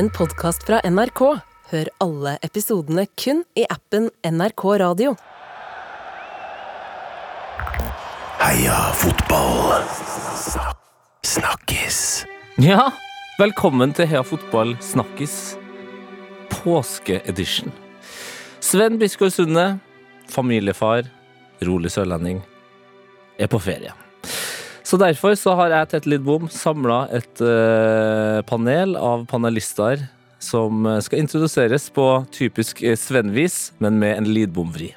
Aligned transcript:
en 0.00 0.08
podkast 0.16 0.62
fra 0.64 0.78
NRK. 0.88 1.20
Hør 1.70 1.88
alle 2.00 2.38
episodene 2.46 3.04
kun 3.20 3.42
i 3.58 3.66
appen 3.68 4.06
NRK 4.24 4.62
Radio. 4.80 5.12
Heia 8.40 8.78
fotball. 8.96 9.84
Snakkes. 11.26 12.00
Ja, 12.64 12.88
velkommen 13.42 13.92
til 13.96 14.08
Heia 14.08 14.24
Fotball 14.24 14.72
snakkes. 14.80 15.36
påskeedition. 16.50 17.72
Sven 18.60 18.98
Biskår 19.00 19.30
Sunde, 19.32 19.78
familiefar, 20.28 21.08
rolig 21.64 21.92
sørlending, 21.92 22.42
er 23.38 23.48
på 23.48 23.60
ferie. 23.60 23.99
Så 24.90 24.98
derfor 24.98 25.36
så 25.38 25.52
har 25.54 25.70
jeg, 25.70 25.86
Tete 25.92 26.10
Lidbom, 26.10 26.48
samla 26.50 27.04
et 27.14 27.40
eh, 27.46 28.40
panel 28.48 28.96
av 28.98 29.22
panelister 29.30 30.00
som 30.42 30.82
eh, 30.82 30.98
skal 31.06 31.20
introduseres 31.22 31.84
på 31.94 32.06
typisk 32.34 32.80
svennvis, 32.82 33.04
Sven-vis, 33.04 33.58
men 33.78 34.00
med 34.02 34.16
en 34.16 34.26
Lidbom-vri. 34.26 34.88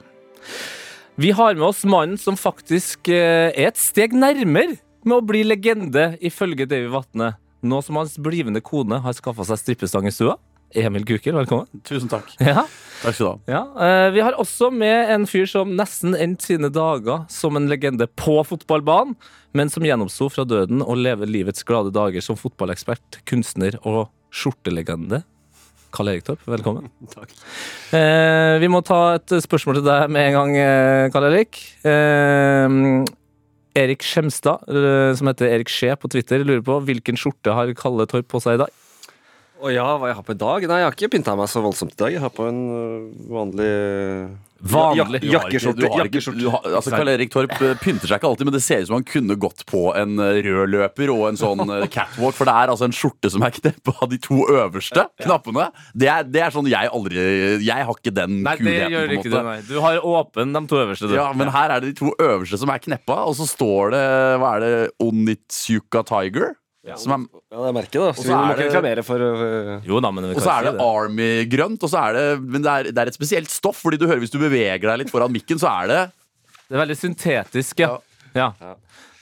Vi 1.22 1.30
har 1.38 1.54
med 1.54 1.68
oss 1.68 1.84
mannen 1.86 2.18
som 2.18 2.40
faktisk 2.40 3.12
eh, 3.14 3.52
er 3.52 3.70
et 3.70 3.78
steg 3.78 4.18
nærmere 4.18 4.80
med 5.06 5.20
å 5.20 5.28
bli 5.30 5.44
legende, 5.46 6.16
ifølge 6.26 6.66
Davy 6.66 6.90
Vatne. 6.90 7.36
Nå 7.62 7.84
som 7.86 8.02
hans 8.02 8.18
blivende 8.18 8.64
kone 8.66 8.98
har 9.04 9.14
skaffa 9.14 9.46
seg 9.46 9.62
strippestang 9.62 10.10
i 10.10 10.16
stua. 10.16 10.40
Emil 10.76 11.06
Kuker, 11.06 11.34
velkommen. 11.38 11.68
Tusen 11.86 12.10
takk. 12.12 12.32
Ja, 12.42 12.64
Takk 13.04 13.16
skal 13.18 13.26
du 13.26 13.30
ha. 13.30 13.38
ja. 13.52 13.62
Eh, 13.86 14.12
Vi 14.16 14.22
har 14.24 14.38
også 14.40 14.70
med 14.74 15.12
en 15.14 15.26
fyr 15.30 15.46
som 15.50 15.74
nesten 15.78 16.16
endte 16.16 16.48
sine 16.50 16.70
dager 16.74 17.26
som 17.32 17.58
en 17.60 17.68
legende 17.70 18.08
på 18.08 18.40
fotballbanen, 18.48 19.16
men 19.54 19.70
som 19.70 19.84
gjennomsto 19.86 20.30
fra 20.34 20.46
døden 20.48 20.82
og 20.82 20.98
lever 20.98 21.30
livets 21.30 21.66
glade 21.68 21.92
dager 21.94 22.24
som 22.26 22.40
fotballekspert, 22.40 23.20
kunstner 23.30 23.78
og 23.84 24.08
skjortelegende. 24.34 25.22
Karl 25.94 26.10
Erik 26.10 26.24
Torp, 26.26 26.42
velkommen. 26.50 26.88
Takk. 27.14 27.30
Eh, 27.94 28.56
vi 28.64 28.70
må 28.74 28.82
ta 28.88 29.02
et 29.20 29.36
spørsmål 29.46 29.78
til 29.82 29.86
deg 29.92 30.08
med 30.16 30.32
en 30.32 30.38
gang, 30.40 30.56
eh, 30.58 31.10
Karl 31.14 31.28
Erik. 31.30 31.60
Erik 33.74 34.04
Skjemstad, 34.06 34.66
som 35.18 35.30
heter 35.30 35.50
Erik 35.50 35.70
Skje 35.74 35.96
på 35.98 36.10
Twitter, 36.14 36.44
lurer 36.46 36.62
på 36.66 36.76
hvilken 36.86 37.18
skjorte 37.18 37.54
har 37.58 37.72
Kalle 37.78 38.06
Torp 38.10 38.28
på 38.30 38.42
seg 38.42 38.58
i 38.60 38.62
dag? 38.62 38.74
Å 39.64 39.72
ja, 39.72 39.86
hva 39.96 40.10
jeg 40.10 40.18
har 40.18 40.26
på 40.28 40.34
i 40.36 40.40
dag? 40.40 40.66
Nei, 40.68 40.80
jeg 40.82 40.90
har 40.90 40.96
ikke 40.98 41.14
pynta 41.14 41.38
meg 41.40 41.48
så 41.48 41.62
voldsomt 41.64 41.94
i 41.96 42.02
dag. 42.02 42.16
Jeg 42.18 42.24
har 42.24 42.32
på 42.36 42.50
en 42.50 42.64
øh, 42.76 43.06
vanlig 43.32 43.70
Vanlig. 44.64 45.20
Ja, 45.28 45.42
jakkeskjorte. 45.44 45.90
Altså 46.72 46.94
Karl 46.94 47.10
Erik 47.12 47.32
Torp 47.34 47.52
eh, 47.58 47.74
pynter 47.82 48.08
seg 48.08 48.22
ikke 48.22 48.30
alltid, 48.30 48.48
men 48.48 48.56
det 48.56 48.62
ser 48.64 48.84
ut 48.84 48.88
som 48.88 48.96
han 48.96 49.04
kunne 49.08 49.36
gått 49.36 49.66
på 49.68 49.90
en 50.00 50.16
eh, 50.24 50.40
rød 50.46 50.72
løper 50.72 51.12
og 51.12 51.26
en 51.28 51.40
sånn 51.40 51.64
catwalk, 51.92 52.38
for 52.38 52.48
det 52.48 52.54
er 52.62 52.72
altså 52.72 52.88
en 52.88 52.96
skjorte 52.96 53.32
som 53.34 53.44
er 53.44 53.52
kneppa 53.58 53.96
av 53.98 54.12
de 54.14 54.22
to 54.24 54.40
øverste 54.46 55.04
knappene. 55.26 55.68
Det 55.92 56.08
er, 56.12 56.24
det 56.32 56.46
er 56.46 56.56
sånn 56.56 56.72
jeg 56.72 56.92
aldri 56.96 57.20
Jeg 57.64 57.88
har 57.90 58.00
ikke 58.00 58.16
den 58.16 58.40
Nei, 58.40 58.56
det 58.56 58.64
kulheten, 58.64 58.96
gjør 58.96 59.04
på 59.04 59.12
en 59.12 59.20
ikke 59.20 59.34
måte. 59.34 59.36
det, 59.36 59.46
nei. 59.50 59.60
Du 59.68 59.76
har 59.84 60.10
åpen 60.14 60.56
de 60.56 60.64
to 60.72 60.80
øverste, 60.86 61.12
du. 61.12 61.18
Ja, 61.20 61.28
men 61.36 61.52
her 61.56 61.76
er 61.76 61.84
det 61.84 61.92
de 61.92 62.00
to 62.00 62.16
øverste 62.16 62.64
som 62.64 62.72
er 62.72 62.84
kneppa, 62.88 63.20
og 63.28 63.36
så 63.40 63.50
står 63.52 63.96
det 63.98 64.04
Hva 64.40 64.56
er 64.56 64.64
det? 64.64 64.74
Onitsuka 65.04 66.08
Tiger? 66.08 66.56
Som 67.00 67.14
er, 67.16 67.28
Ja, 67.48 67.62
det 67.62 67.68
er 67.70 67.76
merket, 67.78 67.96
da. 67.96 68.10
Så 68.18 68.26
vi 68.28 68.34
må 68.36 68.42
ikke 68.52 68.66
reklamere 68.68 69.04
for 69.08 69.22
uh, 69.24 69.86
Jo 69.88 70.02
da, 70.04 70.10
men 70.12 70.28
vi 70.28 70.36
og 70.36 70.44
så 70.44 70.52
er 70.58 70.66
det 70.68 70.74
det. 70.76 70.84
Army-grønt, 70.84 71.86
og 71.86 71.92
så 71.94 72.02
er 72.10 72.18
det 72.18 72.26
Men 72.44 72.66
det 72.66 72.74
er, 72.74 72.90
det 72.92 73.04
er 73.06 73.12
et 73.12 73.16
spesielt 73.16 73.54
stoff, 73.54 73.80
fordi 73.86 74.02
du 74.02 74.08
hører 74.10 74.20
hvis 74.24 74.34
du 74.34 74.40
beveger 74.42 74.84
deg 74.84 75.00
litt 75.04 75.14
foran 75.14 75.32
mikken, 75.32 75.62
så 75.62 75.72
er 75.84 75.92
det 75.92 76.02
Det 76.68 76.76
er 76.76 76.82
veldig 76.84 76.98
syntetisk, 77.00 77.86
ja. 77.86 77.94
ja. 78.36 78.50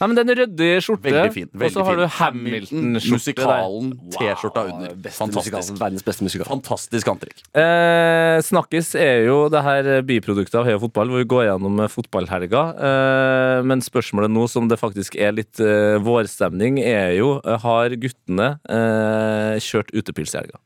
Nei, 0.01 0.07
men 0.09 0.17
Den 0.17 0.31
rødde 0.33 0.67
skjorte, 0.81 1.11
Veldig 1.13 1.33
fin. 1.35 1.47
og 1.53 1.71
så 1.75 1.83
har 1.85 1.99
du. 1.99 2.05
Hamilton-skjorte 2.17 3.11
Musikalen, 3.13 3.91
T-skjorta 4.15 4.63
under. 4.71 4.95
Fantastisk. 5.13 5.75
verdens 5.77 6.05
beste 6.07 6.25
musikal. 6.25 6.47
Fantastisk 6.49 7.11
antrekk. 7.11 7.43
Eh, 7.53 8.39
Snakkis 8.41 8.95
er 8.97 9.27
jo 9.27 9.37
det 9.53 9.61
her 9.61 9.89
biproduktet 10.09 10.55
av 10.57 10.65
Heia 10.65 10.79
Fotball, 10.81 11.11
hvor 11.13 11.21
vi 11.21 11.29
går 11.29 11.45
gjennom 11.51 11.83
fotballhelga. 11.93 12.63
Eh, 12.89 13.61
men 13.69 13.85
spørsmålet 13.85 14.33
nå 14.33 14.47
som 14.49 14.67
det 14.71 14.79
faktisk 14.81 15.15
er 15.21 15.37
litt 15.37 15.61
eh, 15.61 15.99
vårstemning, 16.01 16.81
er 16.81 17.13
jo 17.19 17.35
eh, 17.45 17.59
har 17.61 17.93
guttene 18.01 18.55
eh, 18.67 19.59
kjørt 19.61 19.93
utepils 19.93 20.33
i 20.33 20.41
helga? 20.41 20.57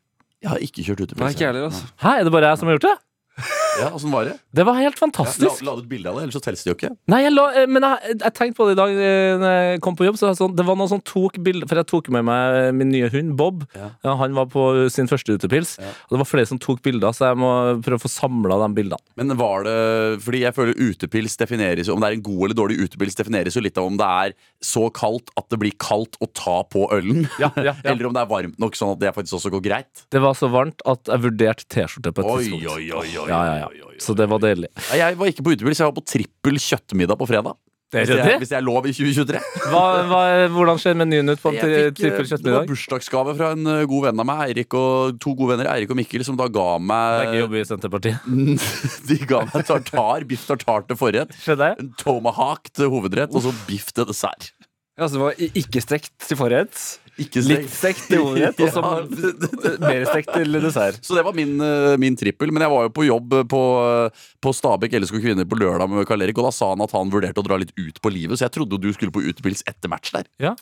Jeg 0.46 0.52
har 0.54 0.64
ikke 0.64 0.84
kjørt 0.86 1.02
utepils. 1.10 1.24
Nei, 1.26 1.34
ikke 1.36 1.48
heller, 1.52 1.68
altså. 1.68 1.88
Hæ, 2.04 2.16
er 2.22 2.24
det 2.28 2.32
bare 2.36 2.52
jeg 2.54 2.62
som 2.62 2.70
har 2.72 2.78
gjort 2.80 2.88
det? 2.88 2.96
Ja, 3.76 3.90
Åssen 3.92 4.08
var 4.12 4.24
det? 4.24 4.38
Det 4.56 4.64
var 4.64 4.78
helt 4.80 4.96
fantastisk. 4.96 5.42
fantastisk. 5.42 5.66
la 5.68 5.74
du 5.76 5.82
ut 5.84 5.90
bilde 5.92 6.08
av 6.08 6.16
det, 6.16 6.22
ellers 6.24 6.36
så 6.38 6.40
telles 6.46 6.62
det 6.64 6.70
jo 6.70 6.76
ikke. 6.78 6.90
Nei, 7.12 7.18
jeg 7.26 7.34
la, 7.34 7.44
eh, 7.60 7.66
men 7.68 7.84
jeg, 7.84 8.14
jeg 8.22 8.34
tenkte 8.38 8.56
på 8.56 8.68
det 8.70 8.76
i 8.76 8.80
dag 8.80 8.94
eh, 8.96 9.32
når 9.42 9.56
jeg 9.56 9.82
kom 9.84 9.98
på 10.00 10.06
jobb. 10.08 10.20
Så 10.22 10.30
sånn, 10.40 10.54
det 10.56 10.64
var 10.64 10.78
noen 10.80 10.92
som 10.94 11.02
tok 11.04 11.36
bilder 11.44 11.68
For 11.68 11.82
jeg 11.82 11.88
tok 11.92 12.08
med 12.16 12.24
meg 12.30 12.70
min 12.80 12.94
nye 12.94 13.10
hund, 13.12 13.34
Bob. 13.36 13.66
Ja. 13.76 13.90
Ja, 14.08 14.14
han 14.22 14.38
var 14.38 14.48
på 14.54 14.64
sin 14.94 15.12
første 15.12 15.36
utepils. 15.36 15.74
Ja. 15.82 15.92
Og 16.08 16.16
det 16.16 16.22
var 16.24 16.30
flere 16.30 16.48
som 16.48 16.62
tok 16.64 16.80
bilder, 16.88 17.12
så 17.18 17.34
jeg 17.34 17.40
må 17.44 17.52
prøve 17.84 18.00
å 18.00 18.06
få 18.06 18.12
samla 18.14 18.62
de 18.64 18.70
bildene. 18.80 19.02
Men 19.20 19.36
var 19.40 19.68
det 19.68 19.76
Fordi 20.24 20.46
jeg 20.46 20.56
føler 20.56 20.80
utepils 20.86 21.36
defineres 21.40 21.90
Om 21.92 22.00
det 22.04 22.08
er 22.10 22.16
en 22.18 22.24
god 22.26 22.42
eller 22.48 22.58
dårlig 22.62 22.80
utepils, 22.86 23.18
defineres 23.20 23.60
jo 23.60 23.64
litt 23.66 23.76
av 23.82 23.90
om 23.90 24.00
det 24.00 24.08
er 24.08 24.36
så 24.64 24.86
kaldt 24.96 25.34
at 25.36 25.50
det 25.52 25.60
blir 25.62 25.76
kaldt 25.82 26.16
å 26.24 26.30
ta 26.32 26.62
på 26.72 26.88
ølen. 26.96 27.26
Ja, 27.44 27.50
ja, 27.60 27.74
ja. 27.84 27.92
eller 27.92 28.08
om 28.08 28.14
det 28.16 28.22
er 28.24 28.30
varmt 28.32 28.60
nok 28.62 28.78
sånn 28.80 28.94
at 28.96 29.02
det 29.02 29.12
faktisk 29.16 29.36
også 29.42 29.52
går 29.58 29.64
greit. 29.66 30.06
Det 30.14 30.22
var 30.24 30.38
så 30.40 30.48
varmt 30.54 30.80
at 30.88 31.12
jeg 31.12 31.24
vurderte 31.26 31.68
T-skjorte 31.68 32.14
på 32.16 32.24
et 32.24 32.30
Oi, 32.32 32.38
tidspunkt. 32.46 32.70
oi, 32.72 32.86
oi, 32.96 33.25
oi, 33.26 33.34
Ja, 33.34 33.42
ja, 33.50 33.56
ja. 33.66 33.70
oi, 33.74 33.82
oi, 33.82 33.92
oi. 33.96 34.02
Så 34.02 34.16
det 34.18 34.28
var 34.32 34.42
deilig. 34.44 34.70
Jeg 34.96 35.18
var 35.20 35.32
ikke 35.32 35.46
på 35.46 35.54
utepils, 35.56 35.82
jeg 35.82 35.90
var 35.92 35.96
på 35.98 36.06
trippel 36.16 36.60
kjøttmiddag 36.62 37.18
på 37.22 37.28
fredag. 37.30 37.58
Det 37.94 38.02
Hvis 38.10 38.18
jeg, 38.18 38.40
hvis 38.42 38.50
det 38.50 38.56
er 38.58 38.64
lov 38.66 38.88
i 38.90 38.92
2023. 38.92 39.40
Hva, 39.72 39.82
hva, 40.10 40.22
hvordan 40.52 40.80
ser 40.82 40.96
menyen 41.00 41.30
ut 41.32 41.40
på 41.40 41.52
en 41.54 41.60
trippel 41.62 41.94
tri- 41.96 42.10
fikk, 42.18 42.32
eh, 42.34 42.42
det 42.44 42.54
var 42.56 42.66
bursdagsgave 42.68 43.36
fra 43.38 43.52
en 43.54 43.70
eh, 43.72 43.84
god 43.88 44.08
venn 44.08 44.24
av 44.24 44.28
meg, 44.28 44.42
Eirik 44.50 44.74
og 44.76 45.20
to 45.24 45.36
gode 45.38 45.54
venner, 45.54 45.70
Eirik 45.72 45.94
og 45.94 46.00
Mikkel, 46.02 46.26
som 46.28 46.36
da 46.40 46.48
ga 46.50 46.66
Begge 46.76 46.88
meg 46.90 47.38
jobber 47.40 47.62
i 47.62 47.68
Senterpartiet. 47.70 48.26
De 49.08 49.20
ga 49.30 49.44
meg 49.54 49.70
tartar, 49.70 50.26
biff 50.28 50.44
tartar 50.50 50.84
til 50.90 51.00
forrett. 51.00 51.38
Skjønner 51.46 51.72
jeg? 51.72 51.86
En 51.86 51.94
tomahawk 52.02 52.74
til 52.74 52.90
hovedrett, 52.92 53.32
og 53.38 53.46
så 53.46 53.54
biff 53.70 53.94
til 53.96 54.10
dessert. 54.10 54.50
Ja, 54.98 55.06
så 55.08 55.16
det 55.16 55.24
var 55.28 55.40
ikke 55.62 55.82
stekt 55.86 56.12
til 56.26 56.42
forrett, 56.42 56.76
Ikke 57.22 57.42
litt 57.46 57.70
stekt 57.72 58.08
til 58.10 58.24
hovedrett, 58.24 58.60
og 58.60 58.72
så 58.76 58.82
mer 59.86 60.06
stekt 60.10 60.34
til 60.36 60.60
dessert. 60.60 61.00
Så 61.06 61.16
det 61.16 61.24
var 61.28 61.36
min, 61.38 61.56
eh, 61.64 61.96
min 62.02 62.18
trippel. 62.20 62.52
Men 62.52 62.66
jeg 62.66 62.74
var 62.74 62.88
jo 62.88 62.94
på 62.96 63.08
jobb 63.08 63.36
på, 63.52 63.62
eh, 63.86 64.26
på 64.44 64.56
Stabekk 64.56 64.98
Elleskog 65.00 65.24
Kvinner 65.24 65.48
på 65.48 65.60
lørdag 65.60 65.92
med 65.92 66.08
Karl 66.10 66.26
Erik, 66.26 66.40
og 66.42 66.50
da 66.50 66.56
sa 66.56 66.74
han 66.74 66.84
at 66.84 66.96
han 66.96 67.14
vurderte 67.14 67.40
å 67.40 67.48
dra 67.48 67.60
litt 67.62 67.72
ut 67.80 68.02
på 68.04 68.12
livet, 68.12 68.38
så 68.38 68.50
jeg 68.50 68.58
trodde 68.58 68.82
du 68.84 68.92
skulle 68.96 69.16
på 69.16 69.24
utepils 69.24 69.64
etter 69.70 69.92
match 69.92 70.12
der. 70.16 70.28
Ja. 70.44 70.56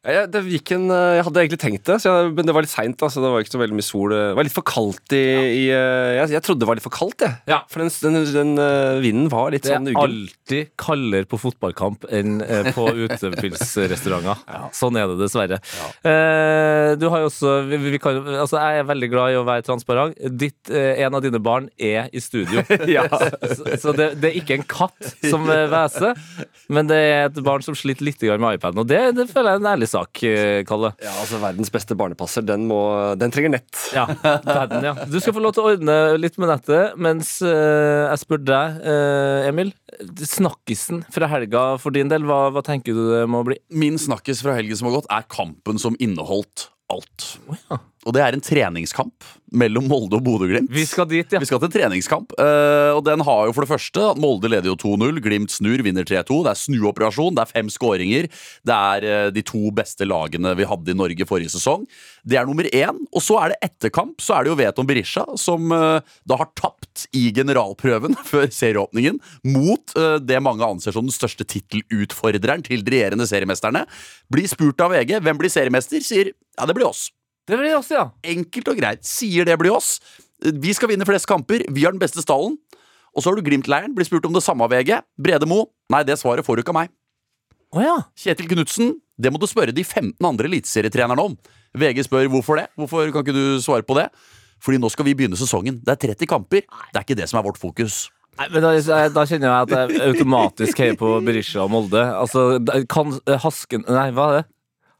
Ja, 0.00 0.22
jeg, 0.22 0.28
det 0.32 0.40
gikk 0.48 0.70
en, 0.78 0.86
øh, 0.88 1.14
jeg 1.18 1.24
hadde 1.26 1.40
egentlig 1.42 1.58
tenkt 1.60 1.84
det, 1.84 1.98
så 2.00 2.08
jeg, 2.14 2.28
men 2.32 2.46
det 2.48 2.54
var 2.56 2.64
litt 2.64 2.72
seint. 2.72 3.02
Altså, 3.04 3.20
det 3.20 3.30
var 3.34 3.42
ikke 3.44 3.52
så 3.52 3.58
veldig 3.60 3.76
mye 3.76 3.84
sol. 3.84 4.14
Det 4.14 4.20
var 4.38 4.46
litt 4.46 4.54
for 4.56 4.64
kaldt 4.64 5.12
i, 5.12 5.24
i 5.58 5.64
øh, 5.76 6.12
jeg, 6.16 6.30
jeg 6.38 6.44
trodde 6.46 6.62
det 6.64 6.68
var 6.70 6.78
litt 6.78 6.86
for 6.86 6.94
kaldt, 6.94 7.24
jeg. 7.26 7.34
Ja. 7.50 7.58
For 7.68 7.82
den, 7.84 7.90
den, 8.00 8.16
den 8.32 8.54
vinden 9.04 9.26
var 9.28 9.52
litt 9.52 9.66
Det 9.66 9.74
sånn 9.74 9.90
er 9.90 9.92
uggen. 9.92 10.14
alltid 10.24 10.70
kaldere 10.80 11.28
på 11.28 11.40
fotballkamp 11.42 12.06
enn 12.16 12.38
eh, 12.46 12.70
på 12.72 12.86
utepilsrestauranter. 13.04 14.40
Sånn 14.78 14.96
er 14.96 15.10
det 15.12 15.18
dessverre. 15.20 15.60
Eh, 16.00 16.94
du 16.96 17.04
har 17.12 17.26
jo 17.26 17.28
også 17.28 17.52
vi, 17.68 17.82
vi 17.92 18.00
kan, 18.00 18.22
altså 18.40 18.56
Jeg 18.56 18.80
er 18.80 18.88
veldig 18.88 19.10
glad 19.12 19.34
i 19.34 19.38
å 19.42 19.44
være 19.50 19.66
transparent. 19.68 20.16
Ditt, 20.40 20.72
eh, 20.72 21.02
en 21.04 21.18
av 21.20 21.24
dine 21.26 21.42
barn 21.44 21.68
er 21.76 22.08
i 22.12 22.24
studio. 22.24 22.64
Ja. 22.90 23.04
Så, 23.50 23.64
så 23.82 23.92
det, 23.94 24.06
det 24.22 24.30
er 24.30 24.36
ikke 24.40 24.56
en 24.56 24.64
katt 24.68 25.10
som 25.26 25.44
eh, 25.50 25.66
hveser, 25.70 26.16
men 26.72 26.88
det 26.88 26.96
er 26.96 27.26
et 27.28 27.38
barn 27.44 27.62
som 27.64 27.76
sliter 27.76 28.06
litt 28.06 28.22
med 28.40 28.56
iPaden. 28.56 28.80
Og 28.82 28.88
det, 28.88 29.00
det 29.18 29.26
føler 29.30 29.52
jeg 29.52 29.58
er 29.58 29.62
en 29.62 29.68
ærlig 29.70 29.89
sak, 29.90 30.22
eh, 30.26 30.62
Kalle. 30.68 30.92
Ja, 31.02 31.12
altså 31.22 31.40
Verdens 31.42 31.72
beste 31.74 31.96
barnepasser, 31.98 32.44
den, 32.46 32.66
må, 32.70 32.80
den 33.20 33.34
trenger 33.34 33.54
nett. 33.56 33.70
Ja, 33.96 34.06
verden, 34.46 34.86
ja. 34.86 34.94
Du 35.10 35.18
skal 35.20 35.36
få 35.36 35.42
lov 35.44 35.54
til 35.56 35.64
å 35.64 35.74
ordne 35.74 35.98
litt 36.20 36.38
med 36.40 36.52
nettet, 36.52 36.96
mens 37.00 37.36
eh, 37.44 38.06
jeg 38.06 38.22
spør 38.24 38.42
deg, 38.46 38.80
eh, 38.94 39.50
Emil. 39.50 39.74
Snakkisen 40.24 41.04
fra 41.12 41.28
helga 41.30 41.64
for 41.82 41.94
din 41.94 42.10
del, 42.10 42.26
hva, 42.28 42.46
hva 42.54 42.64
tenker 42.66 42.96
du 42.96 43.06
det 43.12 43.24
må 43.30 43.42
bli? 43.46 43.58
Min 43.74 43.98
snakkes 44.00 44.44
fra 44.46 44.56
helgen 44.58 44.78
som 44.78 44.90
har 44.90 45.00
gått, 45.00 45.10
er 45.12 45.26
kampen 45.30 45.80
som 45.82 45.98
inneholdt 46.02 46.70
alt. 46.90 47.30
ja. 47.70 47.80
Og 48.08 48.14
det 48.16 48.22
er 48.24 48.32
en 48.32 48.40
treningskamp 48.40 49.26
mellom 49.60 49.84
Molde 49.90 50.16
og 50.16 50.22
Bodø-Glimt. 50.24 50.70
Vi 50.72 50.86
skal 50.88 51.04
dit, 51.10 51.34
ja. 51.34 51.40
Vi 51.42 51.48
skal 51.48 51.58
til 51.60 51.68
en 51.68 51.74
treningskamp, 51.74 52.32
eh, 52.40 52.92
og 52.96 53.02
den 53.04 53.20
har 53.26 53.48
jo 53.48 53.52
for 53.52 53.66
det 53.66 53.72
første 53.74 54.04
at 54.12 54.20
Molde 54.20 54.48
leder 54.48 54.70
jo 54.70 54.76
2-0. 54.80 55.20
Glimt 55.20 55.52
snur, 55.52 55.82
vinner 55.84 56.06
3-2. 56.08 56.38
Det 56.46 56.52
er 56.54 56.60
snuoperasjon, 56.62 57.36
det 57.36 57.44
er 57.44 57.50
fem 57.50 57.68
skåringer. 57.72 58.30
Det 58.64 58.78
er 58.94 59.08
eh, 59.10 59.26
de 59.36 59.44
to 59.44 59.68
beste 59.76 60.08
lagene 60.08 60.54
vi 60.56 60.68
hadde 60.70 60.94
i 60.94 60.96
Norge 60.96 61.28
forrige 61.28 61.52
sesong. 61.52 61.84
Det 62.24 62.40
er 62.40 62.48
nummer 62.48 62.64
én. 62.72 63.02
Og 63.12 63.24
så 63.26 63.36
er 63.42 63.52
det 63.52 63.60
etterkamp, 63.68 64.16
så 64.24 64.38
er 64.38 64.46
det 64.46 64.54
jo 64.54 64.58
Veton 64.62 64.88
Berisha, 64.88 65.26
som 65.36 65.68
eh, 65.76 66.16
da 66.24 66.40
har 66.40 66.52
tapt 66.56 66.79
i 67.16 67.28
generalprøven 67.34 68.16
før 68.30 68.48
serieåpningen 68.54 69.20
mot 69.48 69.94
eh, 69.98 70.16
det 70.22 70.40
mange 70.44 70.66
anser 70.66 70.96
som 70.96 71.06
den 71.06 71.14
største 71.14 71.46
tittelutfordreren 71.48 72.64
til 72.66 72.84
de 72.84 72.96
regjerende 72.96 73.28
seriemesterne. 73.30 73.84
Blir 74.32 74.50
spurt 74.50 74.82
av 74.84 74.94
VG 74.94 75.18
hvem 75.20 75.40
blir 75.40 75.52
seriemester, 75.52 76.02
sier 76.04 76.32
ja, 76.32 76.66
det 76.66 76.76
blir 76.76 76.88
oss. 76.88 77.08
Det 77.48 77.58
blir 77.58 77.74
oss, 77.74 77.90
ja. 77.90 78.10
Enkelt 78.34 78.68
og 78.70 78.78
greit. 78.78 79.06
Sier 79.06 79.48
det 79.48 79.56
blir 79.58 79.74
oss. 79.74 79.96
Vi 80.40 80.72
skal 80.76 80.92
vinne 80.92 81.06
flest 81.08 81.28
kamper. 81.28 81.64
Vi 81.72 81.84
har 81.86 81.94
den 81.94 82.02
beste 82.02 82.22
stallen. 82.22 82.58
Og 83.10 83.22
så 83.22 83.30
har 83.30 83.38
du 83.38 83.42
Glimt-leiren. 83.42 83.94
Blir 83.96 84.06
spurt 84.06 84.28
om 84.28 84.36
det 84.36 84.44
samme 84.44 84.66
av 84.66 84.70
VG. 84.70 85.00
Brede 85.18 85.48
Mo. 85.50 85.64
Nei, 85.90 86.04
det 86.06 86.20
svaret 86.20 86.46
får 86.46 86.58
du 86.58 86.62
ikke 86.62 86.74
av 86.74 86.82
meg. 86.82 86.92
Oh, 87.74 87.82
ja. 87.82 87.96
Kjetil 88.18 88.48
Knutsen, 88.50 88.94
det 89.18 89.30
må 89.30 89.38
du 89.38 89.46
spørre 89.50 89.74
de 89.74 89.82
15 89.86 90.26
andre 90.26 90.50
eliteserietrenerne 90.50 91.26
om. 91.30 91.36
VG 91.78 92.04
spør 92.06 92.30
hvorfor 92.32 92.58
det. 92.58 92.66
Hvorfor 92.78 93.10
kan 93.14 93.24
ikke 93.24 93.34
du 93.36 93.62
svare 93.62 93.86
på 93.86 93.98
det? 93.98 94.08
Fordi 94.60 94.80
nå 94.80 94.90
skal 94.92 95.06
vi 95.08 95.16
begynne 95.16 95.38
sesongen. 95.40 95.80
Det 95.84 95.94
er 95.94 96.00
30 96.14 96.28
kamper. 96.30 96.64
Det 96.92 97.00
er 97.00 97.06
ikke 97.06 97.18
det 97.18 97.28
som 97.30 97.40
er 97.40 97.46
vårt 97.48 97.60
fokus. 97.60 98.06
Nei, 98.38 98.46
men 98.54 98.64
da, 98.64 98.70
da 99.12 99.24
kjenner 99.28 99.50
jeg 99.50 99.66
at 99.66 99.72
jeg 99.74 100.00
automatisk 100.14 100.80
heier 100.80 100.96
på 101.00 101.12
Berisha 101.26 101.64
og 101.64 101.72
Molde. 101.74 102.00
Altså, 102.14 102.46
kan 102.88 103.16
Hasken 103.42 103.84
Nei, 103.88 104.06
hva 104.16 104.28
er 104.30 104.38
det? 104.38 104.46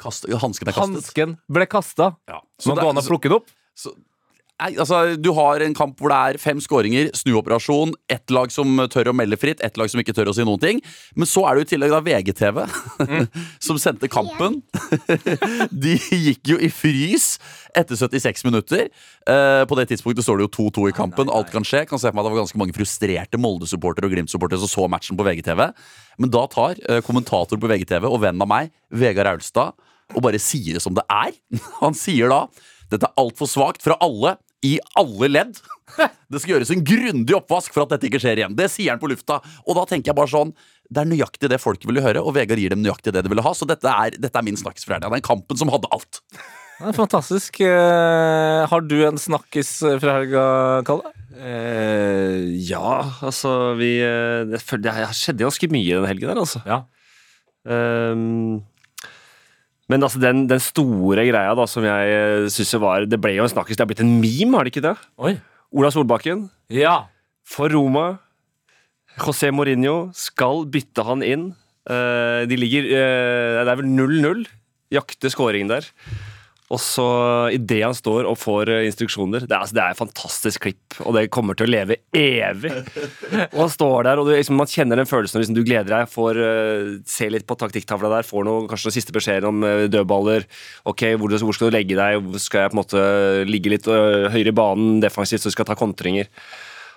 Kast, 0.00 0.26
hansken 0.42 0.68
er 0.68 0.72
kastet. 0.72 0.96
Hansken 0.96 1.34
ble 1.52 1.66
kasta. 1.68 2.14
Ja. 2.28 2.40
Så 2.56 2.70
Så 2.70 2.76
det 2.76 2.84
går 2.84 2.94
an 2.94 3.00
å 3.02 3.04
plukke 3.04 3.28
den 3.28 3.36
opp? 3.36 3.50
Så, 3.76 3.92
altså, 4.60 5.16
du 5.16 5.30
har 5.36 5.62
en 5.64 5.74
kamp 5.76 5.98
hvor 6.00 6.12
det 6.12 6.18
er 6.18 6.38
fem 6.42 6.60
skåringer, 6.62 7.10
snuoperasjon, 7.16 7.94
ett 8.12 8.32
lag 8.34 8.52
som 8.52 8.78
tør 8.92 9.10
å 9.12 9.14
melde 9.16 9.38
fritt, 9.40 9.62
ett 9.64 9.80
lag 9.80 9.90
som 9.90 10.02
ikke 10.02 10.14
tør 10.16 10.30
å 10.32 10.34
si 10.36 10.46
noen 10.46 10.62
ting. 10.62 10.82
Men 11.18 11.28
så 11.28 11.44
er 11.46 11.56
det 11.56 11.62
jo 11.62 11.68
i 11.68 11.70
tillegg 11.72 11.94
da 11.94 12.02
VGTV, 12.04 12.60
som 13.66 13.80
sendte 13.80 14.10
kampen. 14.12 14.60
De 15.84 15.96
gikk 15.96 16.52
jo 16.52 16.60
i 16.60 16.70
frys 16.72 17.32
etter 17.76 17.98
76 17.98 18.46
minutter. 18.48 18.88
Eh, 19.28 19.62
på 19.68 19.78
det 19.78 19.88
tidspunktet 19.90 20.26
står 20.26 20.40
det 20.40 20.48
jo 20.48 20.54
2-2 20.70 20.88
i 20.90 20.96
kampen. 20.96 21.32
Alt 21.32 21.52
kan 21.54 21.66
skje. 21.66 21.84
Kan 21.88 22.02
se 22.02 22.10
for 22.10 22.18
meg 22.18 22.24
at 22.24 22.30
det 22.30 22.34
var 22.36 22.42
ganske 22.44 22.60
mange 22.60 22.76
frustrerte 22.76 23.40
Molde-supportere 23.40 24.08
og 24.08 24.16
Glimt-supportere 24.16 24.62
som 24.64 24.72
så 24.72 24.88
matchen 24.90 25.18
på 25.18 25.26
VGTV. 25.26 25.66
Men 26.20 26.34
da 26.34 26.44
tar 26.50 26.80
eh, 26.86 27.00
kommentator 27.06 27.60
på 27.60 27.70
VGTV 27.70 28.08
og 28.10 28.20
vennen 28.24 28.44
av 28.44 28.50
meg, 28.50 28.74
Vegard 28.92 29.30
Aulstad, 29.34 29.78
og 30.10 30.24
bare 30.24 30.40
sier 30.42 30.76
det 30.76 30.84
som 30.84 30.96
det 30.96 31.06
er. 31.12 31.32
Han 31.82 31.96
sier 31.96 32.32
da 32.32 32.44
dette 32.90 33.06
er 33.06 33.22
altfor 33.22 33.46
svakt 33.46 33.84
fra 33.84 33.96
alle, 34.02 34.34
i 34.66 34.76
alle 35.00 35.30
ledd. 35.30 35.60
Det 36.30 36.40
skal 36.40 36.54
gjøres 36.54 36.70
en 36.74 36.84
grundig 36.86 37.34
oppvask 37.36 37.74
for 37.74 37.84
at 37.84 37.94
dette 37.94 38.06
ikke 38.10 38.20
skjer 38.22 38.42
igjen. 38.42 38.56
Det 38.58 38.68
sier 38.70 38.94
han 38.94 39.00
på 39.02 39.10
lufta. 39.10 39.40
Og 39.66 39.78
da 39.78 39.86
tenker 39.88 40.12
jeg 40.12 40.18
bare 40.20 40.30
sånn 40.30 40.52
Det 40.90 41.02
er 41.02 41.10
nøyaktig 41.10 41.50
det 41.50 41.60
folket 41.62 41.88
ville 41.90 42.04
høre, 42.04 42.22
og 42.22 42.34
Vegard 42.36 42.60
gir 42.60 42.72
dem 42.74 42.82
nøyaktig 42.84 43.14
det 43.16 43.24
de 43.26 43.32
ville 43.32 43.44
ha. 43.46 43.54
Så 43.56 43.68
dette 43.68 43.90
er, 43.90 44.16
dette 44.18 44.38
er 44.38 44.46
min 44.46 44.58
snakkis 44.58 44.86
fra 44.86 44.98
helga. 44.98 45.12
Den 45.14 45.26
kampen 45.26 45.58
som 45.58 45.72
hadde 45.72 45.90
alt. 45.94 46.22
Det 46.80 46.92
er 46.92 46.96
fantastisk. 46.96 47.60
Eh, 47.60 48.60
har 48.70 48.86
du 48.88 48.96
en 49.04 49.20
snakkis 49.20 49.74
fra 50.00 50.20
helga, 50.20 50.44
Kalle? 50.88 51.12
Eh, 51.40 52.46
ja, 52.68 53.00
altså 53.24 53.74
vi 53.78 53.94
eh, 54.02 54.48
Det, 54.50 54.60
det 54.82 54.94
skjedde 55.16 55.46
ganske 55.46 55.68
mye 55.72 56.00
den 56.00 56.08
helgen 56.08 56.32
der, 56.32 56.40
altså. 56.40 56.62
Ja. 56.68 56.82
Ehm, 57.68 58.62
men 59.90 60.06
altså 60.06 60.20
den, 60.22 60.44
den 60.50 60.60
store 60.62 61.24
greia 61.28 61.52
da 61.58 61.66
som 61.68 61.84
jeg 61.86 62.50
syns 62.54 62.74
var 62.82 63.04
Det 63.10 63.18
ble 63.20 63.34
jo 63.36 63.44
en 63.44 63.50
snakkis. 63.52 63.76
Det 63.76 63.82
har 63.84 63.90
blitt 63.90 64.02
en 64.04 64.16
meme, 64.22 64.54
har 64.56 64.64
det 64.68 64.72
ikke 64.74 64.84
det? 64.86 64.94
Oi. 65.18 65.34
Ola 65.74 65.90
Solbakken 65.94 66.46
Ja. 66.70 67.08
for 67.46 67.68
Roma. 67.74 68.18
José 69.20 69.50
Mourinho 69.52 70.10
skal 70.16 70.64
bytte 70.70 71.02
han 71.06 71.22
inn. 71.26 71.48
Uh, 71.90 72.46
de 72.46 72.56
ligger 72.60 72.86
uh, 72.86 73.64
Det 73.64 73.72
er 73.72 73.80
vel 73.82 73.90
0-0. 73.90 74.44
Jakter 74.94 75.30
skåringen 75.34 75.70
der. 75.70 75.86
Og 76.70 76.78
så 76.78 77.04
idet 77.50 77.80
han 77.82 77.96
står 77.96 78.28
og 78.30 78.36
får 78.38 78.70
eh, 78.70 78.84
instruksjoner 78.86 79.42
Det 79.42 79.50
er, 79.50 79.62
altså, 79.64 79.74
det 79.74 79.82
er 79.82 79.94
et 79.94 79.98
fantastisk 79.98 80.66
klipp, 80.68 80.98
og 81.02 81.16
det 81.16 81.24
kommer 81.34 81.58
til 81.58 81.66
å 81.66 81.72
leve 81.72 81.98
evig. 82.14 82.70
Og 83.54 83.58
han 83.64 83.72
står 83.72 84.06
der, 84.06 84.20
og 84.20 84.28
du, 84.28 84.32
liksom, 84.36 84.58
man 84.60 84.70
kjenner 84.70 85.00
den 85.00 85.08
følelsen 85.08 85.38
når 85.38 85.44
liksom, 85.44 85.56
du 85.58 85.66
gleder 85.66 85.90
deg, 85.90 86.10
får 86.12 86.38
uh, 86.38 86.92
se 87.08 87.28
litt 87.32 87.46
på 87.48 87.56
taktikktavla 87.58 88.10
der, 88.12 88.26
får 88.26 88.46
noe, 88.46 88.64
kanskje 88.70 88.88
noen 88.88 88.96
siste 88.96 89.14
beskjeder 89.14 89.48
om 89.50 89.62
uh, 89.66 89.84
dødballer. 89.90 90.46
Ok, 90.90 91.06
hvor, 91.18 91.34
hvor 91.42 91.56
skal 91.56 91.70
du 91.70 91.76
legge 91.76 91.98
deg? 91.98 92.18
Hvor 92.22 92.42
Skal 92.42 92.66
jeg 92.66 92.72
på 92.72 92.76
en 92.76 92.82
måte 92.82 93.04
ligge 93.48 93.72
litt 93.74 93.88
uh, 93.90 94.28
høyere 94.30 94.52
i 94.52 94.56
banen 94.56 94.98
defensivt, 95.02 95.42
så 95.42 95.50
du 95.50 95.56
skal 95.56 95.68
ta 95.70 95.78
kontringer? 95.78 96.30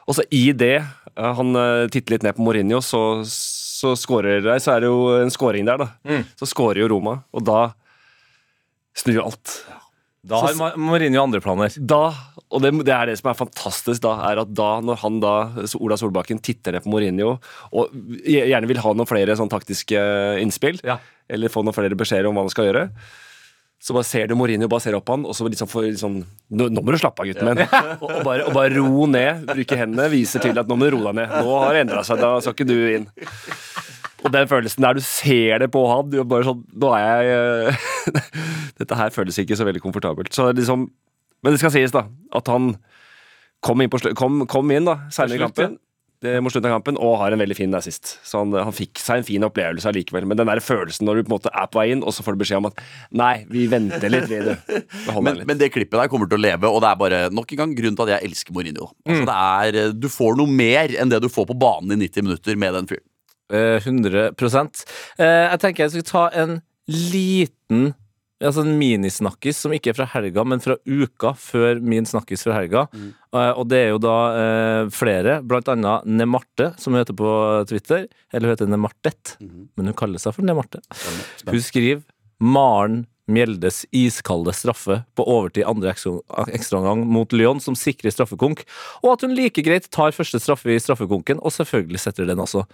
Og 0.06 0.18
så 0.18 0.26
i 0.36 0.50
det 0.58 0.76
han 1.14 1.56
titter 1.94 2.16
litt 2.16 2.26
ned 2.26 2.36
på 2.36 2.44
Mourinho, 2.44 2.82
så, 2.84 3.22
så, 3.30 3.94
skårer, 3.98 4.44
så 4.60 4.74
er 4.74 4.84
det 4.84 4.90
jo 4.90 5.14
en 5.22 5.32
scoring 5.32 5.68
der, 5.70 5.80
da. 5.80 6.20
Så 6.42 6.50
scorer 6.50 6.82
jo 6.82 6.90
Roma, 6.92 7.22
og 7.32 7.46
da 7.48 7.62
snur 8.98 9.24
alt. 9.26 9.56
Da 10.24 10.38
har 10.40 10.54
Ma- 10.56 10.76
Mourinho 10.80 11.20
andre 11.24 11.42
planer. 11.44 11.74
Da, 11.84 12.14
og 12.48 12.62
det, 12.64 12.70
det 12.88 12.94
er 12.96 13.10
det 13.12 13.18
som 13.20 13.28
er 13.34 13.36
fantastisk, 13.42 14.00
da, 14.06 14.14
er 14.30 14.40
at 14.46 14.54
da, 14.56 14.70
når 14.86 15.02
han 15.02 15.18
da, 15.24 15.34
så 15.68 15.82
Ola 15.84 15.98
Solbakken, 16.00 16.40
titter 16.40 16.78
ned 16.78 16.86
på 16.86 16.94
Mourinho 16.94 17.34
og 17.76 17.98
gjerne 18.24 18.70
vil 18.70 18.80
ha 18.86 18.94
noen 18.96 19.10
flere 19.10 19.36
sånn 19.36 19.52
taktiske 19.52 20.00
innspill, 20.40 20.80
Ja. 20.88 20.96
eller 21.28 21.52
få 21.52 21.66
noen 21.68 21.76
flere 21.76 21.98
beskjeder 22.00 22.30
om 22.32 22.40
hva 22.40 22.46
han 22.48 22.54
skal 22.56 22.70
gjøre, 22.70 22.86
så 23.84 23.92
bare 23.98 24.08
ser 24.08 24.30
du 24.32 24.38
Mourinho 24.40 24.70
bare 24.72 24.80
ser 24.86 24.96
opp 24.96 25.04
på 25.10 25.18
han, 25.18 25.26
og 25.28 25.36
så 25.36 25.44
liksom 25.52 25.68
får 25.68 25.90
liksom 25.90 26.14
Nå, 26.56 26.70
nå 26.72 26.80
må 26.88 26.94
du 26.96 27.02
slappe 27.02 27.20
av, 27.20 27.28
gutten 27.28 27.50
min. 27.50 27.66
Og, 28.00 28.08
og, 28.14 28.22
bare, 28.24 28.46
og 28.48 28.56
bare 28.56 28.72
ro 28.78 29.04
ned. 29.12 29.44
Bruke 29.50 29.76
hendene. 29.76 30.06
viser 30.14 30.40
til 30.40 30.56
at 30.62 30.70
nå 30.72 30.78
må 30.80 30.88
du 30.88 30.96
roe 30.96 31.10
deg 31.12 31.18
ned. 31.20 31.34
Nå 31.44 31.58
har 31.66 31.74
det 31.76 31.82
endra 31.84 32.04
seg. 32.08 32.22
Da 32.24 32.30
skal 32.46 32.56
ikke 32.56 32.70
du 32.70 32.78
inn. 32.94 33.10
Og 34.24 34.32
den 34.32 34.50
følelsen 34.50 34.86
der 34.86 34.98
du 34.98 35.04
ser 35.04 35.64
det 35.64 35.70
på 35.74 35.84
han 35.90 36.10
du 36.12 36.20
er 36.22 36.28
bare 36.28 36.48
sånn, 36.48 36.64
Nå 36.80 36.92
er 36.96 37.04
jeg 37.04 37.38
eh, 37.38 38.28
Dette 38.80 39.00
her 39.00 39.14
føles 39.16 39.40
ikke 39.42 39.58
så 39.60 39.68
veldig 39.68 39.84
komfortabelt. 39.84 40.34
Så 40.36 40.50
liksom, 40.56 40.88
men 41.44 41.56
det 41.56 41.62
skal 41.62 41.74
sies, 41.76 41.94
da, 41.94 42.08
at 42.36 42.50
han 42.52 42.76
kom 43.64 43.84
inn, 43.84 43.92
på 43.92 44.00
kom, 44.18 44.46
kom 44.50 44.72
inn 44.76 44.88
da, 44.88 45.04
senere 45.14 45.40
i 45.40 45.44
kampen. 45.44 45.80
Det, 46.24 46.38
mot 46.40 46.54
slutten 46.54 46.70
av 46.70 46.78
kampen, 46.78 46.98
og 47.04 47.18
har 47.20 47.34
en 47.36 47.42
veldig 47.42 47.56
fin 47.58 47.76
assist. 47.76 48.14
Så 48.24 48.40
han, 48.40 48.54
han 48.56 48.72
fikk 48.76 48.96
seg 49.02 49.20
en 49.20 49.26
fin 49.28 49.44
opplevelse 49.44 49.90
allikevel. 49.90 50.24
Men 50.30 50.40
den 50.40 50.48
der 50.48 50.62
følelsen 50.64 51.04
når 51.04 51.20
du 51.20 51.26
på 51.26 51.34
en 51.34 51.36
måte 51.36 51.52
er 51.52 51.68
på 51.68 51.82
vei 51.82 51.90
inn, 51.92 52.04
og 52.04 52.16
så 52.16 52.24
får 52.24 52.38
du 52.38 52.44
beskjed 52.46 52.62
om 52.62 52.70
at 52.70 52.80
nei, 53.20 53.34
vi 53.52 53.66
venter 53.72 54.08
litt, 54.08 54.30
vi, 54.32 54.40
du. 54.40 54.54
Men, 55.20 55.42
litt. 55.42 55.48
men 55.50 55.60
det 55.60 55.74
klippet 55.76 56.00
der 56.00 56.08
kommer 56.12 56.32
til 56.32 56.40
å 56.40 56.46
leve, 56.46 56.72
og 56.72 56.80
det 56.84 56.90
er 56.94 57.02
bare 57.02 57.20
nok 57.36 57.52
en 57.52 57.60
gang 57.60 57.76
grunnen 57.76 58.00
til 58.00 58.08
at 58.08 58.16
jeg 58.16 58.30
elsker 58.30 58.56
Mourinho. 58.56 58.88
Altså, 59.04 59.26
det 59.28 59.36
er, 59.36 59.80
eh, 59.82 59.92
du 60.00 60.08
får 60.12 60.40
noe 60.40 60.60
mer 60.64 60.96
enn 61.00 61.12
det 61.12 61.20
du 61.24 61.28
får 61.32 61.50
på 61.52 61.60
banen 61.60 61.98
i 61.98 62.06
90 62.08 62.30
minutter 62.30 62.60
med 62.64 62.80
den 62.80 62.90
fyren. 62.94 63.06
Eh, 63.52 63.80
100 63.84 64.32
Eh, 65.20 65.52
Jeg 65.52 65.60
tenker 65.60 65.84
jeg 65.84 65.92
skal 65.92 66.04
ta 66.04 66.30
en 66.44 66.62
liten 66.88 67.94
Altså 68.44 68.60
en 68.66 68.74
minisnakkis 68.76 69.56
som 69.56 69.72
ikke 69.72 69.94
er 69.94 69.96
fra 69.96 70.06
helga, 70.18 70.44
men 70.44 70.60
fra 70.60 70.76
uka 70.84 71.30
før 71.40 71.78
min 71.80 72.04
snakkis 72.04 72.42
fra 72.44 72.58
helga. 72.58 72.82
Eh, 73.32 73.52
og 73.56 73.70
det 73.72 73.78
er 73.86 73.90
jo 73.94 74.02
da 74.04 74.16
eh, 74.36 74.90
flere, 74.92 75.38
blant 75.48 75.70
annet 75.72 76.04
Nemarte, 76.04 76.74
som 76.78 76.92
hun 76.92 77.00
heter 77.00 77.16
på 77.16 77.30
Twitter. 77.70 78.04
Eller 78.34 78.50
hun 78.50 78.56
heter 78.58 78.68
Nemartet, 78.74 79.38
men 79.40 79.88
hun 79.88 79.96
kaller 79.96 80.20
seg 80.20 80.36
for 80.36 80.44
Nemarte. 80.44 80.82
Hun 81.48 81.64
skriver 81.64 82.04
Maren 82.44 83.06
Mjeldes 83.32 83.86
iskalde 83.96 84.52
straffe 84.52 85.06
på 85.16 85.24
overtid 85.24 85.64
andre 85.64 85.94
ekstra- 85.94 86.20
ekstraomgang 86.52 87.06
mot 87.08 87.32
Lyon, 87.32 87.62
som 87.64 87.78
sikrer 87.80 88.12
straffekonk, 88.12 88.66
og 89.06 89.14
at 89.14 89.22
hun 89.24 89.38
like 89.40 89.64
greit 89.64 89.88
tar 89.90 90.12
første 90.12 90.42
straffe 90.44 90.68
i 90.76 90.82
straffekonken, 90.84 91.40
og 91.40 91.56
selvfølgelig 91.56 92.04
setter 92.04 92.28
den 92.28 92.44
også. 92.44 92.66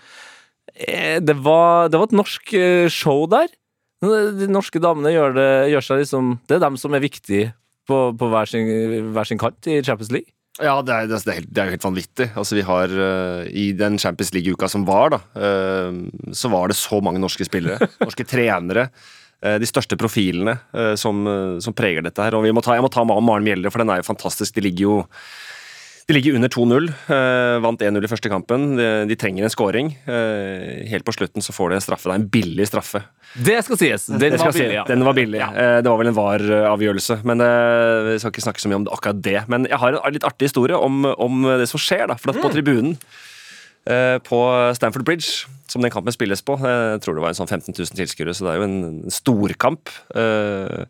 Eh, 0.88 1.20
Det 1.22 1.36
var, 1.44 1.90
det 1.90 2.00
var 2.00 2.10
et 2.10 2.18
norsk 2.18 2.54
eh, 2.58 2.88
show 2.90 3.26
der. 3.30 3.52
De 4.00 4.48
norske 4.48 4.80
damene 4.80 5.12
gjør, 5.12 5.34
det, 5.36 5.50
gjør 5.74 5.84
seg 5.84 5.98
liksom 6.00 6.28
Det 6.48 6.56
er 6.56 6.62
dem 6.64 6.78
som 6.80 6.94
er 6.96 7.02
viktige 7.04 7.50
på, 7.90 7.98
på 8.16 8.30
hver, 8.32 8.48
sin, 8.48 8.70
hver 9.12 9.28
sin 9.28 9.42
kant 9.42 9.68
i 9.68 9.82
Champions 9.84 10.14
League. 10.14 10.32
Ja, 10.60 10.78
det 10.84 10.94
er, 10.94 11.08
det 11.08 11.18
er, 11.20 11.38
helt, 11.40 11.52
det 11.52 11.62
er 11.62 11.68
jo 11.68 11.76
helt 11.76 11.88
vanvittig. 11.88 12.28
Altså, 12.40 12.56
vi 12.58 12.64
har 12.68 12.92
uh, 12.92 13.44
I 13.48 13.70
den 13.76 13.98
Champions 14.00 14.32
League-uka 14.36 14.68
som 14.72 14.86
var, 14.88 15.14
da, 15.16 15.20
uh, 15.36 16.32
så 16.36 16.52
var 16.52 16.72
det 16.72 16.78
så 16.80 17.00
mange 17.04 17.20
norske 17.20 17.48
spillere. 17.48 17.90
norske 18.06 18.28
trenere. 18.28 18.90
Uh, 19.40 19.56
de 19.60 19.68
største 19.68 19.96
profilene 19.96 20.58
eh, 20.76 20.96
som, 21.00 21.22
eh, 21.24 21.60
som 21.64 21.72
preger 21.72 22.04
dette 22.04 22.20
her. 22.20 22.36
Og 22.36 22.44
vi 22.44 22.52
må 22.52 22.60
ta, 22.64 22.74
jeg 22.76 22.84
må 22.84 22.90
ta 22.92 23.06
Maren 23.08 23.46
Mjelde, 23.46 23.72
for 23.72 23.80
den 23.80 23.92
er 23.94 24.02
jo 24.02 24.10
fantastisk. 24.10 24.52
De 24.58 24.66
ligger 24.66 24.84
jo 24.84 24.96
de 26.10 26.16
ligger 26.16 26.34
under 26.40 26.50
2-0. 26.50 26.88
eh, 27.14 27.60
vant 27.62 27.82
1-0 27.86 28.02
i 28.08 28.10
første 28.10 28.30
kampen. 28.34 28.64
De, 28.80 28.88
de 29.06 29.18
trenger 29.20 29.46
en 29.46 29.52
scoring. 29.54 29.92
Eh, 30.10 30.88
helt 30.90 31.06
på 31.06 31.14
slutten 31.14 31.46
så 31.46 31.54
får 31.54 31.70
de 31.70 31.78
en 31.78 31.86
straffe. 31.86 32.10
Det 32.10 32.16
er 32.16 32.22
en 32.24 32.30
billig 32.34 32.66
straffe. 32.66 33.04
Det 33.38 33.60
skal 33.68 33.78
sies! 33.78 34.08
Den 34.10 34.34
Det 34.34 34.40
var 34.42 34.52
si, 34.56 34.64
billig, 34.64 34.78
ja. 34.80 34.86
Den 34.90 35.06
var 35.06 35.14
billig. 35.14 35.42
Eh, 35.46 35.76
Det 35.86 35.92
var 35.92 36.02
vel 36.02 36.10
en 36.10 36.18
VAR-avgjørelse, 36.18 37.20
men 37.30 37.46
vi 38.10 38.18
skal 38.24 38.34
ikke 38.34 38.46
snakke 38.48 38.64
så 38.66 38.72
mye 38.74 38.80
om 38.82 38.90
akkurat 38.90 39.22
det. 39.22 39.38
Men 39.54 39.70
jeg 39.70 39.78
har 39.86 40.00
en 40.02 40.18
litt 40.18 40.26
artig 40.26 40.50
historie 40.50 40.76
om, 40.82 41.06
om 41.14 41.46
det 41.62 41.70
som 41.70 41.78
skjer, 41.86 42.08
da. 42.10 42.18
For 42.18 42.34
at 42.34 42.42
på 42.42 42.50
tribunen 42.58 42.98
eh, 43.86 44.18
på 44.26 44.42
Stamford 44.82 45.06
Bridge, 45.06 45.46
som 45.70 45.86
den 45.86 45.94
kampen 45.94 46.16
spilles 46.16 46.42
på, 46.42 46.58
jeg 46.58 47.04
tror 47.06 47.20
det 47.20 47.22
var 47.28 47.36
en 47.36 47.38
sånn 47.38 47.54
15 47.54 47.78
000 47.78 47.94
tilskuere, 48.02 48.34
så 48.34 48.48
det 48.50 48.56
er 48.56 48.64
jo 48.64 48.66
en 48.66 48.80
en 49.06 49.14
storkamp. 49.14 49.94
Eh, 50.18 50.88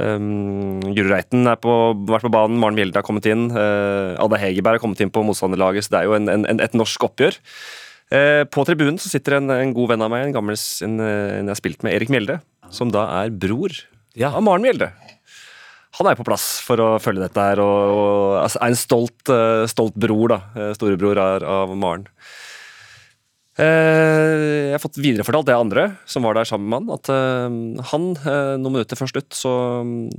Um, 0.00 0.80
Guro 0.96 1.10
Reiten 1.12 1.44
har 1.44 1.58
vært 1.60 2.24
på 2.24 2.32
banen, 2.32 2.56
Maren 2.60 2.78
Mjelde 2.78 2.96
har 2.96 3.04
kommet 3.04 3.26
inn. 3.28 3.50
Uh, 3.52 4.16
Ada 4.22 4.40
Hegerberg 4.40 4.78
har 4.78 4.84
kommet 4.84 5.02
inn 5.04 5.12
på 5.12 5.24
motstanderlaget, 5.26 5.84
så 5.84 5.92
det 5.94 6.00
er 6.00 6.08
jo 6.08 6.16
en, 6.16 6.30
en, 6.32 6.62
et 6.64 6.76
norsk 6.78 7.04
oppgjør. 7.10 7.36
Uh, 8.12 8.42
på 8.52 8.64
tribunen 8.68 9.00
så 9.00 9.12
sitter 9.12 9.38
en, 9.38 9.52
en 9.52 9.74
god 9.76 9.92
venn 9.92 10.04
av 10.04 10.12
meg, 10.12 10.26
en 10.26 10.36
gammel 10.36 10.56
en, 10.56 10.98
eh, 11.00 11.38
jeg 11.38 11.48
har 11.48 11.60
spilt 11.60 11.84
med, 11.84 11.96
Erik 11.96 12.12
Mjelde, 12.12 12.38
som 12.72 12.92
da 12.92 13.06
er 13.22 13.32
bror 13.32 13.72
Ja. 14.16 14.32
av 14.32 14.42
Maren 14.44 14.64
Mjelde. 14.64 14.90
Han 15.98 16.08
er 16.08 16.16
på 16.16 16.24
plass 16.24 16.46
for 16.64 16.80
å 16.80 16.88
følge 17.04 17.26
dette 17.26 17.44
her, 17.44 17.60
og, 17.60 17.92
og 17.92 18.36
altså, 18.46 18.60
er 18.64 18.72
en 18.72 18.80
stolt, 18.80 19.28
uh, 19.28 19.64
stolt 19.68 19.96
bror, 20.00 20.32
da. 20.32 20.38
eh, 20.56 20.72
Storebror 20.76 21.20
av, 21.20 21.44
av 21.44 21.74
Maren. 21.76 22.06
Eh, 23.60 24.70
jeg 24.70 24.72
har 24.72 24.80
fått 24.80 24.96
viderefortalt 24.96 25.50
det 25.50 25.56
andre 25.58 25.82
som 26.08 26.24
var 26.24 26.38
der 26.38 26.48
sammen 26.48 26.70
med 26.72 26.78
han, 26.78 26.94
at 26.96 27.10
eh, 27.12 27.84
han 27.90 28.06
eh, 28.16 28.54
noen 28.56 28.78
minutter 28.78 28.96
før 28.96 29.10
slutt 29.10 29.36
så, 29.36 29.52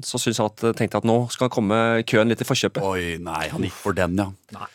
så 0.05 0.21
syntes 0.21 0.41
han 0.43 0.51
at, 0.51 0.65
tenkte 0.77 1.01
at 1.01 1.07
nå 1.09 1.17
skal 1.33 1.49
han 1.49 1.55
komme 1.55 1.79
køen 2.05 2.29
litt 2.29 2.43
i 2.45 2.47
forkjøpet. 2.47 2.85
Oi, 2.85 3.17
nei, 3.23 3.47
han 3.49 3.65
gikk 3.65 3.79
for 3.79 3.97
den, 3.97 4.19
ja. 4.21 4.69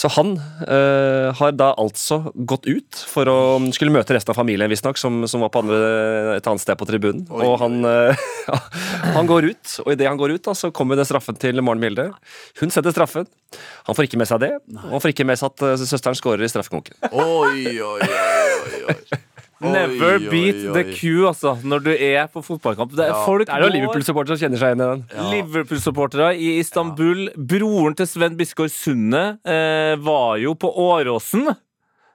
Så 0.00 0.08
han 0.14 0.30
øh, 0.64 1.28
har 1.36 1.52
da 1.52 1.74
altså 1.76 2.22
gått 2.48 2.64
ut 2.70 3.00
for 3.10 3.28
å 3.28 3.38
skulle 3.74 3.92
møte 3.92 4.14
resten 4.16 4.32
av 4.32 4.38
familien, 4.38 4.70
visstnok, 4.72 4.96
som, 4.96 5.26
som 5.28 5.44
var 5.44 5.52
på 5.52 5.60
andre, 5.60 5.80
et 6.38 6.48
annet 6.48 6.62
sted 6.62 6.78
på 6.80 6.88
tribunen. 6.88 7.26
Og 7.28 7.58
han, 7.60 7.82
øh, 7.90 8.22
han 9.18 9.28
går 9.28 9.50
ut, 9.50 9.74
og 9.84 9.92
idet 9.92 10.08
han 10.08 10.20
går 10.20 10.38
ut, 10.38 10.44
da, 10.48 10.56
så 10.56 10.72
kommer 10.72 10.96
den 10.96 11.08
straffen 11.08 11.36
til 11.40 11.60
Maren 11.60 11.82
Milde. 11.84 12.08
Hun 12.62 12.72
setter 12.72 12.96
straffen. 12.96 13.28
Han 13.90 13.98
får 13.98 14.08
ikke 14.08 14.22
med 14.22 14.30
seg 14.30 14.40
det. 14.46 14.54
Og 14.86 14.94
han 14.96 15.04
får 15.04 15.12
ikke 15.12 15.28
med 15.28 15.40
seg 15.40 15.52
at 15.52 15.66
eh, 15.68 15.88
søsteren 15.90 16.16
skårer 16.16 16.48
i 16.48 16.52
straffekonken. 16.52 16.96
Oi, 17.10 17.76
oi, 17.76 17.98
oi, 18.00 18.54
oi, 18.64 18.84
oi. 18.94 19.20
Never 19.60 20.14
Oi, 20.16 20.26
oi, 20.26 20.30
beat 20.32 20.60
the 20.72 20.84
queue, 20.96 21.26
altså, 21.28 21.52
når 21.68 21.82
du 21.84 21.90
er 21.92 22.28
på 22.32 22.40
fotballkamp. 22.42 22.94
Det 22.96 23.04
er, 23.04 23.12
Ja. 23.12 23.24
folk 23.26 23.44
Det 23.46 23.54
er 23.54 23.60
jo 23.66 23.68
Liverpool-supportere 23.74 24.38
som 24.38 24.48
kjenner 24.48 24.58
seg 24.62 24.72
igjen 24.72 24.80
i 24.80 24.88
den. 24.88 25.30
Liverpool-supportere 25.34 26.30
i 26.40 26.58
Istanbul. 26.62 27.26
Broren 27.36 27.94
til 27.98 28.06
Sven 28.08 28.36
Biskår 28.38 28.70
Sunde 28.72 29.24
eh, 29.44 29.96
var 30.00 30.38
jo 30.40 30.54
på 30.54 30.70
Åråsen. 30.72 31.50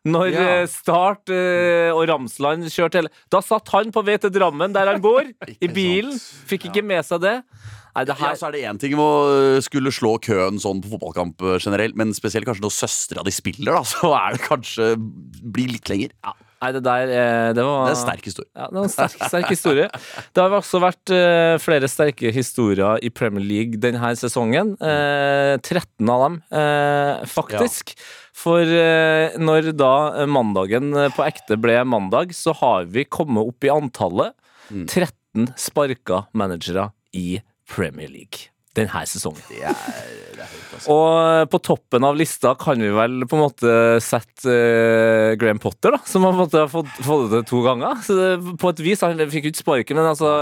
Når 0.05 0.31
Ja. 0.33 0.41
eh, 0.61 0.65
Start 0.69 1.29
eh, 1.33 1.89
og 1.93 2.07
Ramsland 2.07 2.65
kjørte 2.69 2.99
hele 3.01 3.09
Da 3.33 3.39
satt 3.41 3.67
han 3.73 3.91
på 3.91 4.03
vei 4.05 4.17
til 4.21 4.29
Drammen, 4.29 4.71
der 4.73 4.85
han 4.91 5.01
bor, 5.01 5.21
i 5.61 5.67
bilen. 5.67 6.13
Fikk 6.45 6.67
ikke 6.69 6.83
med 6.85 7.05
seg 7.05 7.21
det. 7.21 7.43
Nei, 7.95 8.03
det 8.05 8.17
Ja, 8.19 8.27
her 8.27 8.35
så 8.35 8.47
er 8.49 8.51
det 8.51 8.63
én 8.67 8.77
ting 8.79 8.91
med 8.91 8.99
å 9.05 9.61
skulle 9.63 9.89
slå 9.89 10.17
køen 10.19 10.57
sånn 10.59 10.81
på 10.83 10.91
fotballkamp 10.97 11.41
eh, 11.41 11.57
generelt, 11.63 11.95
men 11.95 12.11
spesielt 12.13 12.45
kanskje 12.45 12.65
når 12.65 12.73
søstera 12.75 13.23
di 13.23 13.31
spiller, 13.31 13.71
da, 13.71 13.81
så 13.95 14.11
er 14.17 14.33
det 14.35 14.41
kanskje 14.45 14.89
blir 14.97 15.71
litt 15.77 15.89
lenger. 15.89 16.11
Nei, 16.65 16.71
det 16.75 16.81
der 16.85 17.13
eh, 17.13 17.53
Det 17.53 17.63
var 17.63 17.85
Det 17.85 17.93
er 17.93 17.95
en 17.95 18.01
sterk 18.01 18.27
historie. 18.31 18.51
Ja, 18.51 18.67
det 18.67 18.79
var 18.79 18.89
en 18.89 18.93
sterk, 18.95 19.15
sterk 19.21 19.53
historie. 19.53 19.87
Det 20.33 20.43
har 20.43 20.57
også 20.59 20.81
vært 20.83 21.13
uh, 21.13 21.55
flere 21.61 21.89
sterke 21.91 22.33
historier 22.35 22.99
i 23.05 23.13
Premier 23.13 23.45
League 23.45 23.81
denne 23.81 24.13
sesongen. 24.19 24.75
Uh, 24.81 25.55
13 25.61 26.11
av 26.11 26.25
dem, 26.25 26.39
uh, 26.51 27.25
faktisk. 27.29 27.95
For 28.35 28.67
eh, 28.67 29.35
når 29.39 29.71
da 29.79 29.93
eh, 30.19 30.27
mandagen 30.27 30.91
eh, 30.97 31.11
på 31.15 31.23
ekte 31.25 31.57
ble 31.61 31.77
mandag, 31.87 32.35
så 32.35 32.53
har 32.59 32.89
vi 32.91 33.07
kommet 33.07 33.47
opp 33.47 33.63
i 33.63 33.71
antallet 33.71 34.35
13 34.67 35.53
sparka 35.59 36.25
managere 36.35 36.89
i 37.15 37.39
Premier 37.69 38.11
League 38.11 38.54
denne 38.75 39.01
sesongen. 39.09 39.41
Det 39.49 39.61
er, 39.65 39.75
det 40.35 40.43
er 40.43 40.49
høyt, 40.51 40.71
altså. 40.75 40.95
Og 40.95 41.07
eh, 41.19 41.43
på 41.51 41.59
toppen 41.63 42.07
av 42.07 42.17
lista 42.19 42.53
kan 42.59 42.81
vi 42.81 42.91
vel 42.93 43.25
på 43.29 43.37
en 43.37 43.43
måte 43.43 43.75
sette 44.03 44.51
uh, 44.51 45.35
Graham 45.39 45.61
Potter, 45.63 45.95
da, 45.95 46.01
som 46.07 46.25
har 46.27 46.35
på 46.37 46.65
fått, 46.71 46.97
fått 47.05 47.27
det 47.31 47.41
til 47.43 47.47
to 47.53 47.61
ganger. 47.65 48.01
Så 48.05 48.17
det, 48.19 48.31
på 48.61 48.73
et 48.73 48.81
vis, 48.85 49.03
Han 49.05 49.21
fikk 49.31 49.49
jo 49.49 49.53
ikke 49.53 49.63
sparken, 49.63 49.99
men 49.99 50.11
altså 50.11 50.33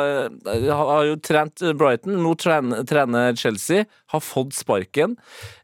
eh, 0.54 0.70
har 0.70 0.94
har 0.94 1.10
jo 1.10 1.20
trent 1.24 1.64
Brighton, 1.80 2.18
nå 2.24 2.34
trener, 2.40 2.88
trener 2.88 3.38
Chelsea. 3.40 3.88
Har 4.14 4.24
fått 4.24 4.56
sparken 4.58 5.18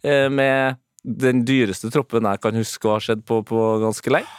uh, 0.05 0.27
med 0.29 0.79
den 1.03 1.45
dyreste 1.47 1.89
troppen 1.93 2.27
jeg 2.27 2.41
kan 2.43 2.57
huske 2.59 2.87
å 2.89 2.97
ha 2.97 3.01
sett 3.03 3.23
på, 3.27 3.41
på 3.47 3.65
ganske 3.83 4.13
lenge. 4.13 4.29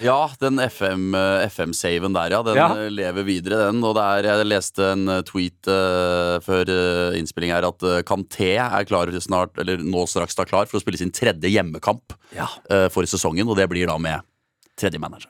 Ja, 0.00 0.30
den 0.40 0.56
FM-saven 0.62 1.48
FM-saven 1.50 2.14
der, 2.16 2.30
ja. 2.36 2.42
Den 2.46 2.56
Ja. 2.56 2.68
eh, 2.76 2.88
lever 2.90 3.22
videre, 3.26 3.66
den. 3.66 3.82
Og 3.84 3.94
det 3.98 4.04
er, 4.06 4.28
jeg 4.30 4.46
leste 4.46 4.86
en 4.92 5.08
eh, 5.08 5.22
tweet 5.28 5.68
uh, 5.68 6.38
før 6.40 6.70
uh, 6.70 7.18
innspilling 7.18 7.50
her 7.52 7.66
at 7.68 7.82
uh, 7.82 8.00
Kanté 8.06 8.54
er 8.56 8.84
klar 8.88 9.10
snart, 9.20 9.58
eller 9.58 9.82
nå 9.82 10.06
straks 10.08 10.34
da 10.38 10.44
klar 10.48 10.66
for 10.70 10.78
å 10.78 10.84
spille 10.84 10.96
sin 11.00 11.10
tredje 11.12 11.50
hjemmekamp 11.52 12.14
Ja. 12.36 12.48
uh, 12.70 12.88
for 12.88 13.02
sesongen, 13.04 13.48
og 13.50 13.56
det 13.58 13.68
blir 13.68 13.86
da 13.90 13.98
med 13.98 14.22
tredje 14.80 14.98
manager. 15.02 15.28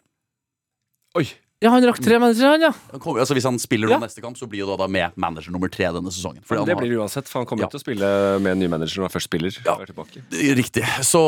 Oi. 1.18 1.26
Ja, 1.60 1.68
han 1.74 1.84
rakk 1.84 1.98
tre 2.00 2.16
managere, 2.16 2.54
han, 2.54 2.62
ja. 2.64 2.70
Han 2.90 3.00
kommer- 3.00 3.20
altså, 3.20 3.34
hvis 3.36 3.44
han 3.44 3.58
spiller 3.60 3.86
nå 3.90 3.92
Ja. 3.92 3.98
neste 4.00 4.22
kamp, 4.24 4.36
så 4.38 4.46
blir 4.48 4.60
jo 4.64 4.66
da, 4.70 4.76
da 4.80 4.86
med 4.88 5.12
manager 5.16 5.50
nummer 5.52 5.68
tre 5.68 5.84
denne 5.92 6.08
sesongen. 6.08 6.40
Fordi 6.42 6.56
han 6.60 6.66
det 6.66 6.74
har- 6.74 6.80
blir 6.80 6.90
det 6.94 6.98
uansett, 7.02 7.28
for 7.28 7.40
han 7.40 7.46
kommer 7.46 7.64
Ja. 7.64 7.68
til 7.68 7.80
å 7.80 7.84
spille 7.84 8.40
med 8.40 8.52
en 8.52 8.58
ny 8.58 8.66
manager 8.66 9.00
når 9.02 9.10
han 9.10 9.20
først 9.20 9.28
spiller. 9.28 9.52
Ja. 9.66 9.72
og 9.74 9.82
er 9.82 9.92
tilbake. 9.92 10.22
Riktig. 10.56 10.84
Så 11.04 11.20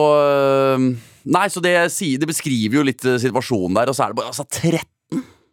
Nei, 1.25 1.47
så 1.49 1.61
det, 1.63 1.91
sier, 1.93 2.19
det 2.19 2.27
beskriver 2.27 2.73
jo 2.73 2.83
litt 2.83 3.05
øh, 3.05 3.19
situasjonen 3.21 3.75
der, 3.75 3.89
og 3.89 3.95
så 3.95 4.05
er 4.05 4.09
det 4.09 4.17
bare 4.17 4.29
altså 4.33 4.49
13 4.49 4.89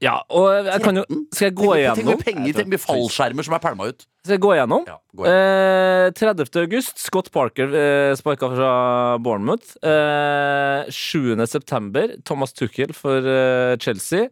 Ja, 0.02 0.22
og 0.30 0.64
jeg 0.64 0.82
kan 0.82 0.96
jo 0.96 1.04
Skal 1.34 1.50
jeg 1.52 1.56
gå 1.56 1.60
Tenk 1.60 1.68
hvor 1.68 1.76
igjennom? 1.76 2.06
mye 2.16 2.24
penger 2.24 2.54
tenk 2.54 2.68
mye 2.72 2.80
fallskjermer 2.80 3.44
som 3.44 3.54
er 3.54 3.60
pælma 3.60 3.88
ut. 3.90 4.06
Skal 4.24 4.38
jeg 4.38 4.40
gå 4.40 4.54
igjennom? 4.56 4.86
Ja, 4.88 4.96
gå 5.14 5.26
igjen. 5.26 6.08
Eh, 6.08 6.12
30. 6.12 6.56
august, 6.62 6.98
Scott 6.98 7.30
Parker 7.34 7.68
eh, 7.68 8.16
sparka 8.16 8.48
fra 8.56 9.18
Bournemouth. 9.20 9.76
Eh, 9.84 10.86
7. 10.90 11.36
september, 11.46 12.08
Thomas 12.24 12.54
Tuchel 12.54 12.94
for 12.96 13.18
eh, 13.20 13.76
Chelsea. 13.76 14.30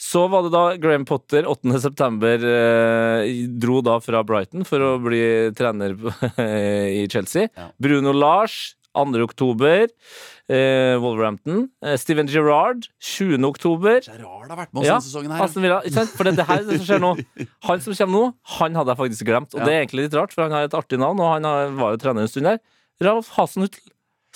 Så 0.00 0.26
var 0.28 0.42
det 0.44 0.50
da 0.52 0.64
Graham 0.76 1.06
Potter 1.08 1.46
8. 1.48 1.72
september 1.80 2.42
eh, 2.44 3.30
dro 3.48 3.78
da 3.84 3.96
fra 4.04 4.20
Brighton 4.28 4.66
for 4.68 4.82
å 4.84 4.90
bli 5.00 5.22
trener 5.56 5.94
i 7.00 7.06
Chelsea. 7.08 7.48
Ja. 7.56 7.70
Bruno 7.80 8.12
Lars 8.12 8.74
2. 8.96 9.22
oktober, 9.24 9.88
eh, 10.48 10.94
Wolverhampton. 11.00 11.66
Eh, 11.84 11.96
Steven 12.00 12.28
Gerrard 12.32 12.86
20. 13.00 13.44
oktober. 13.48 13.98
Er 14.04 14.20
det 14.20 14.28
har 14.28 14.56
vært 14.56 14.72
med 14.72 14.80
oss 14.82 14.86
Ja, 14.88 14.94
denne 14.96 15.08
sesongen 15.08 15.34
her. 15.36 15.82
Ikke 15.84 15.96
sant? 15.98 16.14
For 16.16 16.24
det, 16.28 16.36
det 16.38 16.46
her 16.48 16.62
det 16.64 16.78
som 16.80 16.86
skjer 16.88 17.02
nå 17.04 17.10
Han 17.68 17.84
som 17.84 17.96
kommer 17.98 18.16
nå, 18.16 18.24
han 18.60 18.78
hadde 18.80 18.94
jeg 18.94 19.00
faktisk 19.02 19.28
glemt. 19.28 19.52
Og 19.56 19.60
Ja. 19.60 19.64
det 19.68 19.74
er 19.74 19.82
egentlig 19.84 20.06
litt 20.06 20.16
rart, 20.16 20.32
for 20.36 20.44
han 20.46 20.56
har 20.56 20.68
et 20.68 20.76
artig 20.76 21.00
navn, 21.02 21.20
og 21.20 21.32
han 21.34 21.44
har, 21.48 21.72
var 21.76 21.96
jo 21.96 22.00
trener 22.04 22.24
en 22.24 22.32
stund 22.32 22.48
der. 22.52 22.60
Ralf 23.04 23.28
Hasenhutl, 23.36 23.80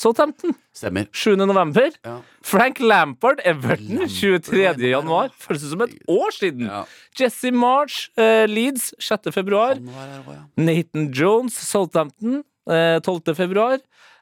Southampton, 0.00 0.54
Stemmer. 0.72 1.06
7. 1.12 1.34
november. 1.36 1.90
Ja. 2.06 2.14
Frank 2.46 2.78
Lampard, 2.80 3.42
Everton, 3.44 4.06
23. 4.08 4.62
januar. 4.88 5.28
Føles 5.42 5.66
som 5.68 5.82
et 5.84 5.92
år 6.08 6.32
siden. 6.32 6.70
Ja. 6.70 6.84
Jesse 7.20 7.50
March, 7.52 8.06
uh, 8.16 8.46
Leeds, 8.48 8.94
6. 8.98 9.28
februar. 9.34 9.76
Også, 9.76 10.36
ja. 10.38 10.40
Nathan 10.56 11.10
Jones, 11.12 11.58
Southampton, 11.68 12.40
uh, 12.70 12.96
12. 13.04 13.34
februar. 13.36 13.78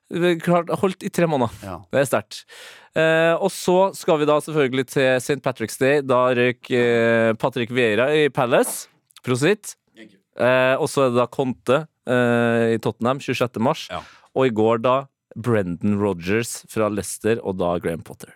Eh, 0.08 0.38
Klart, 0.40 0.70
holdt 0.80 1.04
i 1.04 1.10
tre 1.12 1.26
måneder. 1.28 1.52
Ja. 1.62 1.74
Det 1.92 2.00
er 2.00 2.06
sterkt. 2.08 2.38
Eh, 2.96 3.34
og 3.36 3.50
så 3.52 3.90
skal 3.94 4.18
vi 4.22 4.28
da 4.28 4.38
selvfølgelig 4.40 4.86
til 4.94 5.18
St. 5.20 5.36
Patrick's 5.44 5.76
Day. 5.80 6.00
Da 6.00 6.22
røyk 6.34 6.70
eh, 6.72 7.34
Patrick 7.38 7.70
Vieira 7.76 8.08
i 8.16 8.28
Palace. 8.32 8.88
Prosit. 9.22 9.74
Eh, 9.98 10.74
og 10.78 10.88
så 10.88 11.04
er 11.04 11.12
det 11.12 11.18
da 11.20 11.26
Conte 11.28 11.82
eh, 12.08 12.74
i 12.76 12.80
Tottenham 12.82 13.20
26. 13.20 13.60
mars. 13.60 13.86
Ja. 13.92 14.00
Og 14.38 14.48
i 14.48 14.54
går 14.54 14.80
da 14.84 14.96
Brendan 15.36 15.98
Rodgers 16.00 16.62
fra 16.70 16.88
Leicester, 16.92 17.42
og 17.44 17.58
da 17.60 17.74
Graham 17.82 18.04
Potter. 18.06 18.32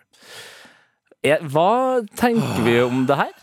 Eh, 1.23 1.39
hva 1.53 2.03
tenker 2.19 2.65
vi 2.65 2.77
om 2.83 3.05
det 3.07 3.17
her? 3.19 3.33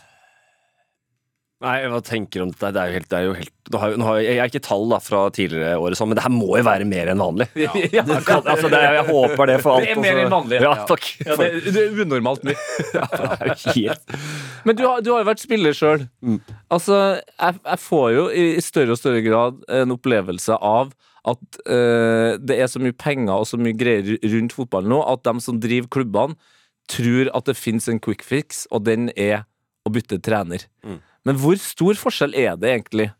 Nei, 1.61 1.75
hva 1.93 1.99
tenker 2.01 2.41
du 2.41 2.47
om 2.47 2.51
dette? 2.53 2.71
Det 2.73 2.81
er 2.81 2.89
jo 2.89 2.95
helt, 2.97 3.07
det 3.11 3.17
er 3.19 3.25
jo 3.27 3.33
helt 3.37 3.71
nå 3.71 3.79
har, 3.79 3.93
nå 3.99 4.05
har, 4.07 4.19
Jeg 4.23 4.39
er 4.41 4.49
ikke 4.49 4.61
tall 4.65 4.87
da 4.89 4.97
fra 5.03 5.19
tidligere 5.33 5.75
år, 5.77 5.93
sånn, 5.97 6.09
men 6.09 6.17
det 6.17 6.23
her 6.25 6.33
må 6.33 6.47
jo 6.57 6.63
være 6.65 6.87
mer 6.89 7.11
enn 7.11 7.21
vanlig. 7.21 7.47
Ja, 7.93 8.01
Det 8.07 8.17
kan, 8.25 8.41
altså, 8.41 8.71
det 8.71 8.79
er, 8.79 8.97
jeg 8.97 9.05
håper 9.11 9.51
det 9.51 9.57
for 9.61 9.77
alt. 9.77 9.85
Det 9.85 9.93
er 9.93 10.01
mer 10.01 10.15
altså. 10.15 10.23
enn 10.23 10.33
vanlig. 10.33 10.61
Ja, 10.65 10.71
takk. 10.89 11.09
Ja, 11.21 11.37
det, 11.37 11.51
det 11.67 11.83
er 11.83 12.01
unormalt 12.01 12.47
mye. 12.49 12.57
det 12.95 13.27
er 13.29 13.51
jo 13.51 13.75
helt 13.77 14.17
Men 14.65 14.79
du 14.79 14.83
har, 14.87 15.05
du 15.05 15.11
har 15.13 15.21
jo 15.21 15.29
vært 15.29 15.45
spiller 15.45 15.77
sjøl. 15.77 16.07
Altså, 16.73 16.97
jeg, 17.21 17.61
jeg 17.69 17.83
får 17.85 18.09
jo 18.17 18.25
i 18.33 18.47
i 18.51 18.65
større 18.65 18.95
og 18.95 18.99
større 18.99 19.21
grad 19.23 19.61
en 19.81 19.93
opplevelse 19.93 20.57
av 20.57 20.89
at 21.29 21.61
uh, 21.69 22.37
det 22.41 22.57
er 22.57 22.69
så 22.71 22.81
mye 22.81 22.95
penger 22.97 23.35
og 23.35 23.47
så 23.49 23.59
mye 23.61 23.77
greier 23.77 24.15
rundt 24.33 24.55
fotballen 24.57 24.91
nå, 24.93 25.01
at 25.05 25.23
de 25.27 25.43
som 25.43 25.59
driver 25.61 25.91
klubbene, 25.99 26.37
tror 26.91 27.29
at 27.37 27.47
det 27.47 27.55
fins 27.59 27.87
en 27.87 28.01
quick 28.01 28.23
fix, 28.25 28.65
og 28.73 28.83
den 28.87 29.11
er 29.13 29.45
å 29.87 29.91
bytte 29.93 30.19
trener. 30.23 30.65
Men 31.27 31.37
hvor 31.39 31.57
stor 31.61 31.97
forskjell 31.99 32.33
er 32.37 32.57
det 32.59 32.71
egentlig? 32.73 33.11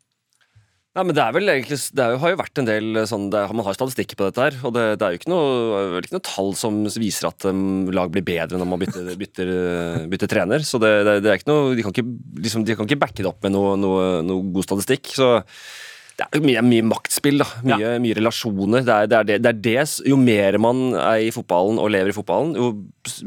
Nei, 0.92 1.06
men 1.08 1.16
det 1.16 1.22
er 1.24 1.32
vel 1.32 1.48
egentlig 1.48 1.78
Det 1.96 2.04
er 2.04 2.12
jo, 2.12 2.18
har 2.20 2.34
jo 2.34 2.40
vært 2.42 2.60
en 2.60 2.68
del 2.68 2.98
sånn 3.08 3.30
det, 3.32 3.46
Man 3.56 3.64
har 3.64 3.78
statistikker 3.78 4.18
på 4.20 4.26
dette 4.28 4.44
her, 4.44 4.58
og 4.68 4.74
det, 4.76 4.82
det 5.00 5.06
er 5.06 5.14
jo 5.14 5.20
ikke 5.22 5.32
noe, 5.32 5.46
er 5.78 5.94
vel 5.94 6.08
ikke 6.08 6.18
noe 6.18 6.26
tall 6.28 6.52
som 6.60 6.82
viser 6.84 7.30
at 7.30 7.48
um, 7.48 7.88
lag 7.96 8.12
blir 8.12 8.26
bedre 8.28 8.60
når 8.60 8.68
man 8.68 8.82
bytter, 8.82 9.08
bytter, 9.22 9.54
bytter 10.12 10.32
trener. 10.34 10.66
Så 10.68 10.82
det, 10.84 10.92
det, 11.08 11.16
det 11.24 11.32
er 11.32 11.40
ikke 11.40 11.52
noe 11.54 11.78
De 11.78 11.86
kan 11.86 11.96
ikke, 11.96 12.18
liksom, 12.44 12.68
de 12.68 12.76
kan 12.76 12.90
ikke 12.90 13.00
backe 13.06 13.24
det 13.24 13.32
opp 13.32 13.40
med 13.48 13.56
noe, 13.56 13.78
noe, 13.80 14.10
noe 14.28 14.52
god 14.58 14.68
statistikk. 14.68 15.14
Så 15.16 15.32
det 16.20 16.28
er 16.28 16.44
mye, 16.46 16.62
mye 16.66 16.86
maktspill, 16.92 17.42
da. 17.42 17.48
Mye, 17.66 17.96
mye 18.04 18.18
relasjoner. 18.18 18.86
Det 18.86 18.96
er, 18.96 19.10
det, 19.10 19.20
er 19.20 19.30
det, 19.30 19.38
det 19.42 19.52
er 19.52 19.62
det 19.68 20.10
Jo 20.12 20.18
mer 20.20 20.58
man 20.62 20.92
er 20.94 21.28
i 21.28 21.32
fotballen 21.34 21.80
og 21.82 21.92
lever 21.94 22.12
i 22.12 22.16
fotballen, 22.16 22.56
jo 22.60 22.72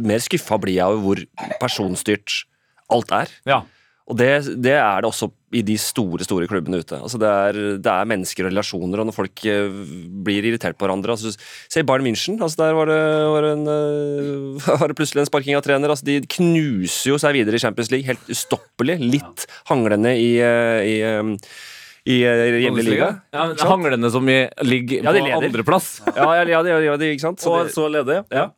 mer 0.04 0.22
skuffa 0.22 0.60
blir 0.62 0.78
jeg 0.78 0.98
over 0.98 1.04
hvor 1.04 1.54
personstyrt 1.62 2.44
alt 2.92 3.14
er. 3.16 3.32
Ja. 3.48 3.62
Og 4.04 4.18
det, 4.20 4.28
det 4.60 4.74
er 4.76 5.00
det 5.00 5.08
også 5.08 5.30
i 5.56 5.62
de 5.64 5.76
store 5.80 6.26
store 6.26 6.48
klubbene 6.50 6.82
ute. 6.82 6.96
Altså 6.98 7.16
det, 7.20 7.28
er, 7.30 7.58
det 7.80 7.88
er 7.88 8.08
mennesker 8.10 8.44
og 8.44 8.50
relasjoner, 8.52 9.00
og 9.00 9.08
når 9.08 9.16
folk 9.16 9.44
eh, 9.48 9.78
blir 10.26 10.44
irritert 10.44 10.76
på 10.76 10.84
hverandre 10.84 11.14
altså, 11.14 11.32
Se 11.72 11.84
Bayern 11.86 12.04
München. 12.04 12.36
Altså 12.36 12.60
der 12.60 12.76
var 12.76 12.90
det, 12.90 12.98
var, 13.32 13.48
en, 13.48 13.64
eh, 13.72 14.66
var 14.82 14.92
det 14.92 14.98
plutselig 14.98 15.24
en 15.24 15.30
sparking 15.30 15.56
av 15.56 15.64
trener. 15.64 15.94
Altså 15.94 16.04
de 16.08 16.18
knuser 16.36 17.14
jo 17.14 17.20
seg 17.22 17.38
videre 17.38 17.56
i 17.56 17.64
Champions 17.64 17.92
League 17.94 18.08
helt 18.10 18.34
ustoppelig. 18.34 18.98
Litt 19.00 19.46
hanglende 19.70 20.12
i, 20.20 20.34
eh, 20.44 20.80
i, 20.84 20.98
i 22.06 22.20
eh, 22.28 22.60
hjemlig 22.66 22.84
liga. 22.84 23.10
Ja, 23.32 23.48
hanglende 23.64 24.10
som 24.12 24.28
i 24.28 24.42
ligger 24.62 25.02
Ja, 25.04 25.10
på 25.12 25.18
leder. 25.18 25.36
andreplass. 25.40 26.00
Ja, 26.16 26.30
ja, 26.40 26.44
ja, 26.44 26.62
det- 26.62 26.84
ja, 26.84 26.96
det- 27.00 27.12
ikke 27.16 27.20
sant? 27.30 27.40
Så 27.40 27.52
Og 27.52 27.66
det- 27.66 27.74
så 27.74 27.88
leder, 27.90 28.24
ja. 28.30 28.50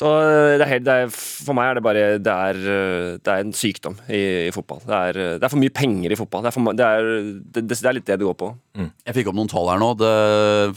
Så 0.00 0.06
eh, 0.22 0.56
det 0.56 0.64
er 0.64 0.70
helt, 0.70 0.84
det 0.86 0.92
er, 0.94 1.08
for 1.10 1.52
meg 1.52 1.66
er 1.70 1.74
det 1.74 1.82
bare 1.84 2.02
Det 2.22 2.32
er, 2.32 2.56
eh, 2.56 3.18
det 3.20 3.26
er 3.28 3.40
en 3.42 3.52
sykdom 3.52 3.96
i, 4.08 4.48
i 4.48 4.50
fotball. 4.54 4.80
Det 4.86 4.96
er, 4.96 5.18
eh, 5.18 5.32
det 5.38 5.44
er 5.44 5.52
for 5.52 5.60
mye 5.60 5.74
penger 5.74 6.10
i 6.14 6.16
fotball. 6.16 6.42
Det 6.42 6.48
er, 6.48 6.54
for, 6.56 6.72
det, 6.72 6.86
er, 6.86 7.08
det, 7.52 7.64
det 7.68 7.78
er 7.84 7.92
litt 7.98 8.06
det 8.06 8.18
det 8.18 8.26
går 8.26 8.38
på. 8.38 8.48
Jeg 8.80 9.14
fikk 9.18 9.28
opp 9.28 9.36
noen 9.36 9.50
tall 9.50 9.68
her 9.68 9.78
nå. 9.82 9.90
Det, 10.00 10.12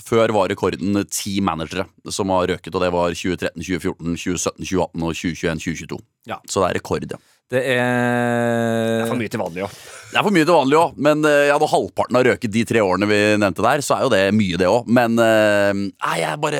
før 0.03 0.33
var 0.35 0.49
rekorden 0.51 1.05
ti 1.09 1.39
managere 1.45 1.85
som 2.11 2.29
har 2.35 2.47
røket, 2.51 2.73
og 2.75 2.81
det 2.83 2.91
var 2.91 3.13
2013, 3.15 3.63
2014, 3.63 4.17
2017, 4.17 4.65
2018 4.65 5.07
og 5.07 5.13
2021, 5.15 5.61
2022. 5.61 6.01
Ja. 6.33 6.37
Så 6.49 6.59
det 6.65 6.69
er 6.73 6.79
rekord, 6.81 7.07
ja. 7.13 7.21
Det 7.53 7.61
er 7.77 8.97
Det 8.97 9.05
er 9.05 9.11
for 9.13 9.19
mye 9.21 9.29
til 9.29 9.39
vanlig 9.45 9.63
òg. 9.69 9.77
Det 10.13 10.19
er 10.21 10.25
for 10.27 10.35
mye 10.35 10.45
til 10.45 10.53
vanlig 10.53 10.77
òg, 10.77 10.97
men 11.01 11.23
eh, 11.25 11.47
ja, 11.49 11.55
når 11.57 11.71
halvparten 11.71 12.17
har 12.19 12.27
røket 12.27 12.51
de 12.53 12.61
tre 12.69 12.81
årene 12.85 13.07
vi 13.09 13.17
nevnte 13.41 13.63
der, 13.65 13.81
så 13.81 13.95
er 13.95 14.03
jo 14.05 14.11
det 14.13 14.19
mye, 14.37 14.59
det 14.61 14.67
òg. 14.69 14.85
Men 14.93 15.15
eh, 15.17 15.71
nei, 15.73 16.17
jeg 16.21 16.37
bare 16.43 16.59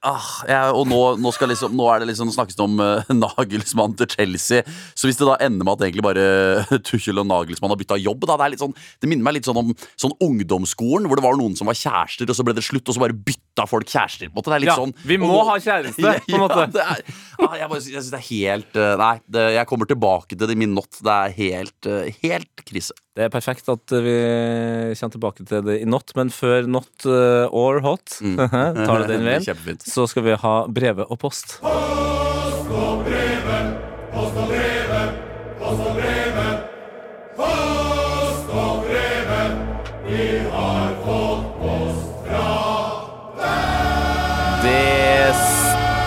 ah, 0.00 0.30
jeg, 0.48 0.70
Og 0.78 0.88
nå, 0.88 1.00
nå, 1.20 1.32
skal 1.36 1.52
liksom, 1.52 1.74
nå 1.76 1.84
er 1.92 2.00
det 2.00 2.08
liksom 2.08 2.30
snakkes 2.32 2.56
det 2.56 2.64
om 2.64 2.80
uh, 2.80 3.10
Nagelsmann 3.24 3.92
til 4.00 4.08
Chelsea. 4.14 4.64
Så 4.96 5.10
hvis 5.10 5.20
det 5.20 5.28
da 5.28 5.36
ender 5.44 5.68
med 5.68 5.74
at 5.76 5.84
egentlig 5.84 6.06
bare 6.06 6.24
Tuchel 6.88 7.20
og 7.20 7.28
Nagelsmann 7.28 7.74
har 7.74 7.80
bytta 7.82 8.00
jobb, 8.00 8.24
da, 8.24 8.38
det, 8.40 8.46
er 8.46 8.54
litt 8.54 8.64
sånn, 8.64 8.72
det 9.04 9.10
minner 9.12 9.28
meg 9.28 9.36
litt 9.36 9.50
sånn 9.50 9.60
om 9.60 9.74
sånn 10.00 10.16
ungdomsskolen, 10.24 11.10
hvor 11.10 11.20
det 11.20 11.26
var 11.28 11.36
noen 11.36 11.58
som 11.60 11.68
var 11.68 11.76
kjærester, 11.76 12.32
og 12.32 12.40
så 12.40 12.48
ble 12.48 12.56
det 12.56 12.64
slutt, 12.64 12.88
og 12.88 12.96
så 12.96 13.04
bare 13.04 13.18
bytta 13.28 13.68
folk 13.68 13.92
kjærester. 13.92 14.32
på 14.32 14.32
en 14.32 14.40
måte. 14.40 14.48
Det 14.54 14.56
er 14.56 14.64
litt 14.64 14.72
Ja, 14.72 14.80
sånn 14.80 14.96
vi 15.04 15.20
må 15.20 15.28
nå- 15.28 15.44
ha 15.50 15.58
kjæreste, 15.60 16.16
på 16.30 16.38
en 16.40 16.46
måte. 16.46 16.62
Ja, 16.64 16.72
det 16.72 16.88
er, 16.88 17.20
ah, 17.36 17.58
jeg, 17.60 17.68
bare, 17.68 17.84
jeg 17.84 18.00
synes 18.00 18.12
det 18.16 18.22
er 18.22 18.28
helt 18.30 18.82
Nei, 19.04 19.14
det, 19.36 19.46
jeg 19.58 19.68
kommer 19.68 19.92
tilbake 19.92 20.32
til 20.38 20.48
det 20.48 20.56
i 20.56 20.62
min 20.64 20.72
not. 20.72 21.02
Det 21.04 21.20
er 21.20 21.36
helt, 21.36 21.92
helt 22.24 22.64
krise. 22.64 22.93
Det 23.14 23.28
er 23.28 23.30
perfekt 23.30 23.68
at 23.70 23.94
vi 23.94 24.14
kommer 24.98 25.12
tilbake 25.14 25.44
til 25.46 25.62
det 25.68 25.76
i 25.82 25.86
not, 25.86 26.10
men 26.18 26.32
før 26.34 26.66
not 26.66 27.06
uh, 27.06 27.46
or 27.54 27.78
hot, 27.84 28.18
tar 28.88 29.04
det 29.04 29.12
den 29.12 29.26
veien, 29.30 29.78
så 29.86 30.08
skal 30.10 30.26
vi 30.26 30.40
ha 30.42 30.56
brevet 30.66 31.06
og 31.06 31.22
post. 31.22 31.60
Det 31.62 32.13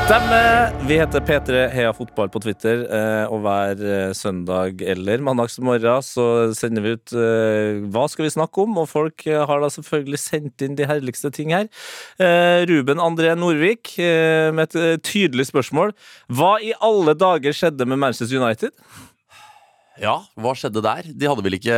stemmer! 0.08 0.70
Vi 0.88 0.96
heter 1.02 1.20
P3 1.20 1.62
Heia 1.74 1.90
Fotball 1.92 2.30
på 2.32 2.40
Twitter, 2.40 2.84
eh, 2.96 3.26
og 3.28 3.42
hver 3.44 3.82
eh, 3.84 4.14
søndag 4.16 4.80
eller 4.80 5.24
mandagsmorgen 5.26 6.06
så 6.06 6.28
sender 6.56 6.86
vi 6.86 6.94
ut 6.96 7.12
eh, 7.12 7.82
hva 7.92 8.06
skal 8.08 8.24
vi 8.24 8.32
snakke 8.32 8.64
om, 8.64 8.78
og 8.80 8.88
folk 8.88 9.26
har 9.28 9.64
da 9.64 9.68
selvfølgelig 9.74 10.22
sendt 10.22 10.64
inn 10.64 10.78
de 10.80 10.88
herligste 10.88 11.32
ting 11.36 11.52
her. 11.52 11.68
Ruben 12.70 13.04
André 13.04 13.34
Norvik 13.36 13.98
med 13.98 14.64
et 14.64 15.04
tydelig 15.04 15.50
spørsmål. 15.50 15.92
Hva 16.32 16.56
i 16.64 16.72
alle 16.84 17.18
dager 17.18 17.56
skjedde 17.56 17.88
med 17.90 18.00
Manchester 18.00 18.40
United? 18.40 18.72
Ja, 19.98 20.14
hva 20.38 20.52
skjedde 20.54 20.82
der? 20.86 21.08
De 21.10 21.26
hadde 21.26 21.42
vel 21.42 21.56
ikke 21.58 21.78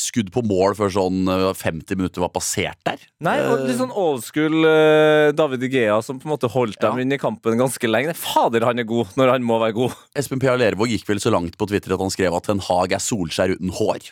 skudd 0.00 0.30
på 0.32 0.40
mål 0.46 0.72
før 0.78 0.92
sånn 0.94 1.26
eh, 1.28 1.50
50 1.58 1.98
minutter 2.00 2.22
var 2.24 2.30
passert 2.32 2.78
der? 2.88 3.02
Nei, 3.24 3.34
og 3.44 3.66
litt 3.68 3.76
sånn 3.76 3.92
old 3.92 4.24
school 4.24 4.64
eh, 4.64 5.32
David 5.36 5.66
Igea 5.68 5.98
som 6.06 6.16
på 6.22 6.28
en 6.30 6.32
måte 6.32 6.48
holdt 6.52 6.80
dem 6.80 6.96
Ja. 6.96 7.04
inn 7.04 7.12
i 7.12 7.20
kampen 7.20 7.60
ganske 7.60 7.90
lenge. 7.90 8.14
Fader, 8.16 8.64
han 8.64 8.80
er 8.80 8.88
god 8.88 9.12
når 9.20 9.34
han 9.34 9.44
må 9.44 9.58
være 9.60 9.76
god. 9.76 9.96
Espen 10.18 10.40
Pia 10.40 10.56
Lervåg 10.56 10.88
gikk 10.94 11.04
vel 11.12 11.20
så 11.20 11.32
langt 11.34 11.58
på 11.60 11.68
Twitter 11.68 11.92
at 11.98 12.00
han 12.06 12.14
skrev 12.14 12.36
at 12.40 12.48
Ten 12.48 12.62
Hag 12.70 12.96
er 12.96 13.04
Solskjær 13.04 13.52
uten 13.58 13.74
hår. 13.76 14.08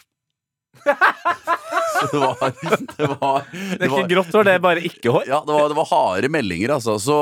Det 0.85 2.19
var 2.21 2.37
Det 2.99 3.09
var, 3.09 3.47
Det 3.49 3.81
er 3.81 3.89
ikke 3.89 4.11
grått 4.11 4.35
hår, 4.37 4.45
det 4.51 4.55
er 4.59 4.63
bare 4.69 4.83
ikke 4.85 5.13
hår. 5.15 5.25
Ja, 5.31 5.41
det 5.47 5.55
var, 5.57 5.71
det 5.73 5.79
var 5.79 5.89
harde 5.89 6.29
meldinger, 6.35 6.75
altså. 6.77 6.99
Så 7.01 7.17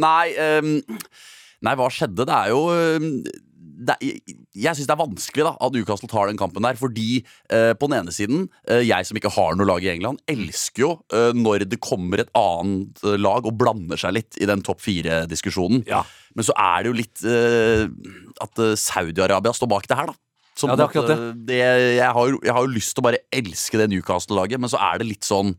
nei 0.00 0.32
um, 0.58 0.72
Nei, 1.64 1.72
hva 1.78 1.86
skjedde? 1.94 2.26
Det 2.28 2.34
er 2.34 2.50
jo 2.52 2.64
ehm, 2.74 3.12
det, 3.88 3.96
jeg 4.56 4.76
syns 4.78 4.88
det 4.88 4.94
er 4.94 5.00
vanskelig 5.00 5.44
da 5.46 5.52
at 5.66 5.74
Newcastle 5.76 6.08
tar 6.10 6.30
den 6.30 6.38
kampen 6.40 6.64
der. 6.66 6.78
Fordi 6.80 7.06
eh, 7.52 7.72
på 7.78 7.88
den 7.90 7.98
ene 8.00 8.14
siden, 8.14 8.46
eh, 8.68 8.82
jeg 8.86 9.06
som 9.08 9.18
ikke 9.20 9.32
har 9.36 9.56
noe 9.58 9.68
lag 9.68 9.84
i 9.84 9.90
England, 9.92 10.20
elsker 10.30 10.84
jo 10.86 10.90
eh, 11.14 11.30
når 11.36 11.66
det 11.70 11.80
kommer 11.84 12.22
et 12.24 12.32
annet 12.38 13.00
eh, 13.04 13.16
lag 13.20 13.46
og 13.48 13.56
blander 13.60 14.00
seg 14.00 14.16
litt 14.18 14.38
i 14.40 14.48
den 14.50 14.62
topp 14.66 14.82
fire-diskusjonen. 14.84 15.84
Ja. 15.90 16.02
Men 16.34 16.46
så 16.48 16.54
er 16.58 16.82
det 16.84 16.90
jo 16.92 16.98
litt 16.98 17.24
eh, 17.28 17.86
at 18.44 18.62
eh, 18.64 18.74
Saudi-Arabia 18.80 19.54
står 19.54 19.70
bak 19.74 19.88
det 19.90 19.98
her, 20.00 20.12
da. 20.12 20.18
Som 20.54 20.70
Ja, 20.70 20.76
det 20.78 20.84
er 20.84 20.90
akkurat 20.92 21.08
det. 21.10 21.30
det, 21.50 21.56
jeg, 21.98 22.10
har, 22.14 22.28
jo- 22.30 22.38
jeg 22.46 22.54
har 22.54 22.62
jo 22.62 22.70
lyst 22.76 22.92
til 22.94 23.02
å 23.02 23.08
bare 23.08 23.18
elske 23.34 23.80
det 23.80 23.88
Newcastle-laget, 23.90 24.60
men 24.62 24.70
så 24.70 24.78
er 24.78 25.00
det 25.02 25.08
litt 25.10 25.26
sånn 25.26 25.56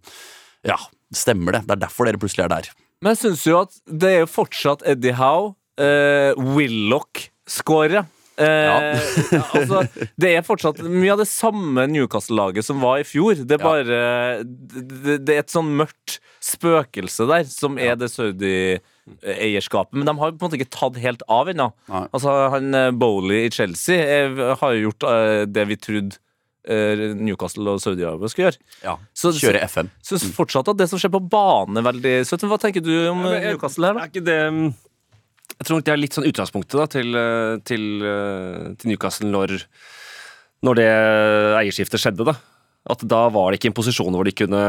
Ja, 0.63 0.77
stemmer 1.13 1.57
det? 1.57 1.65
Det 1.67 1.75
er 1.75 1.81
derfor 1.83 2.07
dere 2.07 2.21
plutselig 2.21 2.45
er 2.47 2.53
der. 2.55 2.69
Men 3.03 3.11
jeg 3.11 3.19
syns 3.25 3.43
jo 3.45 3.57
at 3.59 3.75
det 3.85 4.13
er 4.13 4.21
jo 4.23 4.29
fortsatt 4.31 4.85
Eddie 4.87 5.17
Howe, 5.19 5.51
uh, 5.83 6.31
Eh, 8.37 8.99
altså, 9.55 9.83
det 10.19 10.31
er 10.35 10.43
fortsatt 10.43 10.81
mye 10.83 11.13
av 11.13 11.21
det 11.21 11.27
samme 11.31 11.85
Newcastle-laget 11.87 12.65
som 12.67 12.81
var 12.83 12.99
i 12.99 13.07
fjor. 13.07 13.35
Det 13.47 13.55
er 13.55 13.63
Ja. 13.63 13.69
bare 13.69 13.99
det, 14.43 15.19
det 15.25 15.35
er 15.37 15.43
et 15.45 15.53
sånn 15.53 15.69
mørkt 15.79 16.17
spøkelse 16.45 17.25
der, 17.29 17.47
som 17.49 17.79
er 17.81 17.95
det 17.97 18.11
Saudi-eierskapet. 18.11 19.95
Men 19.97 20.05
de 20.09 20.13
har 20.19 20.33
på 20.35 20.39
en 20.43 20.49
måte 20.49 20.59
ikke 20.59 20.73
tatt 20.75 20.99
helt 21.01 21.23
av 21.31 21.49
ennå. 21.51 21.69
Altså, 22.11 22.35
han 22.53 22.73
eh, 22.75 22.91
Bowley 22.91 23.45
i 23.47 23.51
Chelsea 23.55 23.97
er, 24.03 24.35
har 24.59 24.75
jo 24.75 24.89
gjort 24.89 25.07
uh, 25.09 25.43
det 25.49 25.65
vi 25.71 25.77
trodde 25.81 26.19
eh, 26.67 27.13
Newcastle 27.17 27.75
og 27.75 27.81
Saudi-Arabia 27.83 28.29
skulle 28.31 28.51
gjøre. 28.51 28.61
Ja, 28.83 28.97
Så- 29.15 29.33
Kjøre 29.39 29.63
FM. 29.69 29.89
Syns 30.05 30.27
fortsatt 30.35 30.69
at 30.73 30.79
det 30.81 30.89
som 30.91 31.01
skjer 31.01 31.13
på 31.15 31.23
bane, 31.29 31.77
er 31.81 31.87
veldig 31.91 32.15
søtt. 32.29 32.45
Hva 32.49 32.59
tenker 32.61 32.83
du 32.85 32.93
om 33.11 33.23
Ja, 33.25 33.33
eh, 33.33 33.41
jeg- 33.41 33.55
Newcastle 33.55 33.87
her, 33.89 33.93
da? 33.99 34.05
Er 34.05 34.13
ikke 34.13 34.25
det 34.25 34.39
mm, 34.53 34.73
Jeg 35.55 35.67
tror 35.67 35.79
nok 35.79 35.85
det 35.87 35.93
er 35.93 36.01
litt 36.01 36.15
sånn 36.15 36.27
utgangspunktet 36.27 36.79
da, 36.79 36.87
til, 36.91 37.15
eh, 37.15 37.53
til, 37.67 37.85
eh, 38.03 38.73
til 38.79 38.91
Newcastle 38.91 39.29
når, 39.31 39.55
når 40.67 40.81
det 40.81 40.89
eierskiftet 41.61 42.01
skjedde. 42.01 42.27
da. 42.27 42.35
At 42.91 43.05
da 43.07 43.27
var 43.33 43.51
det 43.51 43.59
ikke 43.59 43.71
en 43.71 43.79
posisjon 43.79 44.13
hvor 44.13 44.27
de 44.27 44.35
kunne 44.35 44.63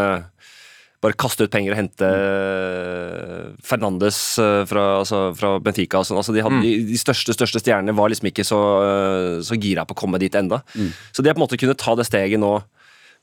bare 1.05 1.19
kaste 1.21 1.45
ut 1.45 1.53
penger 1.53 1.75
og 1.75 1.81
hente 1.83 2.07
eh, 2.09 3.51
Fernandes 3.67 4.21
fra, 4.71 4.87
altså, 5.03 5.35
fra 5.37 5.57
Benfica. 5.61 6.01
Og 6.01 6.09
sånn. 6.09 6.23
altså, 6.23 6.33
de, 6.33 6.45
hadde, 6.47 6.63
de, 6.65 6.79
de 6.89 7.01
største 7.03 7.35
største 7.37 7.61
stjernene 7.61 7.97
var 7.99 8.13
liksom 8.13 8.31
ikke 8.31 8.47
så, 8.47 8.61
så 9.45 9.59
gira 9.61 9.85
på 9.85 9.97
å 9.97 10.01
komme 10.07 10.23
dit 10.23 10.35
enda. 10.39 10.63
Så 11.13 11.21
det 11.21 11.35
å 11.35 11.37
på 11.37 11.43
en 11.43 11.47
måte 11.49 11.61
kunne 11.61 11.77
ta 11.77 11.99
det 11.99 12.09
steget 12.09 12.41
nå 12.41 12.55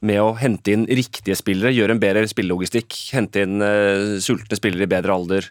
med 0.03 0.19
å 0.19 0.33
hente 0.35 0.73
inn 0.73 0.83
riktige 0.91 1.35
spillere, 1.39 1.73
gjøre 1.73 1.95
en 1.95 2.01
bedre 2.01 2.27
spillelogistikk, 2.29 2.95
hente 3.15 3.45
inn 3.45 3.63
uh, 3.63 4.19
sultne 4.23 4.59
spillere 4.59 4.87
i 4.87 4.91
bedre 4.91 5.15
alder, 5.15 5.47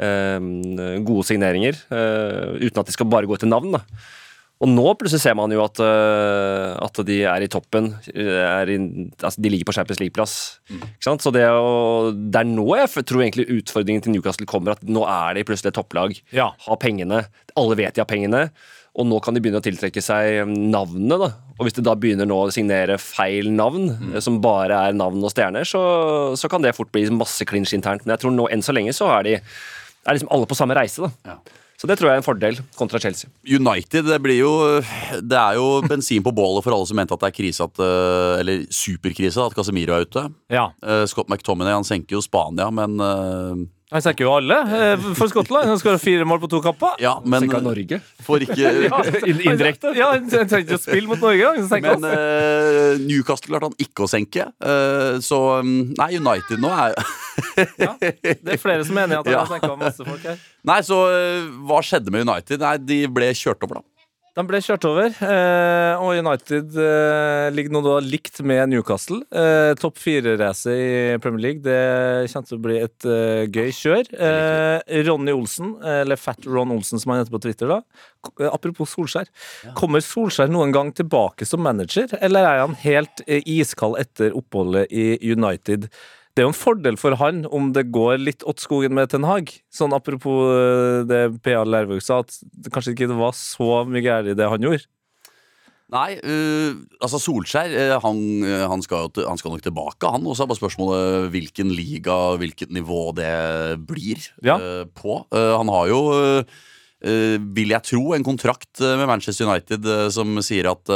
gode 0.00 1.26
signeringer, 1.28 1.76
eh, 1.92 2.56
uten 2.66 2.82
at 2.82 2.88
de 2.88 2.96
skal 2.96 3.08
bare 3.10 3.28
gå 3.28 3.36
etter 3.36 3.50
navn. 3.50 3.78
da. 3.78 3.84
Og 4.60 4.68
nå 4.68 4.90
plutselig 5.00 5.22
ser 5.22 5.36
man 5.38 5.52
jo 5.54 5.62
at, 5.64 5.78
eh, 5.80 6.72
at 6.84 6.98
de 7.08 7.22
er 7.24 7.44
i 7.44 7.48
toppen. 7.48 7.94
Er 8.12 8.68
i, 8.68 8.76
altså 9.16 9.40
de 9.40 9.52
ligger 9.52 9.70
på 9.70 9.72
Champions 9.72 10.02
League-plass. 10.02 10.34
Mm. 10.68 10.82
Så 11.00 11.32
det, 11.32 11.46
å, 11.48 12.10
det 12.12 12.42
er 12.42 12.50
nå 12.50 12.66
jeg 12.76 13.06
tror 13.08 13.24
egentlig 13.24 13.48
utfordringen 13.56 14.04
til 14.04 14.12
Newcastle 14.12 14.48
kommer. 14.50 14.76
At 14.76 14.84
nå 14.84 15.06
er 15.08 15.38
de 15.38 15.46
plutselig 15.48 15.72
et 15.72 15.80
topplag. 15.80 16.18
Ja. 16.36 16.50
Har 16.66 16.80
pengene. 16.82 17.24
Alle 17.56 17.80
vet 17.80 17.96
de 17.96 18.04
har 18.04 18.10
pengene. 18.10 18.50
Og 19.00 19.08
nå 19.08 19.22
kan 19.24 19.32
de 19.32 19.40
begynne 19.40 19.62
å 19.62 19.64
tiltrekke 19.64 20.02
seg 20.04 20.44
navnene. 20.50 21.16
da. 21.22 21.32
Og 21.56 21.64
hvis 21.64 21.78
de 21.78 21.86
da 21.86 21.96
begynner 21.96 22.28
nå 22.28 22.42
å 22.44 22.52
signere 22.52 23.00
feil 23.00 23.48
navn, 23.54 23.94
mm. 23.96 24.14
som 24.20 24.42
bare 24.44 24.76
er 24.90 24.96
navn 24.96 25.24
og 25.24 25.32
stjerner, 25.32 25.64
så, 25.64 25.82
så 26.36 26.52
kan 26.52 26.60
det 26.60 26.76
fort 26.76 26.92
bli 26.92 27.06
masse 27.16 27.48
clinch 27.48 27.72
internt. 27.76 28.04
Men 28.04 28.18
jeg 28.18 28.26
tror 28.26 28.36
nå 28.36 28.50
enn 28.52 28.64
så 28.66 28.76
lenge 28.76 28.92
så 28.96 29.08
er 29.16 29.28
de 29.28 29.38
er 30.06 30.16
liksom 30.16 30.30
alle 30.32 30.48
på 30.48 30.56
samme 30.58 30.76
reise. 30.76 31.02
da. 31.06 31.34
Ja. 31.34 31.60
Så 31.80 31.88
det 31.88 31.96
tror 31.96 32.10
jeg 32.10 32.18
er 32.18 32.20
en 32.20 32.26
fordel 32.26 32.58
kontra 32.76 33.00
Chelsea. 33.00 33.30
United 33.48 34.04
det 34.04 34.18
blir 34.20 34.36
jo 34.42 34.52
Det 35.24 35.38
er 35.38 35.56
jo 35.56 35.80
bensin 35.88 36.20
på 36.20 36.32
bålet 36.36 36.64
for 36.66 36.76
alle 36.76 36.88
som 36.88 36.98
mente 37.00 37.16
at 37.16 37.22
det 37.22 37.30
er 37.30 37.36
krise 37.38 37.64
at, 37.64 37.80
eh, 37.80 38.40
Eller 38.42 38.66
superkrise 38.68 39.40
at 39.40 39.56
Casemiro 39.56 39.96
er 39.96 40.04
ute. 40.04 40.26
Ja. 40.52 40.66
Eh, 40.84 41.06
Scott 41.08 41.32
McTominay 41.32 41.72
han 41.72 41.88
senker 41.88 42.18
jo 42.18 42.20
Spania, 42.20 42.68
men 42.70 43.00
eh, 43.00 43.62
Han 43.90 44.02
senker 44.04 44.22
jo 44.22 44.30
alle 44.36 44.56
eh, 44.70 45.06
for 45.18 45.26
Skottland. 45.32 45.66
Han 45.66 45.78
skåra 45.80 45.98
fire 45.98 46.22
mål 46.28 46.38
på 46.44 46.48
to 46.52 46.60
kamper. 46.62 46.92
Ja, 47.02 47.16
men 47.26 47.42
Senka 47.42 47.58
Norge. 47.64 47.98
får 48.22 48.44
ikke 48.46 48.70
Indirekte. 49.32 49.90
Ja, 49.98 50.12
Han 50.14 50.28
trengte 50.30 50.60
ikke 50.62 50.78
å 50.78 50.82
spille 50.84 51.10
mot 51.10 51.18
Norge. 51.24 51.50
Men 51.82 52.06
eh, 52.06 53.00
Newcastle 53.02 53.50
klarte 53.50 53.66
han 53.72 53.74
ikke 53.82 54.06
å 54.06 54.10
senke. 54.12 54.46
eh, 54.62 55.18
så 55.26 55.40
mm, 55.66 55.94
Nei, 55.98 56.10
United 56.22 56.62
nå 56.62 56.70
er 56.70 56.94
Ja, 57.80 57.96
det 57.98 58.54
er 58.54 58.62
flere 58.62 58.86
som 58.86 58.94
mener 58.94 59.18
at 59.20 59.26
han 59.26 59.34
Ja. 59.34 59.42
har 59.44 59.56
senka 59.58 59.74
masse 59.80 60.06
folk 60.06 60.22
her. 60.28 60.38
Nei, 60.70 60.78
så 60.86 61.00
eh, 61.10 61.50
hva 61.66 61.82
skjedde 61.82 62.14
med 62.14 62.28
United? 62.28 62.62
Nei, 62.62 62.76
De 62.78 63.00
ble 63.10 63.32
kjørt 63.34 63.66
over, 63.66 63.80
da. 63.82 63.86
De 64.38 64.44
ble 64.46 64.60
kjørt 64.62 64.84
over, 64.86 65.10
eh, 65.26 65.98
og 65.98 66.14
United 66.22 66.76
eh, 66.78 67.48
ligger 67.50 67.74
nå 67.74 67.80
da 67.82 67.96
likt 68.04 68.38
med 68.46 68.70
Newcastle. 68.70 69.18
Eh, 69.26 69.72
Topp 69.80 69.98
fire-race 69.98 70.70
i 70.70 70.90
Premier 71.22 71.42
League 71.48 71.64
Det 71.64 72.30
kommer 72.30 72.46
til 72.46 72.60
å 72.60 72.62
bli 72.62 72.76
et 72.78 73.08
gøy 73.50 73.72
kjør. 73.74 74.12
Ronny 75.08 75.34
Olsen, 75.34 75.74
eller 75.82 76.20
Fat 76.20 76.46
Ron 76.46 76.76
Olsen 76.76 77.02
som 77.02 77.12
han 77.12 77.24
heter 77.24 77.34
på 77.34 77.42
Twitter, 77.42 77.74
da. 77.74 77.80
Apropos 78.52 78.94
Solskjær. 78.94 79.26
Kommer 79.78 80.04
Solskjær 80.04 80.52
noen 80.52 80.74
gang 80.74 80.94
tilbake 80.94 81.48
som 81.48 81.64
manager, 81.66 82.12
eller 82.22 82.46
er 82.46 82.62
han 82.62 82.78
helt 82.84 83.24
iskald 83.26 83.98
etter 83.98 84.36
oppholdet 84.38 84.92
i 84.94 85.16
United? 85.26 85.90
Det 86.40 86.46
er 86.46 86.48
jo 86.48 86.54
en 86.54 86.56
fordel 86.56 86.96
for 86.96 87.12
han 87.20 87.42
om 87.52 87.66
det 87.76 87.90
går 87.92 88.14
litt 88.16 88.44
åt 88.48 88.62
skogen 88.64 88.94
med 88.96 89.10
Ten 89.12 89.26
Hag. 89.28 89.50
Sånn 89.68 89.92
apropos 89.92 90.46
eh, 90.56 91.02
det 91.04 91.18
PA 91.44 91.66
Lærvåg 91.68 92.00
sa, 92.00 92.22
at 92.24 92.32
det 92.64 92.72
kanskje 92.72 92.94
ikke 92.96 93.10
var 93.18 93.34
så 93.36 93.82
mye 93.84 94.00
galt 94.06 94.30
i 94.32 94.36
det 94.38 94.48
han 94.48 94.64
gjorde. 94.64 94.86
Nei, 95.90 96.14
uh, 96.22 96.78
altså 97.02 97.18
Solskjær 97.18 97.72
øh, 97.74 97.92
han, 98.04 98.18
han, 98.70 98.82
skal, 98.86 99.08
til- 99.10 99.26
han 99.26 99.36
skal 99.40 99.52
nok 99.56 99.64
tilbake, 99.66 100.06
han. 100.14 100.24
Og 100.24 100.36
så 100.38 100.44
er 100.46 100.50
bare 100.54 100.60
spørsmålet 100.62 101.28
hvilken 101.34 101.72
liga, 101.74 102.16
hvilket 102.40 102.70
nivå 102.72 103.10
det 103.18 103.32
blir 103.90 104.22
Ja. 104.46 104.56
uh, 104.56 104.84
på. 104.96 105.18
Uh, 105.34 105.58
han 105.58 105.68
har 105.74 105.90
jo, 105.90 106.00
vil 107.00 107.72
jeg 107.72 107.82
tro, 107.88 108.02
en 108.12 108.24
kontrakt 108.26 108.80
øh, 108.84 108.96
med 109.00 109.08
Manchester 109.08 109.48
United 109.48 109.86
øh, 109.88 110.06
som 110.12 110.34
sier 110.44 110.68
at 110.68 110.92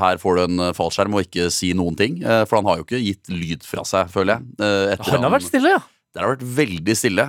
her 0.00 0.18
får 0.18 0.38
du 0.38 0.42
en 0.48 0.62
fallskjerm 0.74 1.14
og 1.14 1.26
ikke 1.28 1.46
si 1.54 1.72
noen 1.78 1.94
ting. 1.98 2.18
For 2.24 2.58
han 2.58 2.66
har 2.70 2.80
jo 2.80 2.86
ikke 2.88 3.02
gitt 3.04 3.30
lyd 3.30 3.62
fra 3.66 3.84
seg, 3.86 4.10
føler 4.10 4.38
jeg. 4.40 4.48
etter 4.96 5.12
Han 5.14 5.26
har 5.28 5.34
vært 5.36 5.46
stille, 5.48 5.74
ja. 5.76 5.82
Det 6.14 6.22
har 6.22 6.30
vært 6.36 6.44
veldig 6.58 6.94
stille. 6.94 7.24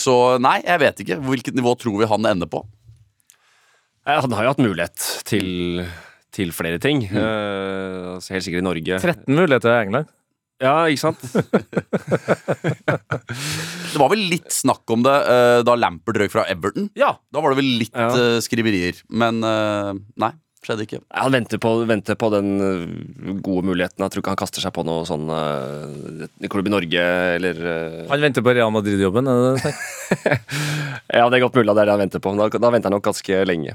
Så 0.00 0.14
nei, 0.40 0.54
jeg 0.64 0.80
vet 0.80 1.02
ikke. 1.04 1.18
Hvilket 1.26 1.58
nivå 1.58 1.74
tror 1.80 1.98
vi 2.00 2.08
han 2.08 2.28
ender 2.30 2.48
på? 2.48 2.62
Eh, 4.06 4.18
Han 4.20 4.32
har 4.32 4.46
jo 4.46 4.52
hatt 4.54 4.62
mulighet 4.64 5.08
til, 5.28 5.84
til 6.34 6.52
flere 6.56 6.80
ting. 6.82 7.04
Mm. 7.10 8.16
altså 8.16 8.34
helt 8.34 8.46
sikkert 8.46 8.64
i 8.64 8.68
Norge. 8.68 8.98
13 8.98 9.28
muligheter 9.36 9.72
i 9.74 9.84
England. 9.86 10.08
Ja, 10.62 10.74
ikke 10.86 11.02
sant? 11.02 11.22
Det 13.92 13.98
var 14.00 14.08
vel 14.12 14.22
litt 14.30 14.48
snakk 14.54 14.88
om 14.94 15.02
det 15.04 15.12
øh, 15.28 15.60
da 15.66 15.74
Lampert 15.78 16.16
røyk 16.22 16.32
fra 16.32 16.44
Everton. 16.52 16.86
Ja. 16.98 17.10
Da 17.34 17.42
var 17.44 17.52
det 17.52 17.58
vel 17.60 17.70
litt 17.82 17.92
Ja. 17.96 18.08
øh, 18.16 18.38
skriverier. 18.44 18.96
Men 19.10 19.42
øh, 19.44 19.92
nei, 20.22 20.30
skjedde 20.62 20.86
ikke. 20.86 21.00
Han 21.18 21.34
venter 21.34 21.60
på, 21.62 21.72
venter 21.88 22.18
på 22.18 22.28
den 22.34 22.50
øh, 22.62 22.84
gode 23.42 23.66
muligheten. 23.66 24.02
Jeg 24.04 24.14
tror 24.14 24.22
ikke 24.22 24.34
han 24.34 24.40
kaster 24.42 24.64
seg 24.64 24.74
på 24.76 24.84
noe 24.86 25.02
sånn 25.08 25.26
uh, 25.26 26.46
klubb 26.52 26.70
i 26.70 26.74
Norge 26.74 27.06
eller 27.36 27.58
uh... 27.58 27.98
Han 28.12 28.22
venter 28.22 28.44
på 28.46 28.54
Real 28.54 28.72
Madrid-jobben. 28.74 29.30
er 29.30 29.42
det 29.42 29.64
det? 29.64 29.74
Ja, 31.12 31.26
det 31.28 31.36
er 31.36 31.42
godt 31.44 31.56
mulig 31.58 31.68
at 31.68 31.76
det 31.76 31.82
er 31.82 31.90
det 31.90 31.96
han 31.96 32.02
venter 32.04 32.22
på. 32.22 32.32
Da, 32.38 32.48
da 32.62 32.70
venter 32.72 32.88
han 32.88 32.96
nok 32.96 33.04
ganske 33.10 33.42
lenge. 33.48 33.74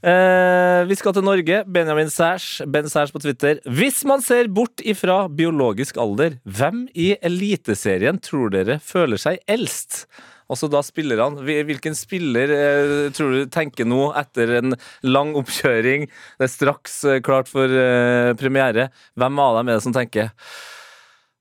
Eh, 0.00 0.80
vi 0.88 0.96
skal 0.98 1.16
til 1.16 1.26
Norge. 1.26 1.60
Benjamin 1.68 2.12
Sæsj, 2.12 2.64
Ben 2.70 2.88
Sæsj 2.88 3.12
på 3.14 3.22
Twitter. 3.24 3.60
Hvis 3.66 4.00
man 4.08 4.24
ser 4.24 4.48
bort 4.52 4.80
ifra 4.80 5.20
biologisk 5.28 5.98
alder, 6.00 6.38
hvem 6.44 6.86
i 6.94 7.12
Eliteserien 7.24 8.20
tror 8.22 8.54
dere 8.54 8.78
føler 8.84 9.20
seg 9.20 9.42
eldst? 9.50 10.06
Altså 10.48 10.68
da 10.72 10.80
spillerne. 10.80 11.42
Hvil- 11.44 11.66
Hvilken 11.68 11.94
spiller 11.98 12.48
eh, 12.54 13.10
tror 13.12 13.34
du 13.34 13.40
tenker 13.52 13.84
nå, 13.88 14.08
etter 14.16 14.54
en 14.62 14.74
lang 15.04 15.34
oppkjøring, 15.36 16.06
det 16.40 16.46
er 16.46 16.52
straks 16.52 17.02
eh, 17.04 17.18
klart 17.24 17.50
for 17.52 17.68
eh, 17.68 18.32
premiere, 18.40 18.88
hvem 19.20 19.42
av 19.44 19.58
dem 19.60 19.68
er 19.68 19.76
det 19.78 19.84
som 19.84 19.92
tenker 19.96 20.30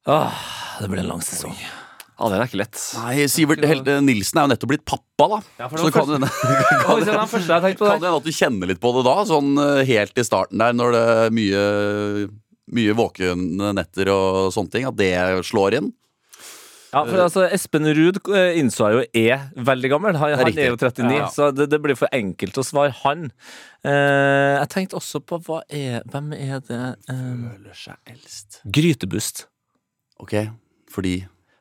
Åh, 0.08 0.32
det 0.82 0.88
blir 0.92 1.02
en 1.04 1.10
lang 1.12 1.24
sesong. 1.24 1.56
Ja, 2.18 2.30
det 2.32 2.38
er 2.40 2.48
ikke 2.48 2.60
lett. 2.64 2.80
Nei, 2.98 3.26
Sivert 3.30 3.62
Helde 3.68 3.98
Nilsen 4.02 4.40
er 4.40 4.48
jo 4.48 4.52
nettopp 4.54 4.72
blitt 4.72 4.86
pappa, 4.88 5.28
da. 5.36 5.40
Ja, 5.60 5.68
for 5.70 5.78
Så 5.78 5.90
det 5.92 5.94
var 5.94 6.08
det 6.18 7.76
på 7.78 7.86
kan 7.86 8.00
hende 8.00 8.14
at 8.16 8.26
du 8.26 8.32
kjenner 8.34 8.72
litt 8.72 8.80
på 8.82 8.94
det 8.96 9.04
da, 9.06 9.16
sånn 9.30 9.52
helt 9.86 10.18
i 10.18 10.26
starten 10.26 10.64
der, 10.64 10.74
når 10.80 10.96
det 10.96 11.04
er 11.14 11.36
mye, 11.38 11.62
mye 12.80 12.96
våkne 12.98 13.72
netter 13.78 14.10
og 14.16 14.48
sånne 14.56 14.74
ting, 14.74 14.88
at 14.90 14.98
det 14.98 15.12
slår 15.46 15.78
inn. 15.82 15.92
Ja, 16.98 17.04
for 17.12 17.22
altså, 17.24 17.44
Espen 17.54 17.86
Ruud 17.94 18.18
eh, 18.34 18.58
innså 18.60 18.88
jeg 18.90 18.98
jo 18.98 19.28
er 19.32 19.46
veldig 19.70 19.90
gammel. 19.94 20.18
Han, 20.20 20.34
han 20.42 20.50
er 20.58 20.72
jo 20.72 20.78
39, 20.80 21.14
Ja. 21.18 21.28
så 21.34 21.52
det, 21.54 21.70
det 21.72 21.80
blir 21.84 21.98
for 22.00 22.10
enkelt 22.16 22.58
å 22.58 22.66
svare 22.66 22.94
han. 23.04 23.28
Eh, 23.86 24.58
jeg 24.64 24.70
tenkte 24.74 24.98
også 25.00 25.22
på 25.22 25.40
er, 25.70 26.02
hvem 26.10 26.34
er 26.36 26.60
det 26.66 26.82
eh, 27.12 27.14
Føler 27.14 27.78
seg 27.78 28.12
eldst. 28.16 28.60
Grytebust. 28.66 29.46
Ok, 30.20 30.34
fordi 30.90 31.20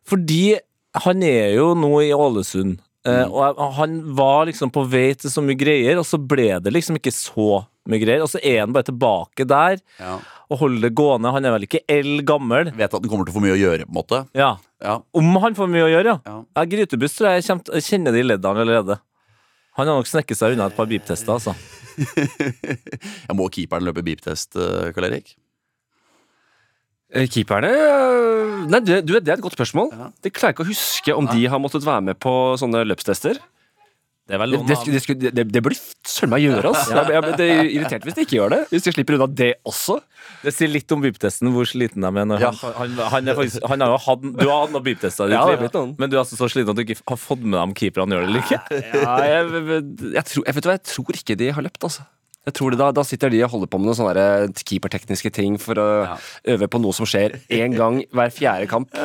Fordi 0.09 0.57
han 1.05 1.22
er 1.27 1.51
jo 1.59 1.75
nå 1.77 1.92
i 2.07 2.12
Ålesund. 2.16 2.79
eh, 3.07 3.25
Mm. 3.27 3.31
og 3.31 3.75
han 3.77 3.99
var 4.18 4.46
liksom 4.49 4.70
på 4.75 4.83
vei 4.90 5.12
til 5.14 5.31
så 5.31 5.42
mye 5.44 5.55
greier, 5.59 5.99
og 6.01 6.07
så 6.09 6.18
ble 6.18 6.59
det 6.59 6.72
liksom 6.72 6.96
ikke 6.99 7.12
så 7.14 7.66
mye 7.92 8.03
greier. 8.03 8.25
Og 8.25 8.31
så 8.33 8.40
er 8.42 8.62
han 8.62 8.75
bare 8.75 8.88
tilbake 8.88 9.46
der 9.49 9.81
ja. 10.01 10.18
og 10.51 10.62
holder 10.62 10.88
det 10.88 10.92
gående. 10.99 11.33
Han 11.35 11.49
er 11.49 11.57
vel 11.57 11.66
ikke 11.68 11.83
L 11.92 12.20
gammel. 12.27 12.72
vet 12.77 12.92
at 12.92 12.99
han 12.99 13.11
kommer 13.11 13.29
til 13.29 13.35
å 13.35 13.38
få 13.38 13.44
mye 13.44 13.57
å 13.57 13.61
gjøre, 13.61 13.88
på 13.88 13.94
en 13.94 13.99
måte. 14.01 14.22
Ja. 14.37 14.57
Ja. 14.85 14.99
Om 15.16 15.33
han 15.44 15.57
får 15.57 15.72
mye 15.72 15.87
å 15.87 15.92
gjøre, 15.92 16.14
ja. 16.14 16.18
Ja. 16.29 16.38
ja 16.59 16.66
Grytebust 16.75 17.20
tror 17.20 17.33
jeg 17.33 17.46
kommer 17.49 17.88
kjenner 17.88 18.16
det 18.16 18.22
i 18.25 18.29
leddene 18.29 18.66
allerede. 18.66 19.01
Han 19.77 19.90
har 19.90 19.99
nok 19.99 20.09
snekket 20.09 20.38
seg 20.38 20.55
unna 20.55 20.70
et 20.70 20.77
par 20.77 20.88
beep-tester, 20.88 21.37
altså. 21.37 21.53
Jeg 23.29 23.37
må 23.37 23.49
keeperen 23.53 23.85
løpe 23.85 24.05
beep-test, 24.05 24.57
øh, 24.61 24.88
Karl 24.96 25.09
Erik? 25.11 25.35
Eh, 27.12 27.29
Keeperne 27.31 27.70
Nei, 28.66 28.81
du, 28.83 28.96
det 29.01 29.20
er 29.20 29.37
et 29.37 29.44
godt 29.44 29.57
spørsmål. 29.57 29.92
Ja. 29.94 30.09
Det 30.25 30.33
klarer 30.35 30.51
jeg 30.51 30.57
ikke 30.57 30.64
å 30.64 30.70
huske 30.72 31.14
om 31.14 31.29
de 31.31 31.44
har 31.53 31.61
måttet 31.62 31.85
være 31.87 32.03
med 32.09 32.18
på 32.18 32.33
sånne 32.59 32.83
løpstester. 32.88 33.38
Det 34.26 34.34
er 34.34 34.42
Det, 34.42 34.58
det, 34.66 35.18
det, 35.22 35.30
det, 35.38 35.42
det 35.54 35.60
burde 35.62 35.76
søren 36.02 36.32
meg 36.32 36.42
gjøre, 36.42 36.72
ass. 36.74 36.88
Jeg, 36.90 37.10
jeg, 37.14 37.34
det 37.38 37.46
er 37.46 37.68
irritert 37.70 38.06
hvis 38.08 38.16
de 38.16 38.24
ikke 38.26 38.36
gjør 38.40 38.50
det. 38.56 38.58
Hvis 38.72 38.86
de 38.88 38.92
slipper 38.96 39.14
unna 39.20 39.28
det 39.38 39.52
også. 39.70 40.00
Det 40.42 40.50
sier 40.56 40.72
litt 40.72 40.90
om 40.96 41.04
beep-testen, 41.04 41.52
hvor 41.54 41.68
sliten 41.70 42.02
de 42.02 42.10
er. 42.10 42.26
Når 42.26 42.42
Ja. 42.42 42.50
han, 42.50 42.74
han, 42.80 42.96
han, 43.12 43.30
er 43.30 43.38
faktisk, 43.38 43.62
han 43.70 43.84
har 43.86 43.94
jo 43.94 44.00
hatt, 44.08 44.24
du 44.26 44.42
har 44.50 44.64
hatt 44.64 44.74
noen 44.74 44.86
beep-tester, 44.88 45.30
i 45.30 45.36
Ja, 45.36 45.44
men 45.86 46.10
du 46.10 46.16
er 46.18 46.24
altså 46.24 46.38
så 46.40 46.48
sliten 46.50 46.74
at 46.74 46.80
du 46.80 46.82
ikke 46.82 46.98
har 47.06 47.20
fått 47.22 47.44
med 47.46 47.54
deg 47.54 47.62
om 47.68 47.76
keeperne 47.78 48.18
gjør 48.18 48.26
det 48.26 48.32
eller 48.32 48.42
ikke. 48.42 48.60
Ja, 49.06 49.14
jeg, 49.30 49.70
jeg, 50.18 50.24
tror, 50.32 50.42
jeg, 50.50 50.58
vet 50.58 50.68
hva, 50.72 50.74
jeg 50.80 50.84
tror 50.90 51.20
ikke 51.22 51.38
de 51.44 51.52
har 51.54 51.66
løpt, 51.68 51.86
altså. 51.86 52.08
Jeg 52.46 52.54
tror 52.54 52.70
det, 52.74 52.78
da, 52.78 52.90
da 52.94 53.02
sitter 53.02 53.30
de 53.30 53.40
og 53.42 53.50
holder 53.54 53.70
på 53.70 53.78
med 53.82 53.88
noen 53.88 53.96
sånne 53.98 54.12
der 54.18 54.50
keepertekniske 54.66 55.32
ting 55.34 55.56
for 55.58 55.78
å 55.82 55.86
øve 56.54 56.68
på 56.70 56.78
noe 56.82 56.94
som 56.94 57.06
skjer 57.10 57.38
én 57.50 57.74
gang 57.74 58.02
hver 58.14 58.34
fjerde 58.34 58.66
kamp. 58.70 58.90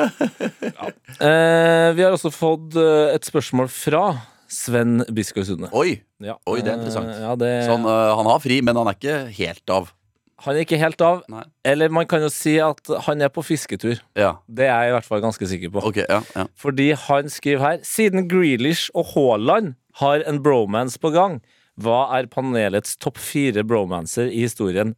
Eh, 1.22 1.90
vi 1.94 2.02
har 2.02 2.14
også 2.16 2.32
fått 2.34 2.74
eh, 2.80 3.12
et 3.14 3.26
spørsmål 3.28 3.68
fra 3.70 4.04
Sven 4.52 5.02
Biskår 5.16 5.46
Sunde. 5.48 5.70
Oi! 5.78 6.02
Ja. 6.22 6.36
Oi, 6.50 6.60
det 6.60 6.74
er 6.74 6.78
interessant. 6.82 7.10
Eh, 7.14 7.24
ja, 7.24 7.34
det, 7.40 7.50
Sånn, 7.70 7.88
øh, 7.88 8.12
han 8.20 8.30
har 8.30 8.42
fri, 8.44 8.60
men 8.66 8.78
han 8.78 8.90
er 8.92 8.98
ikke 9.00 9.18
helt 9.40 9.74
av. 9.74 9.92
Han 10.42 10.58
er 10.58 10.66
ikke 10.66 10.80
helt 10.82 11.02
av. 11.06 11.22
Nei. 11.30 11.44
Eller 11.70 11.92
man 11.94 12.08
kan 12.10 12.24
jo 12.26 12.30
si 12.34 12.56
at 12.62 12.90
han 13.06 13.22
er 13.22 13.30
på 13.34 13.44
fisketur. 13.46 14.00
Ja, 14.18 14.36
Det 14.50 14.66
er 14.68 14.88
jeg 14.88 14.92
i 14.92 14.96
hvert 14.98 15.08
fall 15.08 15.22
ganske 15.24 15.48
sikker 15.50 15.72
på. 15.74 15.84
Okay, 15.92 16.06
ja, 16.10 16.22
ja. 16.36 16.48
Fordi 16.58 16.92
han 16.98 17.30
skriver 17.30 17.62
her 17.62 17.84
Siden 17.86 18.28
Grealish 18.32 18.90
og 18.98 19.14
Haaland 19.14 19.76
har 20.02 20.24
en 20.26 20.42
bromance 20.42 20.98
på 21.02 21.12
gang, 21.14 21.42
hva 21.82 22.08
er 22.18 22.28
panelets 22.32 22.98
topp 22.98 23.20
fire 23.22 23.64
bromancer 23.68 24.30
i 24.32 24.44
historien? 24.48 24.96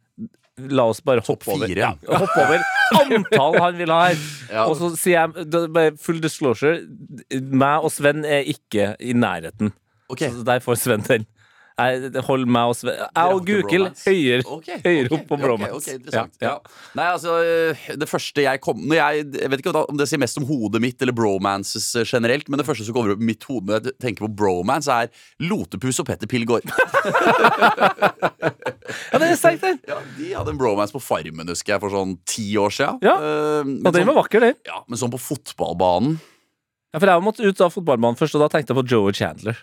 La 0.70 0.84
oss 0.86 1.00
bare 1.02 1.22
hoppe 1.26 1.50
over, 1.50 1.70
ja. 1.74 1.88
hoppe 2.06 2.42
over 2.44 2.60
antall 2.94 3.56
han 3.58 3.78
vil 3.80 3.90
ha 3.90 4.00
her. 4.08 4.20
Ja. 4.54 4.66
Og 4.68 4.76
så 4.78 4.90
sier 4.94 5.24
jeg 5.24 5.96
Full 5.98 6.20
disclosure, 6.22 6.84
meg 7.32 7.86
og 7.86 7.90
Sven 7.90 8.22
er 8.28 8.46
ikke 8.46 8.92
i 9.02 9.14
nærheten. 9.16 9.72
Okay. 10.12 10.30
Så 10.30 10.44
der 10.46 10.62
får 10.62 10.78
Sven 10.78 11.02
den. 11.08 11.24
Jeg, 11.74 12.10
hold 12.22 12.44
meg 12.54 12.70
og 12.70 12.76
Sven 12.78 12.94
Jeg 12.94 13.34
og 13.34 13.40
Gukild 13.48 13.88
høyere, 14.04 14.44
okay, 14.46 14.76
høyere 14.84 15.08
okay, 15.08 15.16
opp 15.16 15.24
på 15.26 15.38
bromance. 15.40 15.74
Okay, 15.80 15.96
interessant. 15.98 16.36
Ja, 16.38 16.52
Ja. 16.52 16.82
Nei, 16.94 17.06
altså, 17.10 17.32
øh, 17.42 17.80
det 17.98 18.06
første 18.06 18.44
jeg 18.44 18.60
kom 18.62 18.84
når 18.86 18.94
jeg, 19.00 19.24
jeg 19.40 19.50
vet 19.50 19.62
ikke 19.64 19.72
om 19.80 19.98
det 19.98 20.06
sier 20.06 20.22
mest 20.22 20.38
om 20.38 20.46
hodet 20.46 20.78
mitt 20.84 21.02
eller 21.02 21.16
bromances 21.18 21.88
øh, 21.98 22.06
generelt, 22.06 22.46
men 22.46 22.62
det 22.62 22.66
første 22.68 22.86
som 22.86 22.94
kommer 22.94 23.16
opp 23.16 23.24
i 23.24 23.26
mitt 23.32 23.42
hode 23.50 23.66
når 23.66 23.80
jeg 23.80 23.96
tenker 24.04 24.28
på 24.28 24.30
bromance, 24.38 24.86
er 24.86 25.10
Lotepus 25.42 25.98
og 25.98 26.06
Petter 26.12 26.30
Pilgaard. 26.30 26.62
ja, 29.10 29.18
det 29.18 29.32
er 29.32 29.36
sterkt, 29.40 29.66
den! 29.66 29.82
ja, 29.90 29.98
de 30.20 30.30
hadde 30.30 30.54
en 30.54 30.62
bromance 30.62 30.94
på 30.94 31.02
Farmen, 31.02 31.50
husker 31.50 31.74
jeg, 31.74 31.82
for 31.82 31.90
sånn 31.98 32.14
ti 32.22 32.52
år 32.60 32.70
siden. 32.78 33.02
Ja, 33.02 33.18
uh, 33.18 33.66
Og 33.66 33.90
den 33.90 34.04
sånn, 34.04 34.10
var 34.12 34.20
vakker, 34.22 34.46
den. 34.46 34.58
ja, 34.70 34.84
men 34.86 35.00
sånn 35.02 35.10
på 35.10 35.22
fotballbanen 35.26 36.20
Ja, 36.94 37.00
for 37.00 37.10
jeg 37.10 37.26
måtte 37.26 37.42
ut 37.42 37.66
av 37.66 37.74
fotballbanen 37.74 38.20
først, 38.20 38.38
og 38.38 38.46
da 38.46 38.52
tenkte 38.54 38.70
jeg 38.70 38.78
på 38.78 38.90
Joey 38.94 39.16
Chandler. 39.18 39.58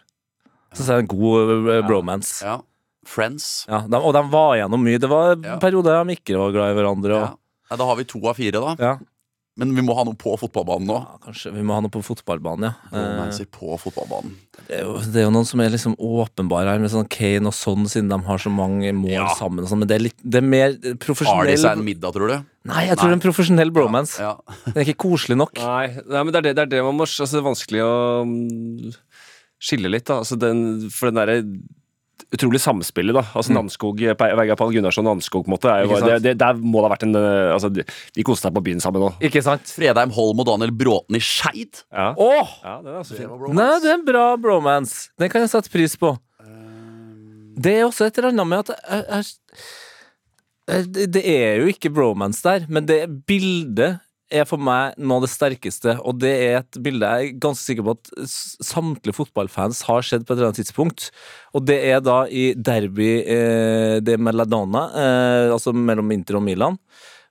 Så 0.74 0.86
er 0.88 1.02
det 1.02 1.06
en 1.06 1.12
god 1.18 1.56
uh, 1.68 1.82
bromance. 1.88 2.42
ja. 2.46 2.60
Friends. 3.04 3.66
Ja, 3.68 3.80
de, 3.90 3.98
og 3.98 4.14
de 4.14 4.22
var 4.30 4.52
gjennom 4.60 4.84
mye. 4.86 5.00
Det 5.02 5.10
var 5.10 5.32
Ja. 5.42 5.56
periode 5.58 5.90
de 5.90 6.14
ikke 6.16 6.38
var 6.38 6.52
glad 6.54 6.70
i 6.70 6.76
hverandre. 6.78 7.16
Ja. 7.18 7.32
Og, 7.34 7.40
Nei, 7.72 7.78
da 7.82 7.86
har 7.90 7.96
vi 7.98 8.04
to 8.06 8.20
av 8.30 8.36
fire, 8.38 8.62
da. 8.62 8.76
ja. 8.78 8.98
Men 9.60 9.74
vi 9.76 9.82
må 9.84 9.94
ha 9.98 10.06
noe 10.08 10.16
på 10.16 10.32
fotballbanen 10.40 10.88
nå. 10.88 10.96
Ja, 10.96 11.18
kanskje 11.26 11.52
vi 11.52 11.62
må 11.66 11.74
ha 11.76 11.82
noe 11.84 11.92
på 11.92 12.00
fotballbanen, 12.06 12.70
ja. 12.70 12.74
Eh, 12.94 13.02
Romancer 13.04 13.46
på 13.52 13.74
fotballbanen. 13.82 14.32
det, 14.68 14.78
er 14.78 14.86
jo, 14.86 14.94
det 15.12 15.20
er 15.20 15.26
jo 15.26 15.34
noen 15.36 15.46
som 15.50 15.60
er 15.60 15.74
liksom 15.74 15.98
åpenbare 16.00 16.72
her, 16.72 16.80
med 16.80 16.94
sånn 16.94 17.10
Kane 17.12 17.50
og 17.50 17.54
sånn, 17.58 17.84
siden 17.92 18.08
de 18.14 18.18
har 18.30 18.38
så 18.40 18.50
mange 18.54 18.94
mål 18.96 19.12
Ja. 19.12 19.28
sammen. 19.36 19.66
Og 19.66 19.70
sånn, 19.74 19.80
men 19.84 19.90
det 19.90 19.98
er, 19.98 20.06
litt, 20.08 20.18
det 20.24 20.40
er 20.40 20.48
mer 20.48 20.78
Har 21.26 21.46
de 21.50 21.58
seg 21.58 21.74
en 21.74 21.84
middag, 21.84 22.14
tror 22.16 22.32
du? 22.32 22.38
Nei, 22.70 22.86
jeg 22.88 22.96
tror 22.98 23.10
det 23.10 23.18
er 23.18 23.20
en 23.20 23.26
profesjonell 23.28 23.72
bromance. 23.76 24.22
Ja. 24.22 24.38
Det 24.72 24.78
er 24.78 24.86
ikke 24.94 25.10
koselig 25.10 25.36
nok. 25.42 25.58
Nei, 25.58 25.88
nei 26.06 26.24
men 26.24 26.32
det 26.32 26.38
er 26.40 26.48
det, 26.48 26.56
det, 26.56 26.62
er 26.64 26.72
det 26.78 26.84
man 26.86 26.96
må 26.96 27.10
altså, 27.10 27.26
Det 27.28 27.42
er 27.42 27.50
vanskelig 27.50 27.82
å 27.84 27.94
skille 29.62 29.92
litt, 29.94 30.08
da. 30.10 30.20
Altså, 30.24 30.38
den, 30.42 30.90
for 30.94 31.12
den 31.12 31.22
derre 31.22 31.38
utrolig 32.32 32.62
samspillet, 32.64 33.16
da. 33.18 33.24
Altså 33.36 33.52
Namskog, 33.52 33.98
Pe- 34.16 34.28
Vegard 34.40 34.60
Pall 34.60 34.70
Gunnarsson 34.76 35.04
og 35.10 35.18
Namskog, 35.18 35.44
på 35.44 35.50
en 35.50 35.56
måte. 35.56 35.72
Er 35.74 35.88
jo, 35.90 35.98
det, 36.06 36.20
det, 36.24 36.34
der 36.40 36.60
må 36.62 36.80
det 36.80 36.88
ha 36.88 36.92
vært 36.94 37.06
en 37.08 37.18
eh, 37.20 37.50
Altså, 37.52 37.72
de, 37.74 37.84
de 38.16 38.24
koste 38.28 38.46
seg 38.48 38.54
på 38.56 38.64
byen 38.68 38.80
sammen 38.84 39.04
òg. 39.10 39.18
Ikke 39.28 39.42
sant? 39.44 39.68
Fredheim 39.74 40.14
Holm 40.16 40.40
og 40.44 40.48
Daniel 40.48 40.72
Bråten 40.78 41.18
i 41.18 41.24
Skeid. 41.26 41.82
Ja. 41.92 42.12
Åh! 42.16 42.54
ja, 42.64 42.76
det 42.86 42.94
er 42.94 43.00
altså 43.02 43.18
fint. 43.18 43.48
Nei, 43.58 43.72
det 43.84 43.90
er 43.92 43.98
en 43.98 44.06
bra 44.08 44.26
bromance. 44.40 45.10
Den 45.20 45.34
kan 45.34 45.44
jeg 45.44 45.52
sette 45.56 45.74
pris 45.74 45.98
på. 46.00 46.14
Det 47.62 47.74
er 47.82 47.84
også 47.90 48.08
et 48.08 48.18
eller 48.22 48.32
annet 48.32 48.48
med 48.48 48.64
at 48.64 48.72
jeg, 49.12 49.26
jeg, 50.72 51.08
Det 51.18 51.24
er 51.28 51.60
jo 51.60 51.68
ikke 51.74 51.92
bromance 51.94 52.40
der, 52.46 52.64
men 52.72 52.88
det 52.88 53.02
bildet 53.28 54.00
er 54.34 54.48
for 54.50 54.62
meg 54.62 54.98
noe 55.00 55.20
av 55.20 55.26
det 55.26 55.32
sterkeste, 55.32 55.96
og 56.08 56.18
det 56.22 56.32
er 56.32 56.58
et 56.62 56.80
bilde 56.84 57.08
jeg 57.08 57.30
er 57.30 57.40
ganske 57.44 57.64
sikker 57.64 57.86
på 57.88 57.96
at 57.98 58.12
samtlige 58.64 59.18
fotballfans 59.18 59.84
har 59.90 60.06
sett 60.08 60.26
på 60.26 60.34
et 60.34 60.40
eller 60.40 60.52
annet 60.52 60.62
tidspunkt. 60.62 61.10
Og 61.56 61.66
det 61.68 61.78
er 61.92 62.02
da 62.04 62.24
i 62.28 62.52
derby 62.56 63.10
eh, 63.22 63.98
de 64.04 64.18
Meladona, 64.18 64.86
eh, 65.04 65.48
altså 65.54 65.74
mellom 65.76 66.14
Inter 66.16 66.40
og 66.40 66.46
Milan, 66.48 66.80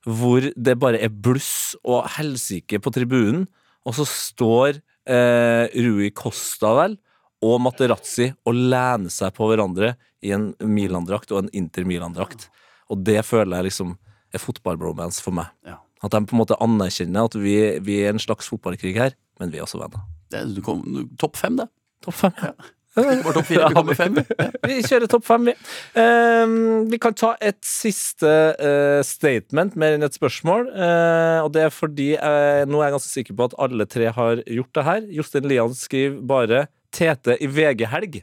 hvor 0.05 0.45
det 0.55 0.77
bare 0.81 1.01
er 1.01 1.13
bluss 1.13 1.75
og 1.81 2.07
helsike 2.17 2.81
på 2.81 2.93
tribunen, 2.93 3.45
og 3.85 3.97
så 3.97 4.05
står 4.07 4.81
eh, 5.09 5.65
Rui 5.81 6.11
Costa 6.13 6.73
vel 6.77 6.97
og 7.41 7.57
Materazzi 7.65 8.29
og 8.45 8.57
lener 8.57 9.09
seg 9.13 9.33
på 9.33 9.49
hverandre 9.49 9.95
i 10.21 10.33
en 10.35 10.51
Milan-drakt 10.61 11.33
og 11.33 11.43
en 11.43 11.53
Inter 11.57 11.87
Milan-drakt. 11.89 12.49
Og 12.93 13.01
det 13.05 13.21
føler 13.25 13.57
jeg 13.57 13.71
liksom 13.71 13.95
er 14.31 14.41
fotball-bromance 14.41 15.23
for 15.23 15.35
meg. 15.35 15.49
Ja. 15.67 15.79
At 16.01 16.15
de 16.15 16.23
på 16.25 16.35
en 16.35 16.41
måte 16.41 16.57
anerkjenner 16.63 17.29
at 17.29 17.37
vi, 17.37 17.55
vi 17.85 18.01
er 18.01 18.15
en 18.15 18.21
slags 18.21 18.49
fotballkrig 18.49 18.95
her, 18.97 19.15
men 19.41 19.53
vi 19.53 19.61
er 19.61 19.67
også 19.67 19.81
venner. 19.81 20.03
Det, 20.31 20.45
du 20.55 20.61
kom, 20.65 20.83
topp 21.21 21.37
fem, 21.37 21.59
det. 21.61 21.67
Topp 22.05 22.17
fem. 22.23 22.37
Ja. 22.41 22.53
Bare 22.91 23.33
topp 23.37 23.47
fire, 23.47 23.67
vi 23.69 23.75
kommer 23.77 23.95
fem. 23.95 24.17
Vi 24.67 24.81
kjører 24.83 25.07
topp 25.07 25.23
fem, 25.23 25.45
vi. 25.47 25.53
Ehm, 25.99 26.89
vi 26.91 26.97
kan 26.99 27.15
ta 27.15 27.29
et 27.39 27.61
siste 27.63 28.27
uh, 28.27 28.99
statement 29.07 29.77
mer 29.79 29.95
enn 29.95 30.03
et 30.03 30.17
spørsmål. 30.17 30.67
Uh, 30.75 31.39
og 31.45 31.53
det 31.55 31.63
er 31.63 31.71
fordi 31.71 32.09
jeg, 32.17 32.67
nå 32.67 32.81
er 32.81 32.89
jeg 32.89 32.95
ganske 32.97 33.13
sikker 33.13 33.37
på 33.39 33.47
at 33.47 33.55
alle 33.63 33.87
tre 33.87 34.11
har 34.11 34.43
gjort 34.43 34.75
det 34.75 34.85
her. 34.89 35.07
Jostein 35.21 35.47
Lian 35.47 35.77
skriver 35.77 36.19
bare 36.33 36.65
Tete 36.91 37.39
i 37.39 37.47
VG-helg. 37.47 38.19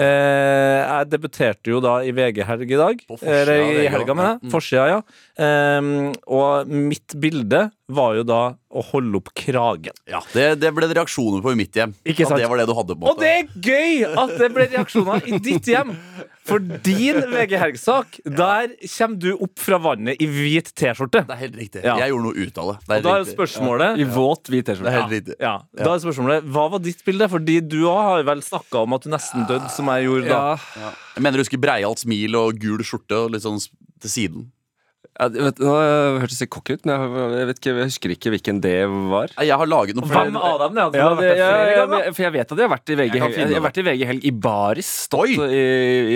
Eh, 0.00 0.80
jeg 0.80 1.08
debuterte 1.12 1.68
jo 1.68 1.80
da 1.84 1.98
i 2.00 2.12
VG-helg 2.16 2.70
i 2.70 2.80
dag. 2.80 3.02
På 3.08 3.18
forsida 3.20 3.42
Eller 3.42 3.82
i 3.84 3.90
helga, 3.92 4.16
mener 4.16 4.38
jeg. 4.38 4.52
Forsida, 4.54 4.86
ja. 4.88 5.00
Ehm, 5.44 6.12
og 6.24 6.70
mitt 6.72 7.16
bilde 7.20 7.66
var 7.94 8.16
jo 8.18 8.24
da 8.26 8.40
å 8.72 8.82
holde 8.92 9.18
opp 9.20 9.30
kragen. 9.36 9.94
Ja, 10.08 10.20
det, 10.32 10.46
det 10.62 10.70
ble 10.74 10.88
det 10.88 10.96
reaksjoner 10.96 11.42
på 11.44 11.52
i 11.52 11.58
mitt 11.58 11.76
hjem. 11.76 11.92
Ikke 12.08 12.24
sant? 12.24 12.38
At 12.38 12.44
det 12.44 12.50
var 12.50 12.60
det 12.62 12.68
du 12.70 12.74
hadde. 12.76 12.96
på 12.96 13.04
en 13.04 13.10
Og 13.12 13.20
det 13.20 13.32
er 13.32 13.48
gøy 13.68 14.04
at 14.24 14.36
det 14.40 14.48
ble 14.54 14.68
reaksjoner 14.72 15.26
i 15.28 15.40
ditt 15.44 15.68
hjem! 15.72 15.96
For 16.42 16.58
din 16.58 17.20
VG 17.30 17.52
Helg-sak, 17.60 18.16
der 18.26 18.72
kommer 18.96 19.18
du 19.22 19.28
opp 19.46 19.60
fra 19.62 19.76
vannet 19.78 20.18
i 20.18 20.26
hvit 20.26 20.72
T-skjorte. 20.74 21.20
Det 21.28 21.36
er 21.36 21.38
helt 21.44 21.58
riktig. 21.60 21.82
Ja. 21.86 21.94
Jeg 22.00 22.10
gjorde 22.10 22.24
noe 22.32 22.46
ut 22.48 22.58
av 22.58 22.70
det. 22.72 22.74
Det 22.88 22.96
Og 22.96 23.04
da 23.06 23.12
er 23.12 23.20
riktig. 23.22 23.34
spørsmålet 23.36 24.00
I 24.02 24.06
våt 24.16 24.50
hvit 24.50 24.66
Det 24.72 24.74
er 24.80 24.96
helt 24.96 25.14
riktig. 25.14 25.36
ja, 25.38 25.52
da 25.78 25.92
er 25.92 26.02
spørsmålet, 26.02 26.48
Hva 26.56 26.64
var 26.72 26.82
ditt 26.82 27.04
bilde? 27.06 27.28
Fordi 27.30 27.60
du 27.62 27.78
òg 27.84 28.00
har 28.08 28.24
vel 28.32 28.42
snakka 28.42 28.82
om 28.82 28.96
at 28.98 29.06
du 29.06 29.12
nesten 29.14 29.46
døde, 29.46 29.70
som 29.70 29.86
jeg 29.94 30.08
gjorde 30.08 30.32
da. 30.32 30.42
Ja. 30.82 30.90
Jeg 31.14 31.22
mener 31.28 31.38
du 31.38 31.44
husker 31.44 31.62
breialt 31.62 32.02
smil 32.02 32.34
og 32.40 32.58
gul 32.58 32.82
skjorte 32.82 33.22
og 33.22 33.36
litt 33.36 33.46
sånn 33.46 33.62
til 34.02 34.10
siden. 34.10 34.50
Ja, 35.22 35.28
vet, 35.30 35.60
nå 35.62 35.72
hørtes 36.22 36.40
det 36.42 36.48
cocky 36.50 36.74
ut, 36.76 36.86
men 36.88 36.96
jeg, 36.98 37.22
jeg, 37.38 37.48
vet 37.50 37.60
ikke, 37.60 37.74
jeg 37.78 37.90
husker 37.92 38.14
ikke 38.16 38.32
hvilken 38.34 38.60
det 38.64 38.74
var. 39.12 39.34
Jeg 39.38 39.58
har 39.62 39.70
laget 39.70 39.98
noe 39.98 40.08
Hvem 40.10 40.38
av 40.40 40.58
dem 40.64 40.74
det? 40.74 40.86
Ja, 40.98 41.08
det, 41.18 41.30
ja, 41.38 41.50
ja, 41.76 41.86
men- 41.86 42.10
for 42.10 42.26
jeg 42.26 42.34
vet 42.34 42.52
at 42.52 42.58
jeg 42.58 42.66
har 42.68 42.74
vært 42.74 42.92
i 42.92 42.98
VG 42.98 43.16
helg. 43.22 43.38
Jeg 43.38 43.54
har 43.54 43.66
vært 43.68 43.78
i 43.78 43.86
VG 43.86 44.04
helg 44.10 44.26
i 44.26 44.34
baris. 44.48 44.92
Stått 45.06 45.34
i, 45.46 45.64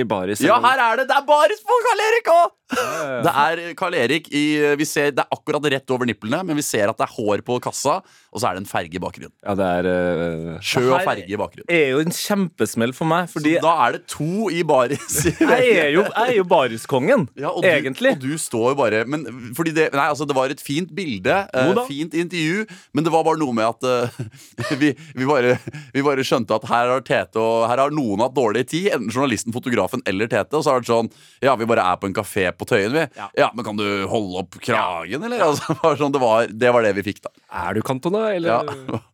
i 0.00 0.04
baris. 0.08 0.42
Ja, 0.42 0.58
her 0.64 0.82
er 0.90 1.02
det! 1.02 1.08
Det 1.10 1.16
er 1.20 1.26
baris 1.28 1.62
på 1.62 1.80
Karl 1.86 2.06
Erik 2.10 2.32
òg! 2.34 2.54
Det 2.66 3.30
er 3.30 3.60
Karl 3.78 3.94
Erik 3.94 4.26
i 4.34 4.44
vi 4.78 4.86
ser, 4.88 5.12
Det 5.14 5.22
er 5.22 5.30
akkurat 5.36 5.62
rett 5.70 5.92
over 5.94 6.08
nipplene, 6.08 6.40
men 6.48 6.58
vi 6.58 6.64
ser 6.66 6.90
at 6.90 6.98
det 6.98 7.06
er 7.06 7.12
hår 7.14 7.44
på 7.46 7.60
kassa, 7.62 8.00
og 8.02 8.42
så 8.42 8.48
er 8.50 8.56
det 8.58 8.64
en 8.64 8.68
ferge 8.70 8.98
i 8.98 9.02
bakgrunnen. 9.02 9.30
Ja, 9.46 9.54
det 9.58 9.68
er 9.78 9.86
uh, 9.86 10.56
Sjø 10.66 10.82
og 10.90 11.04
ferge 11.06 11.30
i 11.30 11.38
bakgrunnen. 11.38 11.68
er 11.70 11.92
jo 11.94 12.00
en 12.02 12.14
kjempesmell 12.16 12.94
for 12.96 13.08
meg, 13.10 13.30
fordi 13.30 13.54
Så 13.56 13.62
da 13.68 13.74
er 13.86 13.96
det 13.96 14.02
to 14.10 14.50
i 14.50 14.64
baris. 14.66 15.20
jeg 15.30 15.70
er 15.76 15.92
jo, 15.94 16.02
jeg 16.08 16.32
er 16.32 16.34
jo 16.40 16.46
bariskongen, 16.50 17.28
Ja, 17.38 17.52
og 17.54 17.62
du, 17.62 17.70
egentlig. 17.70 18.16
Og 18.16 18.26
du 18.26 18.34
står 18.40 18.74
bare 18.78 18.95
men, 19.04 19.26
fordi 19.56 19.74
det, 19.76 19.88
nei, 19.94 20.06
altså, 20.12 20.26
det 20.28 20.36
var 20.36 20.52
et 20.52 20.62
fint 20.62 20.90
bilde, 20.96 21.34
eh, 21.52 21.80
fint 21.88 22.14
intervju, 22.16 22.64
men 22.96 23.06
det 23.06 23.12
var 23.12 23.26
bare 23.26 23.40
noe 23.40 23.54
med 23.56 23.66
at 23.68 23.86
eh, 23.86 24.72
vi, 24.80 24.92
vi, 25.16 25.28
bare, 25.28 25.56
vi 25.94 26.04
bare 26.06 26.24
skjønte 26.26 26.56
at 26.56 26.68
her 26.70 26.92
har 26.94 27.04
Tete 27.06 27.42
og 27.42 27.66
her 27.70 27.82
har 27.84 27.94
noen 27.94 28.24
hatt 28.24 28.36
dårlig 28.36 28.66
tid, 28.72 28.88
enten 28.94 29.12
journalisten, 29.12 29.54
fotografen 29.56 30.04
eller 30.08 30.30
Tete. 30.32 30.56
Og 30.56 30.64
så 30.64 30.72
har 30.72 30.80
det 30.80 30.86
vært 30.86 30.94
sånn 30.94 31.12
Ja, 31.44 31.56
vi 31.58 31.68
bare 31.68 31.84
er 31.84 32.00
på 32.00 32.08
en 32.08 32.16
kafé 32.16 32.48
på 32.56 32.68
Tøyen, 32.68 32.94
vi. 32.96 33.04
Ja. 33.18 33.28
Ja, 33.36 33.50
men 33.54 33.66
kan 33.66 33.78
du 33.78 33.86
holde 34.10 34.42
opp 34.44 34.58
kragen, 34.62 35.28
eller? 35.28 35.44
Altså, 35.50 35.76
sånn, 36.00 36.14
det, 36.14 36.22
var, 36.22 36.50
det 36.50 36.74
var 36.74 36.86
det 36.86 36.96
vi 37.00 37.06
fikk, 37.10 37.24
da. 37.26 37.34
Er 37.66 37.76
du 37.76 37.84
Cantona, 37.86 38.28
eller? 38.34 38.72
Ja. 38.72 39.00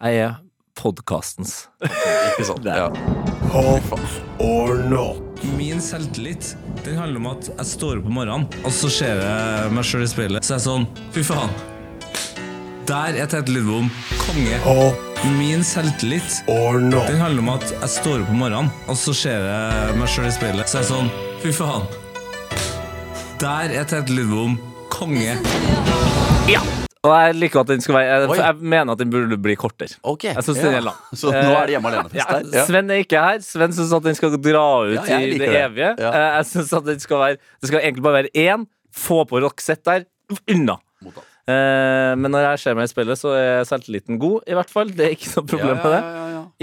Jeg 0.00 0.22
er 0.24 0.38
podkastens. 0.80 1.66
Ikke 1.84 2.46
sant? 2.48 2.64
Ja. 2.64 2.88
Off 3.52 3.92
or 4.40 4.78
not? 4.88 5.29
Min 5.42 5.80
selvtillit 5.80 6.54
den 6.84 6.96
handler 6.98 7.20
om 7.20 7.28
at 7.32 7.48
jeg 7.48 7.66
står 7.66 8.00
opp 8.00 8.08
om 8.10 8.16
morgenen, 8.20 8.46
og 8.64 8.72
så 8.74 8.90
ser 8.92 9.20
jeg 9.22 9.74
meg 9.74 9.86
sjøl 9.88 10.04
i 10.04 10.08
speilet. 10.10 10.46
Så 10.46 10.54
er 10.54 10.60
jeg 10.60 10.66
sånn 10.66 10.88
Fy 11.14 11.24
faen. 11.26 11.54
Der 12.90 13.20
er 13.22 13.30
Tete 13.30 13.52
Lidbom 13.54 13.88
konge. 14.24 14.58
Oh. 14.68 14.90
Min 15.36 15.64
selvtillit 15.64 16.40
or 16.48 16.80
not? 16.80 17.06
den 17.06 17.20
handler 17.20 17.44
om 17.44 17.50
at 17.54 17.66
jeg 17.68 17.92
står 17.92 18.22
opp 18.24 18.32
om 18.32 18.40
morgenen, 18.40 18.70
og 18.88 18.96
så 18.96 19.14
ser 19.16 19.44
jeg 19.50 19.98
meg 20.00 20.12
sjøl 20.12 20.30
i 20.30 20.34
speilet. 20.34 20.72
Så 20.72 20.80
er 20.80 20.86
jeg 20.86 20.92
sånn 20.92 21.12
Fy 21.44 21.54
faen. 21.56 21.88
Der 23.40 23.72
er 23.80 23.88
Tete 23.88 24.16
Lidbom 24.16 24.58
konge. 24.92 25.38
Og 27.00 27.12
jeg 27.16 27.36
liker 27.38 27.62
at 27.62 27.68
den 27.70 27.80
skal 27.80 27.94
være 27.96 28.16
Jeg, 28.20 28.34
jeg 28.42 28.56
mener 28.74 28.92
at 28.92 29.00
den 29.00 29.08
burde 29.12 29.36
bli 29.40 29.54
kortere. 29.56 29.94
Ok. 30.04 30.26
Jeg 30.28 30.42
synes 30.44 30.58
den 30.60 30.74
ja. 30.74 30.80
er 30.82 30.84
lang. 30.84 30.98
Så 31.16 31.30
nå 31.32 31.38
er 31.56 31.70
det 31.70 31.72
hjemme 31.78 31.88
alene-fest 31.94 32.18
Ja, 32.20 32.26
der? 32.36 32.50
Ja. 32.58 32.64
Sven 32.68 32.92
er 32.92 33.00
ikke 33.06 33.22
her. 33.24 33.40
Sven 33.46 33.72
syns 33.72 33.94
at 33.96 34.04
den 34.04 34.18
skal 34.18 34.36
dra 34.36 34.66
ut 34.84 34.92
i 35.08 35.16
det 35.32 35.40
det. 35.40 35.48
evige. 35.62 35.94
Eh, 35.96 36.20
Jeg 36.36 36.46
synes 36.50 36.74
at 36.76 36.84
den 36.90 37.00
skal 37.00 37.22
være 37.22 37.38
Det 37.40 37.70
skal 37.72 37.80
egentlig 37.80 38.04
bare 38.04 38.18
være 38.20 38.32
én. 38.36 38.68
Få 38.92 39.22
på 39.24 39.40
Roxette 39.40 39.86
der. 39.88 40.04
Unna. 40.52 40.76
Mottatt. 41.00 41.24
Eh, 41.50 42.12
men 42.20 42.28
når 42.30 42.44
jeg 42.50 42.58
ser 42.66 42.76
meg 42.78 42.84
i 42.86 42.92
spillet, 42.92 43.18
så 43.18 43.32
er 43.34 43.64
selvtilliten 43.66 44.18
god, 44.20 44.44
i 44.46 44.54
hvert 44.54 44.70
fall. 44.70 44.92
Det 44.94 45.06
er 45.08 45.14
ikke 45.16 45.32
noe 45.38 45.48
problem 45.50 45.80
med 45.80 45.94
det. 45.96 46.02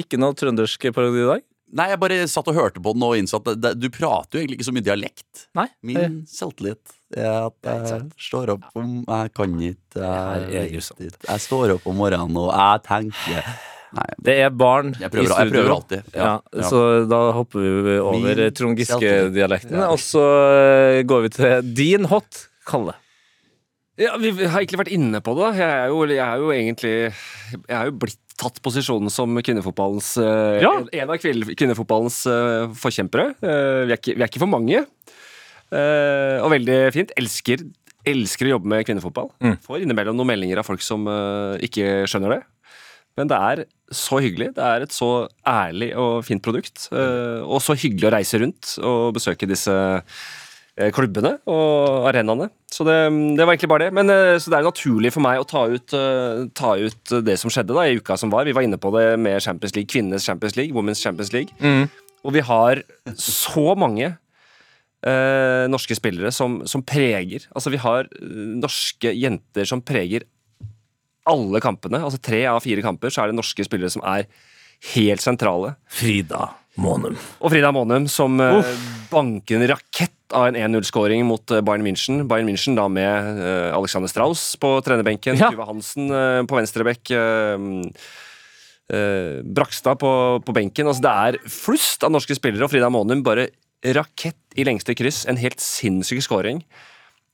Ikke 0.06 0.19
noe 0.21 0.38
trøndersk 0.38 0.86
parodi 0.95 1.23
i 1.26 1.30
dag. 1.34 1.41
Nei, 1.75 1.89
jeg 1.91 1.99
bare 1.99 2.17
satt 2.32 2.47
og 2.47 2.56
hørte 2.56 2.80
på 2.80 2.93
den 2.95 3.03
og 3.03 3.17
innså 3.19 3.41
at 3.41 3.47
det, 3.49 3.56
det, 3.62 3.71
du 3.84 3.89
prater 3.91 4.38
jo 4.38 4.43
egentlig 4.45 4.56
ikke 4.62 4.67
så 4.69 4.73
mye 4.77 4.86
dialekt. 4.88 5.41
Nei. 5.60 5.65
Min 5.84 6.21
selvtillit 6.32 6.93
er 7.17 7.47
at 7.49 7.67
jeg 7.67 8.06
står 8.27 8.53
opp 8.56 8.69
om 8.80 8.93
Jeg 9.08 9.34
kan 9.36 9.56
ikke 9.60 9.99
jeg, 10.03 10.45
Jeg, 10.56 10.71
grusomt. 10.77 11.17
jeg 11.27 11.43
står 11.43 11.73
opp 11.75 11.88
om 11.91 11.95
morgenen 11.99 12.39
og 12.39 12.49
jeg 12.56 12.84
tenker 12.88 13.49
Nei, 13.97 14.06
Det 14.19 14.34
er 14.43 14.49
barn 14.51 14.93
Jeg 14.99 15.12
prøver- 15.12 15.23
i 15.23 15.32
studio. 15.32 15.43
jeg 15.43 15.53
prøver 15.56 15.73
alltid. 15.75 16.08
Ja, 16.15 16.23
Ja, 16.23 16.34
ja. 16.62 16.69
Så 16.69 16.82
da 17.08 17.19
hopper 17.32 17.60
vi 17.63 17.97
over 17.99 18.19
Min 18.19 18.53
Trond. 18.53 18.77
Giske-dialekten, 18.77 19.77
Ja. 19.80 19.89
og 19.91 19.99
så 20.03 20.23
eh, 20.99 21.03
går 21.08 21.21
vi 21.23 21.30
til 21.30 21.73
din 21.73 22.06
hot, 22.12 22.47
Kalle. 22.67 22.95
Ja, 23.97 24.15
vi 24.17 24.30
vi 24.32 24.45
har 24.45 24.60
egentlig 24.62 24.77
vært 24.84 24.91
inne 24.93 25.21
på 25.23 25.34
det. 25.39 25.56
Jeg 25.58 25.69
er 25.71 25.88
jo, 25.88 26.03
jeg 26.06 26.19
er 26.19 26.38
jo 26.38 26.51
egentlig 26.53 27.13
Jeg 27.69 27.77
er 27.80 27.86
jo 27.86 27.91
blitt 28.03 28.26
tatt 28.38 28.60
posisjonen 28.65 29.12
som 29.13 29.34
kvinnefotballens 29.41 30.12
eh, 30.21 30.62
Ja. 30.63 30.73
en, 30.86 31.10
av 31.10 31.17
kvinnefotballens 31.21 32.19
eh, 32.30 32.67
forkjempere. 32.78 33.32
Eh, 33.41 33.82
vi, 33.88 33.95
er 33.95 33.97
ikke, 33.97 34.13
vi 34.15 34.21
er 34.23 34.30
ikke 34.30 34.43
for 34.43 34.52
mange. 34.52 34.84
Og 35.67 36.52
veldig 36.54 36.76
fint. 36.95 37.10
Elsker, 37.19 37.65
elsker 38.08 38.47
å 38.47 38.54
jobbe 38.54 38.69
med 38.71 38.86
kvinnefotball. 38.88 39.34
Mm. 39.43 39.58
Får 39.65 39.82
innimellom 39.84 40.15
noen 40.15 40.30
meldinger 40.30 40.62
av 40.62 40.67
folk 40.69 40.86
som 40.86 41.04
ikke 41.60 42.06
skjønner 42.08 42.38
det. 42.38 42.39
Men 43.19 43.28
det 43.28 43.39
er 43.50 43.63
så 43.91 44.21
hyggelig. 44.23 44.54
Det 44.56 44.63
er 44.63 44.86
et 44.86 44.95
så 44.95 45.10
ærlig 45.43 45.89
og 46.00 46.21
fint 46.23 46.43
produkt. 46.45 46.86
og 46.93 47.60
så 47.65 47.76
hyggelig 47.76 48.08
å 48.08 48.13
reise 48.15 48.39
rundt 48.39 48.78
og 48.80 49.17
besøke 49.17 49.50
disse 49.50 49.76
klubbene 50.93 51.33
og 51.49 52.05
arenaene. 52.11 52.49
Så 52.69 52.85
det, 52.85 52.95
det 53.37 53.45
var 53.45 53.55
egentlig 53.55 53.69
bare 53.71 53.87
det. 53.87 53.93
Men 53.97 54.11
eh, 54.13 54.35
Så 54.37 54.51
det 54.53 54.59
er 54.59 54.67
naturlig 54.67 55.11
for 55.15 55.25
meg 55.25 55.41
å 55.41 55.47
ta 55.49 55.63
ut, 55.71 55.95
eh, 55.97 56.43
ta 56.57 56.75
ut 56.77 57.13
det 57.25 57.37
som 57.41 57.49
skjedde 57.53 57.73
da 57.73 57.87
i 57.87 57.97
uka 57.97 58.17
som 58.19 58.29
var. 58.33 58.45
Vi 58.45 58.53
var 58.53 58.65
inne 58.67 58.77
på 58.81 58.91
det 58.93 59.07
med 59.19 59.41
Champions 59.41 59.73
League, 59.77 59.89
kvinnenes 59.89 60.27
Champions 60.27 60.57
League, 60.59 60.75
Women's 60.77 61.01
Champions 61.01 61.33
League. 61.33 61.55
Og 62.27 62.33
vi 62.35 62.43
har 62.45 62.83
så 63.17 63.71
mange 63.79 64.11
eh, 64.11 65.65
norske 65.71 65.97
spillere 65.97 66.31
som, 66.35 66.59
som 66.67 66.83
preger 66.85 67.45
Altså, 67.55 67.71
vi 67.73 67.81
har 67.81 68.05
eh, 68.09 68.43
norske 68.61 69.13
jenter 69.17 69.65
som 69.69 69.81
preger 69.81 70.27
alle 71.27 71.59
kampene. 71.63 71.99
Altså 72.05 72.21
tre 72.23 72.45
av 72.47 72.61
fire 72.63 72.85
kamper 72.85 73.11
så 73.11 73.23
er 73.25 73.31
det 73.31 73.39
norske 73.39 73.65
spillere 73.67 73.91
som 73.91 74.05
er 74.07 74.29
helt 74.93 75.23
sentrale. 75.23 75.73
Frida 75.89 76.51
Månum. 76.77 77.17
Og 77.41 77.51
Frida 77.53 77.71
Månum 77.73 78.05
som 78.11 78.37
Uff. 78.41 78.71
banker 79.11 79.57
en 79.59 79.67
rakett 79.73 80.13
av 80.35 80.49
en 80.49 80.57
1-0-skåring 80.59 81.23
mot 81.25 81.51
eh, 81.51 81.61
Bayern 81.63 81.85
München. 81.85 82.25
Bayern 82.27 82.47
München 82.49 82.75
da 82.77 82.87
med 82.91 83.41
eh, 83.41 83.75
Alexander 83.75 84.11
Strauss 84.11 84.55
på 84.59 84.73
trenerbenken, 84.85 85.37
Ja. 85.39 85.51
Tuva 85.53 85.67
Hansen 85.69 86.09
eh, 86.11 86.41
på 86.47 86.57
venstrebekk, 86.59 87.13
eh, 87.15 87.69
eh, 88.93 89.39
Brakstad 89.43 89.99
på, 90.01 90.11
på 90.43 90.55
benken. 90.57 90.89
Altså 90.91 91.05
Det 91.07 91.15
er 91.29 91.39
flust 91.51 92.03
av 92.03 92.11
norske 92.13 92.35
spillere, 92.37 92.67
og 92.67 92.73
Frida 92.73 92.91
Månum 92.93 93.23
bare 93.25 93.49
rakett 93.95 94.39
i 94.57 94.65
lengste 94.67 94.95
kryss. 94.97 95.23
En 95.29 95.39
helt 95.39 95.61
sinnssyk 95.63 96.23
skåring. 96.25 96.63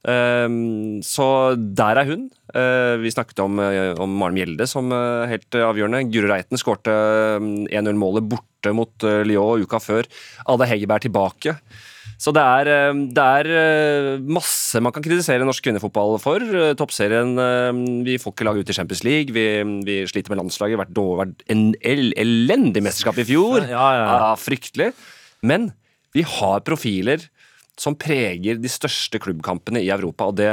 Um, 0.04 1.00
så 1.00 1.56
der 1.56 2.02
er 2.02 2.10
hun. 2.10 2.26
Eh, 2.54 2.96
vi 3.02 3.12
snakket 3.12 3.40
om, 3.42 3.58
eh, 3.60 3.96
om 3.98 4.12
Maren 4.18 4.36
Mjelde 4.38 4.68
som 4.70 4.92
eh, 4.94 5.26
helt 5.32 5.58
avgjørende. 5.58 6.04
Guro 6.14 6.30
Reiten 6.30 6.60
skårte 6.62 6.94
eh, 6.94 7.48
1-0-målet 7.80 8.28
borte 8.30 8.74
mot 8.78 9.04
Lyon 9.26 9.66
uka 9.66 9.80
før. 9.82 10.08
Ada 10.48 10.68
Hegerberg 10.70 11.08
tilbake. 11.08 11.58
Så 12.22 12.32
det 12.32 12.40
er, 12.40 12.94
det 13.12 13.24
er 13.42 14.22
masse 14.24 14.80
man 14.80 14.94
kan 14.96 15.04
kritisere 15.04 15.44
norsk 15.44 15.66
kvinnefotball 15.66 16.16
for. 16.24 16.40
Toppserien 16.80 17.34
Vi 18.06 18.16
får 18.22 18.32
ikke 18.32 18.46
laget 18.48 18.64
ut 18.64 18.72
i 18.72 18.76
Champions 18.78 19.02
League. 19.04 19.36
Vi, 19.36 19.44
vi 19.84 19.98
sliter 20.08 20.32
med 20.32 20.40
landslaget. 20.40 20.80
Vært, 20.80 21.44
en 21.52 21.66
el 21.84 22.14
elendig 22.16 22.86
mesterskap 22.86 23.20
i 23.20 23.28
fjor. 23.28 23.66
Ja, 23.68 23.90
ja, 23.98 24.06
ja. 24.06 24.16
Ja, 24.30 24.32
fryktelig. 24.40 24.94
Men 25.44 25.74
vi 26.16 26.24
har 26.24 26.64
profiler 26.64 27.28
som 27.80 27.96
preger 27.98 28.58
de 28.62 28.70
største 28.70 29.18
klubbkampene 29.20 29.82
i 29.82 29.90
Europa, 29.94 30.26
og 30.30 30.36
det, 30.38 30.50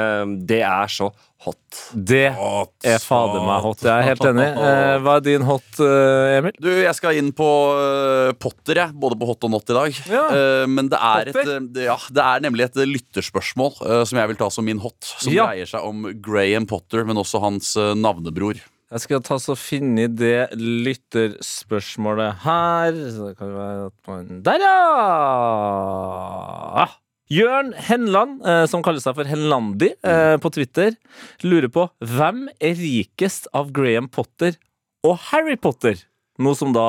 det 0.48 0.62
er 0.64 0.86
så 0.88 1.10
hot. 1.44 1.78
Det 1.94 2.26
er 2.28 2.98
fader 3.00 3.40
meg 3.46 3.62
hot. 3.64 3.82
Jeg 3.84 3.92
er 3.92 4.02
helt 4.10 4.24
enig. 4.28 4.46
Eh, 4.60 4.96
hva 5.04 5.14
er 5.18 5.22
din 5.24 5.44
hot, 5.48 5.68
eh, 5.84 6.38
Emil? 6.38 6.52
Du, 6.60 6.68
jeg 6.68 6.94
skal 6.98 7.16
inn 7.20 7.30
på 7.36 7.48
eh, 7.76 8.32
Potter, 8.40 8.74
jeg. 8.82 8.90
Både 9.00 9.16
på 9.20 9.26
hot 9.30 9.44
og 9.48 9.52
not 9.54 9.70
i 9.72 9.76
dag. 9.78 9.90
Ja. 10.10 10.24
Eh, 10.36 10.66
men 10.68 10.84
det 10.92 11.00
er, 11.00 11.20
et, 11.32 11.80
ja, 11.84 11.96
det 12.12 12.24
er 12.26 12.38
nemlig 12.44 12.62
et 12.68 12.76
lytterspørsmål 12.88 13.72
som 14.08 14.16
jeg 14.20 14.28
vil 14.32 14.40
ta 14.40 14.48
som 14.52 14.64
min 14.68 14.80
hot. 14.84 15.00
Som 15.20 15.32
Ja. 15.32 15.44
dreier 15.48 15.66
seg 15.70 15.80
om 15.86 15.96
Graham 16.24 16.66
Potter, 16.68 17.00
men 17.08 17.16
også 17.20 17.40
hans 17.44 17.66
navnebror. 17.96 18.56
Jeg 18.90 19.00
skal 19.04 19.20
ta 19.22 19.36
så 19.38 19.54
finne 19.54 20.08
det 20.18 20.48
lytterspørsmålet 20.58 22.40
her. 22.42 22.90
Så 23.14 23.28
det 23.30 23.36
kan 23.38 23.52
være 23.54 23.86
at 23.86 23.98
man 24.10 24.42
Der, 24.44 24.58
ja! 24.66 26.88
Jørn 27.30 27.70
Henland, 27.78 28.40
eh, 28.42 28.64
som 28.66 28.82
kaller 28.82 29.02
seg 29.02 29.14
for 29.14 29.28
Henlandi 29.30 29.92
eh, 30.02 30.34
på 30.42 30.50
Twitter, 30.50 30.96
lurer 31.46 31.70
på 31.70 31.86
hvem 32.02 32.48
er 32.58 32.78
rikest 32.78 33.46
av 33.54 33.70
Graham 33.74 34.08
Potter 34.10 34.56
og 35.06 35.14
Harry 35.28 35.54
Potter? 35.54 36.00
Noe 36.42 36.58
som 36.58 36.72
da 36.74 36.86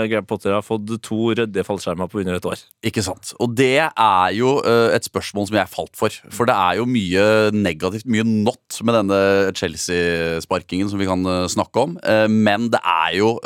eh, 0.00 0.06
Graham 0.10 0.26
Potter 0.26 0.56
har 0.56 0.64
fått 0.66 0.90
to 1.06 1.28
røde 1.38 1.62
fallskjermer 1.68 2.10
på 2.10 2.24
under 2.24 2.40
et 2.40 2.48
år. 2.50 2.64
Ikke 2.90 3.04
sant? 3.06 3.30
Og 3.38 3.54
det 3.54 3.84
er 3.86 4.34
jo 4.34 4.56
et 4.66 5.06
spørsmål 5.06 5.46
som 5.46 5.60
jeg 5.60 5.72
falt 5.76 5.94
for. 6.00 6.18
For 6.34 6.50
det 6.50 6.58
er 6.58 6.80
jo 6.80 6.88
mye 6.90 7.28
negativt, 7.54 8.10
mye 8.10 8.26
not 8.26 8.80
med 8.82 8.98
denne 8.98 9.22
Chelsea-sparkingen 9.54 10.90
som 10.90 10.98
vi 10.98 11.06
kan 11.06 11.22
snakke 11.54 11.86
om. 11.86 11.94
Men 12.34 12.66
det 12.74 12.82
er 12.82 13.14
jo 13.20 13.36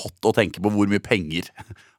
hot 0.00 0.32
å 0.32 0.36
tenke 0.40 0.64
på 0.64 0.72
hvor 0.72 0.88
mye 0.88 1.04
penger 1.04 1.52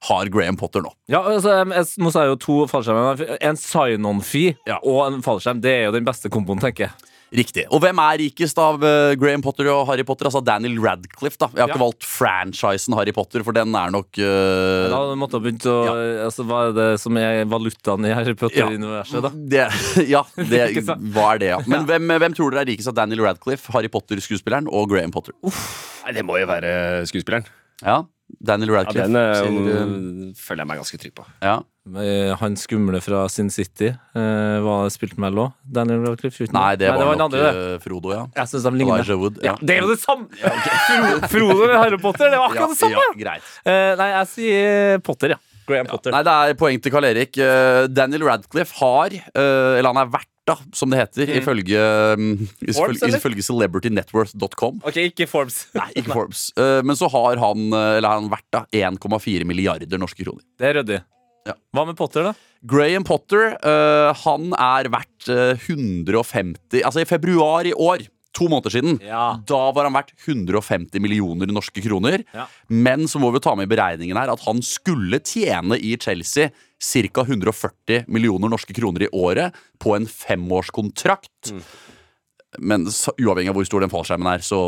har 0.09 0.31
Graham 0.33 0.57
Potter 0.57 0.81
nå. 0.85 0.91
Ja, 1.11 1.21
altså, 1.29 1.59
jeg, 1.61 1.85
nå 2.01 2.09
sa 2.13 2.25
jeg 2.25 2.33
jo 2.33 2.41
to 2.41 2.57
fallskjermer. 2.71 3.37
En 3.41 3.59
sign-on-fee 3.59 4.55
Ja. 4.69 4.79
og 4.81 5.03
en 5.11 5.21
fallskjerm. 5.25 5.61
Det 5.61 5.71
er 5.77 5.87
jo 5.89 5.95
den 5.99 6.07
beste 6.07 6.29
komboen, 6.33 6.61
tenker 6.63 6.87
jeg. 6.89 7.07
Riktig. 7.31 7.63
Og 7.71 7.79
hvem 7.79 7.95
er 8.03 8.17
rikest 8.19 8.57
av 8.59 8.81
uh, 8.83 9.13
Graham 9.15 9.39
Potter 9.45 9.69
og 9.71 9.85
Harry 9.87 10.03
Potter? 10.03 10.27
Altså 10.27 10.41
Daniel 10.43 10.73
Radcliffe, 10.83 11.37
da. 11.39 11.47
Jeg 11.53 11.61
har 11.61 11.69
Ja. 11.69 11.75
ikke 11.77 11.79
valgt 11.85 12.03
franchisen 12.03 12.95
Harry 12.97 13.13
Potter, 13.15 13.39
for 13.47 13.55
den 13.55 13.71
er 13.79 13.93
nok 13.95 14.09
uh... 14.19 14.89
Da 14.91 14.99
måtte 15.15 15.39
ha 15.39 15.45
begynt 15.45 15.63
å 15.71 15.77
altså, 16.25 16.43
Hva 16.49 16.57
er 16.67 16.75
det 16.75 16.87
som 16.99 17.15
er 17.21 17.45
valutaen 17.47 18.03
i 18.09 18.11
Harry 18.11 18.35
Potter-universet, 18.35 19.23
da? 19.23 19.31
det, 19.53 19.63
ja, 20.11 20.25
det, 20.51 20.65
hva 21.15 21.29
er 21.37 21.39
det, 21.45 21.53
ja. 21.53 21.61
Men 21.71 21.87
hvem, 21.87 22.11
hvem 22.25 22.35
tror 22.35 22.51
dere 22.51 22.65
er 22.65 22.71
rikest 22.73 22.91
av 22.91 22.97
Daniel 22.99 23.23
Radcliffe, 23.29 23.71
Harry 23.77 23.87
Potter-skuespilleren 23.95 24.67
og 24.67 24.91
Graham 24.91 25.15
Potter? 25.15 25.31
Nei, 26.03 26.17
det 26.19 26.25
må 26.27 26.35
jo 26.41 26.51
være 26.51 27.05
skuespilleren. 27.07 27.47
Ja, 27.79 28.01
Daniel 28.39 28.69
Ja, 28.71 28.75
Radcliffe. 28.79 29.07
den 29.07 29.15
eh, 29.15 29.33
sier, 29.41 29.69
eh, 29.75 30.33
føler 30.37 30.61
jeg 30.63 30.67
meg 30.67 30.77
ganske 30.81 30.97
trygg 31.01 31.13
på. 31.15 31.25
ja. 31.41 31.59
Eh, 31.97 32.35
Han 32.37 32.53
skumle 32.55 32.99
fra 33.01 33.27
Sin 33.27 33.49
City 33.49 33.87
eh, 33.89 34.59
var 34.61 34.87
spilt 34.93 35.17
med 35.17 35.33
LO. 35.33 35.47
Daniel 35.65 36.05
Radcliffe? 36.05 36.43
uten- 36.45 36.53
Nei, 36.53 36.75
det 36.77 36.89
var, 36.91 36.99
den 36.99 37.17
nok 37.17 37.25
andre, 37.33 37.73
eh, 37.73 37.77
Frodo, 37.81 38.11
ja. 38.13 38.27
Jeg 38.37 38.47
synes 38.51 38.63
de 38.63 38.71
ligner. 38.77 38.99
Elijah 39.01 39.17
Wood. 39.17 39.39
Ja, 39.43 39.55
det 39.59 39.77
er 39.77 39.81
jo 39.81 39.89
det 39.89 39.99
samme! 39.99 40.27
Fro- 40.29 41.27
Frodo 41.27 41.63
og 41.65 41.75
Harry 41.83 41.97
Potter, 41.97 42.29
det 42.29 42.37
var 42.37 42.53
Ja, 42.53 42.61
akkurat 42.61 42.69
det 42.69 42.77
samme! 42.77 43.01
ja, 43.01 43.13
greit. 43.23 43.41
Eh, 43.65 43.95
nei, 43.97 44.09
jeg 44.13 44.27
sier 44.35 44.99
Potter, 45.01 45.29
ja. 45.33 45.39
Graham 45.71 45.87
Potter. 45.89 46.13
Nei, 46.13 46.21
det 46.27 46.33
er 46.35 46.59
poeng 46.59 46.81
til 46.83 46.93
Karl 46.93 47.07
Erik. 47.09 47.39
Eh, 47.41 47.85
Daniel 47.91 48.27
Radcliffe 48.27 48.77
har, 48.81 49.15
eh, 49.15 49.79
eller 49.79 49.89
han 49.89 50.01
er 50.03 50.11
verdt, 50.13 50.29
da, 50.49 50.55
som 50.75 50.89
det 50.91 50.97
heter, 50.99 51.31
ifølge, 51.37 51.81
mm, 52.17 52.47
Forbes, 52.73 53.03
ifølge, 53.05 53.45
celebritynetworth.com. 53.45 54.81
Ok, 54.89 54.97
ikke 55.11 55.27
Forbes. 55.29 55.63
Nei, 55.77 55.87
ikke 56.01 56.15
Forbes. 56.15 56.47
Eh, 56.57 56.81
men 56.85 56.97
så 56.97 57.09
har 57.13 57.41
han, 57.41 57.67
eller 57.71 58.09
har 58.09 58.19
han 58.19 58.31
da, 58.51 58.65
1,4 58.73 59.47
milliarder 59.47 60.01
norske 60.01 60.25
kroner. 60.25 60.43
Det 60.59 60.71
er 60.71 60.79
ryddig. 60.81 61.01
Ja. 61.47 61.55
Hva 61.73 61.85
med 61.89 61.97
Potter, 61.97 62.31
da? 62.31 62.33
Graham 62.69 63.05
Potter, 63.07 63.55
han 64.25 64.51
er 64.53 64.89
verdt 64.93 65.29
eh, 65.33 65.57
150 65.57 66.83
Altså 66.85 67.01
i 67.01 67.07
februar 67.09 67.65
i 67.65 67.73
år, 67.73 68.03
to 68.37 68.47
måneder 68.47 68.71
siden, 68.71 68.99
Ja. 69.03 69.39
da 69.47 69.71
var 69.75 69.83
han 69.89 69.93
verdt 69.97 70.13
150 70.25 70.99
millioner 71.03 71.47
norske 71.51 71.81
kroner. 71.83 72.23
Ja. 72.33 72.45
Men 72.69 73.07
så 73.11 73.19
må 73.19 73.31
vi 73.33 73.41
ta 73.43 73.55
med 73.55 73.67
i 73.67 73.75
beregningen 73.75 74.15
her 74.17 74.31
at 74.31 74.43
han 74.45 74.61
skulle 74.63 75.19
tjene 75.19 75.75
i 75.77 75.97
Chelsea 75.99 76.49
ca. 76.81 77.25
140 77.27 78.05
millioner 78.07 78.49
norske 78.49 78.73
kroner 78.73 79.03
i 79.03 79.09
året 79.11 79.53
på 79.79 79.95
en 79.97 80.07
femårskontrakt. 80.07 81.51
Men 82.59 82.87
så, 82.91 83.11
uavhengig 83.19 83.51
av 83.51 83.55
hvor 83.59 83.67
stor 83.67 83.83
den 83.83 83.91
fallskjermen 83.91 84.31
er, 84.33 84.39
så 84.43 84.61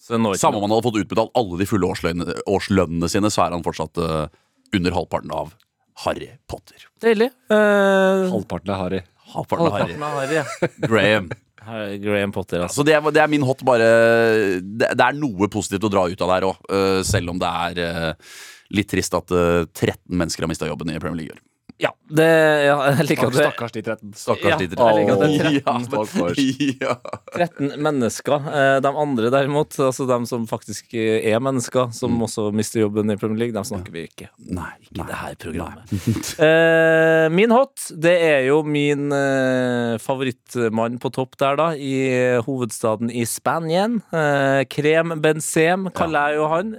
Så 0.00 0.14
samme 0.38 0.56
om 0.60 0.62
han 0.68 0.70
hadde 0.76 0.86
fått 0.86 1.00
utbetalt 1.02 1.32
alle 1.34 1.58
de 1.58 1.66
fulle 1.66 1.88
årslønnene, 1.88 2.36
årslønnene 2.46 3.08
sine, 3.10 3.30
så 3.32 3.46
er 3.46 3.56
han 3.56 3.64
fortsatt 3.66 3.98
uh, 3.98 4.28
under 4.76 4.94
halvparten 4.94 5.32
av 5.34 5.50
Harry 6.04 6.28
Potter. 6.46 6.84
Deilig. 7.02 7.32
Uh... 7.50 8.28
Halvparten 8.30 8.70
av 8.70 8.84
Harry. 8.84 9.00
Halvparten 9.32 9.66
av 9.66 9.72
Harry. 9.80 9.96
halvparten 9.96 10.06
av 10.06 10.20
Harry. 10.20 10.38
ja. 10.38 10.86
Graham. 10.86 11.30
Graham 12.02 12.32
Potter, 12.32 12.62
altså. 12.64 12.80
Så 12.80 12.86
det, 12.86 12.94
er- 12.96 13.12
det 13.14 13.22
er 13.22 13.30
min 13.32 13.42
hot, 13.46 13.62
bare 13.66 13.86
det, 14.62 14.90
det 14.96 15.06
er 15.06 15.18
noe 15.18 15.48
positivt 15.52 15.84
å 15.88 15.92
dra 15.92 16.06
ut 16.08 16.22
av 16.26 16.32
der 16.34 16.46
òg. 16.48 16.56
selv 17.06 17.30
om 17.34 17.38
det 17.42 17.50
er 17.50 17.82
eh, 17.84 18.12
litt 18.76 18.88
trist 18.90 19.14
at 19.18 19.30
eh, 19.34 19.64
13 19.74 19.98
mennesker 20.16 20.42
har 20.46 20.50
mista 20.52 20.66
jobben 20.70 20.90
i 20.94 20.98
Premier 21.02 21.24
League. 21.26 21.38
Ja, 22.06 22.14
det, 22.16 22.26
ja, 22.66 22.74
jeg 23.00 23.06
liker 23.08 23.26
at 23.26 23.34
det 23.34 23.42
Stakkars 23.46 23.72
de 23.74 23.82
13. 23.82 24.12
Stakkars 24.14 24.50
Ja, 24.52 24.56
de 24.56 24.66
jeg 24.66 24.70
liker 24.70 25.12
at 25.12 25.20
det 25.20 25.26
er 25.26 25.38
13 25.42 25.54
Ja, 25.56 25.72
men- 25.76 26.80
ja. 26.80 26.94
13 27.34 27.82
mennesker. 27.82 28.46
Eh, 28.46 28.80
De 28.80 28.88
andre 29.02 29.30
derimot, 29.34 29.74
altså 29.82 30.06
de 30.06 30.18
som 30.30 30.46
faktisk 30.46 30.94
er 30.94 31.40
mennesker, 31.42 31.90
som 31.92 32.14
også 32.22 32.52
mister 32.54 32.80
jobben 32.84 33.10
i 33.10 33.16
Premier 33.18 33.38
League, 33.42 33.54
dem 33.56 33.64
snakker 33.66 33.90
vi 33.92 34.04
ikke 34.06 34.28
Nei, 34.38 34.68
ikke 34.86 35.02
i 35.02 35.06
det 35.10 35.18
her 35.22 35.34
programmet. 35.34 35.82
Eh, 36.46 37.28
min 37.32 37.50
hot, 37.50 37.88
det 37.96 38.12
er 38.22 38.42
jo 38.46 38.60
min 38.62 39.08
eh, 39.12 39.96
favorittmann 40.02 40.98
på 41.02 41.10
topp 41.14 41.34
der, 41.40 41.56
da, 41.58 41.68
i 41.74 42.36
hovedstaden 42.46 43.10
i 43.10 43.24
Spanien. 43.26 43.98
Eh, 44.14 44.62
Krem 44.70 45.14
Benzem 45.24 45.88
kaller 45.96 46.30
jeg 46.30 46.38
jo 46.38 46.48
han. 46.52 46.72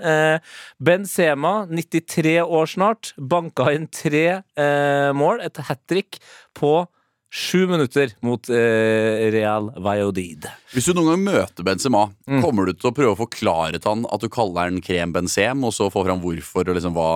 Benzema, 0.80 1.66
93 1.70 2.38
år 2.46 2.70
snart, 2.70 3.14
banka 3.18 3.72
inn 3.76 3.88
tre 3.92 4.24
eh, 4.40 5.12
mål, 5.18 5.42
et 5.46 5.58
hat 5.68 5.82
trick, 5.90 6.20
på 6.58 6.86
sju 7.34 7.66
minutter 7.68 8.14
mot 8.24 8.48
eh, 8.50 9.28
Real 9.34 9.68
Valladolid. 9.84 10.46
Hvis 10.72 10.86
du 10.88 10.94
noen 10.96 11.10
gang 11.12 11.26
møter 11.28 11.66
Benzema, 11.68 12.06
Mm. 12.28 12.42
kommer 12.44 12.66
du 12.70 12.74
til 12.74 12.90
å 12.92 12.96
prøve 12.96 13.16
å 13.16 13.20
forklare 13.20 13.80
til 13.82 13.90
han 13.92 14.06
at 14.12 14.22
du 14.24 14.30
kaller 14.32 14.70
han 14.70 14.80
krem 14.82 15.12
benzem, 15.16 15.66
og 15.68 15.74
så 15.76 15.90
få 15.92 16.06
fram 16.08 16.22
hvorfor 16.24 16.68
og 16.70 16.78
liksom 16.80 16.96
hva 16.96 17.10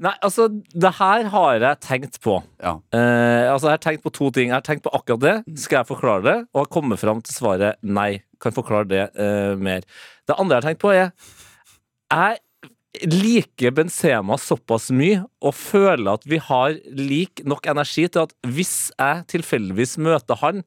Nei, 0.00 0.12
altså, 0.22 0.44
det 0.78 0.92
her 0.94 1.24
har 1.32 1.56
jeg 1.58 1.78
tenkt 1.82 2.20
på. 2.22 2.36
Ja. 2.62 2.76
Eh, 2.94 3.50
altså, 3.50 3.66
Jeg 3.66 3.78
har 3.80 3.82
tenkt 3.82 4.04
på 4.04 4.12
to 4.14 4.28
ting. 4.30 4.52
Jeg 4.52 4.54
har 4.54 4.62
tenkt 4.62 4.84
på 4.84 4.92
akkurat 4.94 5.18
det. 5.24 5.32
Skal 5.58 5.80
jeg 5.80 5.88
forklare 5.88 6.22
det? 6.22 6.36
Og 6.54 6.60
har 6.60 6.68
kommet 6.70 7.00
fram 7.00 7.18
til 7.20 7.34
svaret 7.34 7.80
nei. 7.82 8.20
Kan 8.38 8.54
forklare 8.54 8.86
det 8.86 9.00
eh, 9.18 9.56
mer. 9.58 9.82
Det 10.30 10.36
andre 10.38 10.54
jeg 10.54 10.62
har 10.62 10.68
tenkt 10.68 10.82
på, 10.84 10.92
er 10.94 11.10
Jeg 12.14 12.38
liker 13.04 13.74
Benzema 13.76 14.38
såpass 14.40 14.88
mye 14.94 15.22
og 15.44 15.54
føler 15.54 16.16
at 16.16 16.24
vi 16.28 16.40
har 16.42 16.78
lik 16.96 17.42
nok 17.46 17.68
energi 17.70 18.06
til 18.08 18.24
at 18.24 18.34
hvis 18.48 18.90
jeg 18.96 19.26
tilfeldigvis 19.34 19.98
møter 20.02 20.38
han, 20.40 20.62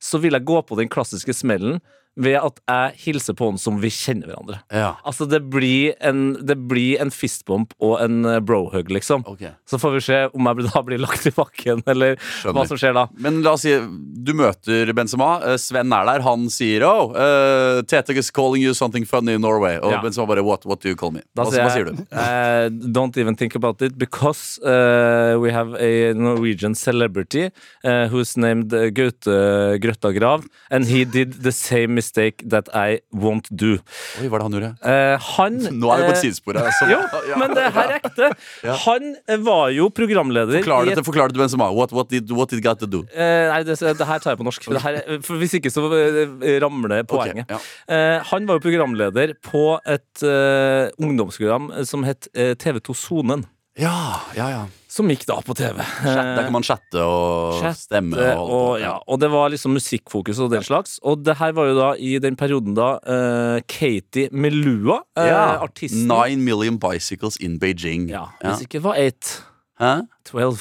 så 0.00 0.20
vil 0.22 0.36
jeg 0.36 0.46
gå 0.46 0.60
på 0.62 0.78
den 0.78 0.90
klassiske 0.92 1.34
smellen 1.34 1.80
ved 2.16 2.38
at 2.40 2.60
jeg 2.64 2.94
hilser 3.04 3.34
på 3.36 3.50
han 3.50 3.58
som 3.60 3.76
vi 3.82 3.90
kjenner 3.92 4.30
hverandre. 4.30 4.60
Ja. 4.72 4.94
Altså, 5.04 5.26
det 5.28 5.42
blir 5.52 5.92
en, 6.00 6.22
det 6.48 6.56
blir 6.68 7.02
en 7.02 7.10
fistbump 7.12 7.74
og 7.84 7.98
en 8.00 8.24
eh, 8.24 8.38
brohug, 8.40 8.88
liksom. 8.92 9.24
Okay. 9.28 9.52
Så 9.68 9.76
får 9.82 9.92
vi 9.98 10.00
se 10.06 10.20
om 10.32 10.48
jeg 10.48 10.68
da 10.70 10.82
blir 10.86 11.02
lagt 11.02 11.28
i 11.28 11.32
bakken, 11.36 11.82
eller 11.92 12.16
hva 12.46 12.64
som 12.70 12.80
skjer 12.80 12.96
da. 12.96 13.06
Men 13.20 13.42
la 13.44 13.52
oss 13.58 13.66
si 13.66 13.74
du 13.76 14.32
møter 14.36 14.94
Benzema. 14.96 15.34
eh, 15.44 15.58
Sven 15.60 15.92
er 15.92 16.08
der. 16.08 16.24
Han 16.24 16.48
sier 16.52 16.86
oh, 16.88 17.12
uh, 17.12 17.82
Tete 17.84 18.16
is 18.16 18.32
calling 18.32 18.64
you 18.64 18.72
something 18.74 19.04
funny 19.04 19.36
in 19.36 19.44
Norway. 19.44 19.76
Og 19.76 19.92
Ja. 19.92 20.00
Benzema 20.02 20.26
bare 20.32 20.44
what, 20.46 20.64
what 20.64 20.80
do 20.80 20.88
you 20.88 20.96
call 20.96 21.12
me? 21.12 21.20
Hva, 21.36 21.44
hva 21.52 21.68
sier 21.74 21.90
du? 21.90 22.00
Uh, 22.16 22.70
don't 22.96 23.16
even 23.20 23.36
think 23.36 23.54
about 23.54 23.82
it, 23.82 23.98
because 23.98 24.58
uh, 24.64 25.36
we 25.38 25.52
have 25.52 25.74
a 25.76 26.14
Norwegian 26.16 26.74
celebrity 26.74 27.50
who's 27.84 28.36
named 28.36 28.72
Gaute 28.96 29.36
Grøtta 29.82 30.12
Grav, 30.16 30.46
and 30.70 30.86
he 30.86 31.04
did 31.04 31.42
the 31.44 31.52
same 31.52 31.94
mistake 31.94 32.05
that 32.14 32.68
I 32.74 33.00
won't 33.12 33.48
do. 33.50 33.76
Oi, 34.20 34.28
hva 34.30 34.36
er 34.36 34.38
det 34.38 34.46
han 34.46 34.54
gjorde? 34.56 34.70
Eh, 34.86 35.26
han 35.36 35.58
Nå 35.80 35.90
er 35.92 36.02
vi 36.02 36.06
på 36.06 36.12
et 36.12 36.16
eh, 36.16 36.22
sidespor 36.22 36.58
her. 36.60 36.68
Altså. 36.70 36.88
Jo, 36.92 37.00
Ja. 37.30 37.36
men 37.42 37.54
det 37.56 37.64
her 37.74 37.90
er 37.90 37.96
ekte. 38.00 38.30
Ja. 38.66 38.74
Han 38.86 39.10
var 39.46 39.70
jo 39.74 39.88
programleder 39.94 40.60
Forklar 40.62 40.86
det 40.88 40.94
til, 40.98 41.04
forklar 41.06 41.28
det 41.30 41.36
til 41.36 41.42
Benzema. 41.44 41.68
What, 41.74 41.92
what, 41.92 42.08
did, 42.10 42.30
what 42.32 42.50
did 42.50 42.62
got 42.64 42.78
to 42.82 42.86
do? 42.86 43.02
Eh, 43.14 43.48
nei, 43.50 43.60
det, 43.66 43.76
det 43.80 44.06
her 44.08 44.18
tar 44.22 44.34
jeg 44.34 44.40
på 44.40 44.46
norsk. 44.48 44.68
Det 44.72 44.82
her, 44.82 45.00
er- 45.02 45.20
for 45.26 45.38
hvis 45.40 45.54
ikke 45.58 45.70
så 45.74 45.84
eh, 45.96 46.56
ramler 46.62 47.02
poenget. 47.08 47.50
ja. 47.50 47.58
Eh, 47.90 48.18
han 48.30 48.46
var 48.48 48.58
jo 48.58 48.64
programleder 48.64 49.34
på 49.44 49.66
et 49.86 50.22
eh, 50.26 50.88
ungdomsprogram 51.02 51.70
som 51.86 52.04
het 52.06 52.28
eh, 52.34 52.54
TV2 52.58 52.94
Sonen. 52.96 53.44
Ja, 53.78 54.22
ja, 54.38 54.48
ja. 54.54 54.64
Som 54.88 55.08
gikk 55.10 55.24
da 55.26 55.40
på 55.42 55.54
TV. 55.58 55.80
Chat, 55.82 56.28
der 56.36 56.44
kan 56.46 56.52
man 56.54 56.62
chatte 56.62 57.00
og 57.02 57.56
Chatte, 57.58 57.80
stemme. 57.88 58.14
Og, 58.38 58.50
og, 58.54 58.68
ja, 58.80 58.92
og 59.10 59.18
det 59.20 59.30
var 59.32 59.50
liksom 59.50 59.74
musikkfokus 59.74 60.38
og 60.44 60.52
den 60.52 60.62
slags. 60.62 61.00
Og 61.02 61.24
det 61.26 61.34
her 61.40 61.52
var 61.56 61.66
jo 61.66 61.74
da 61.78 61.88
i 61.98 62.12
den 62.22 62.36
perioden 62.38 62.76
da 62.78 62.92
uh, 63.02 63.58
Katie 63.66 64.28
Melua, 64.30 65.00
eh, 65.18 65.26
Ja. 65.26 65.42
artisten 65.66 66.06
Nine 66.06 66.42
million 66.46 66.78
bicycles 66.78 67.36
in 67.42 67.58
Beijing. 67.58 68.08
ja, 68.10 68.28
Hvis 68.44 68.62
ikke 68.62 68.78
det 68.78 68.82
var 68.86 68.94
eight. 69.02 69.42
Hæ? 69.80 69.92
12. 70.30 70.56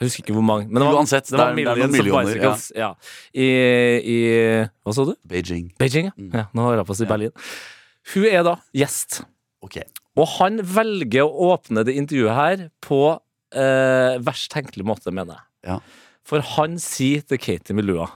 Jeg 0.00 0.08
husker 0.08 0.24
ikke 0.24 0.34
hvor 0.34 0.42
mange. 0.42 0.66
Men 0.66 0.82
det 0.82 0.88
var, 0.90 0.98
Uansett, 0.98 1.30
det 1.30 1.38
var 1.38 1.54
det 1.54 1.64
er- 1.68 1.74
det 1.78 1.84
er 1.84 1.88
millioner, 1.94 2.24
bicycles. 2.26 2.72
Ja. 2.74 2.92
I, 3.32 3.46
I 4.02 4.18
Hva 4.84 4.92
sa 4.92 5.04
du? 5.06 5.14
Beijing. 5.28 5.70
Beijing, 5.78 6.10
Mm. 6.18 6.30
ja. 6.34 6.38
ja 6.38 6.44
nå 6.52 6.66
har 6.66 6.74
jeg 6.82 6.86
på 6.86 6.92
å 6.92 6.96
si 6.98 7.06
Berlin. 7.06 7.30
Hun 8.14 8.24
er 8.26 8.42
da 8.42 8.56
gjest. 8.74 9.22
Okay. 9.62 9.84
Og 10.18 10.26
han 10.38 10.58
velger 10.58 11.22
å 11.24 11.54
åpne 11.54 11.84
det 11.86 11.94
intervjuet 11.96 12.34
her 12.34 12.68
på 12.84 13.18
eh, 13.54 14.18
verst 14.24 14.50
tenkelig 14.52 14.84
måte, 14.86 15.12
mener 15.14 15.38
jeg. 15.38 15.46
Ja. 15.70 15.78
For 16.24 16.44
han 16.54 16.78
sier 16.80 17.24
til 17.24 17.38
Katie 17.40 17.76
Melua 17.76 18.08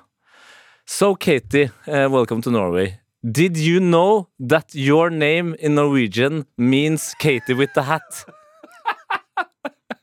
So 0.88 1.14
Katie, 1.14 1.70
uh, 1.86 2.08
welcome 2.08 2.40
to 2.42 2.50
Norway. 2.50 2.94
Did 3.22 3.58
you 3.58 3.78
know 3.80 4.28
that 4.40 4.74
your 4.74 5.10
name 5.10 5.54
in 5.60 5.74
Norwegian 5.74 6.46
means 6.56 7.14
Katie 7.20 7.54
with 7.54 7.74
the 7.74 7.82
hat? 7.82 8.24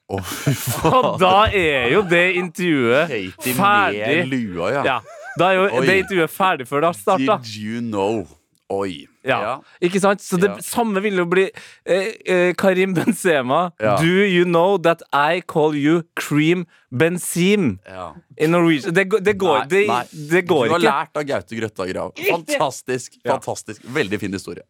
Oh, 0.08 0.22
Og 0.86 1.16
da 1.18 1.48
er 1.50 1.88
jo 1.90 2.04
det 2.06 2.36
intervjuet 2.38 3.08
Katie 3.10 3.54
ferdig. 3.58 4.04
med 4.06 4.28
lua, 4.30 4.70
ja. 4.70 4.84
Ja. 4.86 5.00
Da 5.40 5.48
er 5.50 5.58
jo 5.58 5.64
Oi. 5.80 5.86
det 5.88 5.96
intervjuet 6.04 6.30
ferdig 6.36 6.68
før 6.70 6.84
det 6.84 6.92
har 6.92 7.00
starta. 7.00 7.38
Did 7.42 7.56
you 7.58 7.82
know? 7.82 8.28
Oi. 8.74 9.06
Ja. 9.24 9.60
Ikke 9.84 10.00
sant? 10.02 10.22
Så 10.26 10.40
det 10.42 10.50
Ja. 10.50 10.56
samme 10.66 11.02
vil 11.02 11.20
jo 11.22 11.26
bli 11.30 11.44
eh, 11.86 12.08
eh, 12.26 12.54
Karim 12.58 12.96
Benzema. 12.96 13.72
Ja. 13.80 13.96
Do 14.02 14.06
you 14.26 14.44
know 14.46 14.78
that 14.82 15.04
I 15.14 15.42
call 15.46 15.76
you 15.76 16.02
cream 16.16 16.66
benzim 16.92 17.80
Ja. 17.86 18.14
in 18.38 18.52
Norwegian? 18.52 18.94
Det, 18.94 19.06
går- 19.10 19.22
det 19.24 19.38
går, 19.38 19.60
Nei, 19.60 19.68
det, 19.68 19.88
nei. 19.88 20.04
det 20.32 20.42
går 20.50 20.66
du 20.66 20.72
har 20.72 20.80
lært 20.80 21.16
av 21.22 21.24
Gaute 21.30 21.56
Grøtta 21.60 21.86
Grav. 21.92 22.12
Fantastisk. 22.18 23.20
fantastisk 23.26 23.82
Veldig 23.86 24.20
fin 24.20 24.34
historie. 24.34 24.64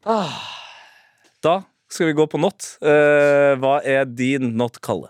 Da 1.41 1.61
skal 1.87 2.07
vi 2.07 2.13
gå 2.17 2.25
på 2.27 2.39
not. 2.41 2.65
Eh, 2.81 3.55
hva 3.61 3.77
er 3.85 4.03
din 4.05 4.57
not, 4.57 4.81
Kalle? 4.81 5.07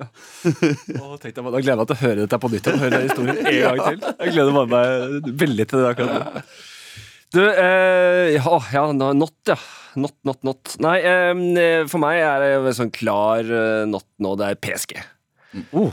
oh, 0.00 1.16
tenkte 1.20 1.42
jeg, 1.42 1.52
da 1.52 1.60
gleder 1.60 1.74
jeg 1.74 1.80
meg 1.82 1.88
til 1.90 1.96
å 1.96 2.02
høre 2.04 2.20
dette 2.24 2.38
på 2.40 2.50
nytt. 2.52 2.70
Høre 2.72 2.90
den 2.94 3.08
historien 3.08 3.36
en 3.36 3.60
gang 3.66 3.82
til. 4.00 4.14
Jeg 4.20 4.32
gleder 4.32 4.54
meg 4.54 5.34
veldig 5.44 5.66
til 5.68 5.82
det 5.84 5.90
akkurat 5.92 6.14
nå. 6.14 6.44
Du, 7.34 7.40
eh, 7.42 8.34
ja, 8.36 8.58
ja, 8.72 8.84
not, 8.94 9.34
ja. 9.48 9.56
Not, 9.98 10.14
not, 10.26 10.40
not. 10.46 10.76
Nei, 10.82 10.96
eh, 11.06 11.84
for 11.90 12.02
meg 12.02 12.20
er 12.22 12.44
det 12.64 12.74
sånn 12.78 12.92
klar 12.94 13.42
eh, 13.46 13.82
not 13.90 14.06
nå. 14.22 14.34
Det 14.38 14.48
er 14.52 14.60
PSG. 14.62 14.96
Oh. 15.74 15.92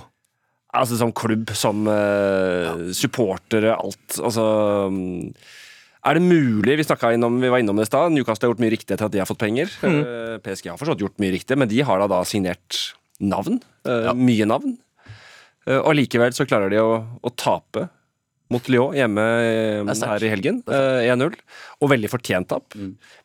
Altså 0.78 0.96
som 1.00 1.12
klubb, 1.14 1.52
som 1.58 1.84
eh, 1.92 2.88
supportere, 2.96 3.74
alt. 3.76 4.20
Altså 4.22 4.46
mm, 4.94 5.34
Er 6.08 6.18
det 6.18 6.24
mulig 6.24 6.78
Vi, 6.80 6.86
innom, 7.14 7.42
vi 7.44 7.52
var 7.52 7.62
innom 7.62 7.78
det 7.78 7.86
i 7.90 7.92
stad. 7.92 8.14
Newcastle 8.16 8.48
har 8.48 8.54
gjort 8.56 8.64
mye 8.64 8.74
riktig 8.74 8.96
etter 8.96 9.10
at 9.10 9.14
de 9.14 9.22
har 9.22 9.30
fått 9.30 9.42
penger. 9.44 9.74
Mm. 9.84 10.40
PSG 10.46 10.72
har 10.72 10.80
fortsatt 10.80 11.04
gjort 11.04 11.20
mye 11.22 11.36
riktig, 11.36 11.58
men 11.60 11.70
de 11.70 11.82
har 11.86 12.02
da, 12.02 12.08
da 12.10 12.22
signert 12.26 12.80
navn. 13.22 13.60
eh, 13.86 14.14
Mye 14.18 14.48
navn. 14.50 14.78
Eh, 15.68 15.78
og 15.78 15.94
likevel 15.98 16.34
så 16.34 16.48
klarer 16.50 16.72
de 16.74 16.80
å, 16.82 16.96
å 17.22 17.34
tape 17.38 17.90
mot 18.52 18.68
Lyon 18.72 18.96
hjemme 18.98 19.24
eh, 19.42 19.82
er 19.82 20.08
her 20.14 20.26
i 20.28 20.32
helgen. 20.34 20.62
eh, 20.68 21.08
1-0. 21.14 21.36
Og 21.82 21.92
veldig 21.94 22.10
fortjent 22.12 22.50
tap. 22.52 22.76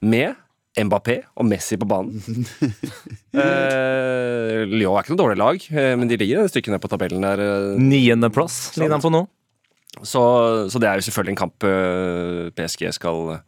Med 0.01 0.35
Mbappé 0.77 1.23
og 1.41 1.47
Messi 1.49 1.79
på 1.81 1.87
banen. 1.89 2.21
eh, 3.37 4.65
Lyon 4.69 4.97
er 4.97 5.03
ikke 5.05 5.15
noe 5.15 5.23
dårlig 5.23 5.39
lag, 5.41 5.67
eh, 5.73 5.95
men 5.99 6.11
de 6.11 6.19
ligger 6.21 6.45
et 6.45 6.53
stykke 6.53 6.73
ned 6.75 6.83
på 6.85 6.91
tabellen 6.93 7.25
der. 7.25 7.41
eh, 7.43 7.81
Niendeplass 7.81 8.77
ligger 8.77 8.97
de 8.97 9.03
på 9.07 9.13
nå. 9.15 9.23
så, 10.05 10.23
så 10.71 10.81
det 10.83 10.91
er 10.91 11.01
jo 11.01 11.07
selvfølgelig 11.09 11.33
en 11.37 11.43
kamp 11.45 11.67
PSG 12.59 12.91
skal, 12.99 13.39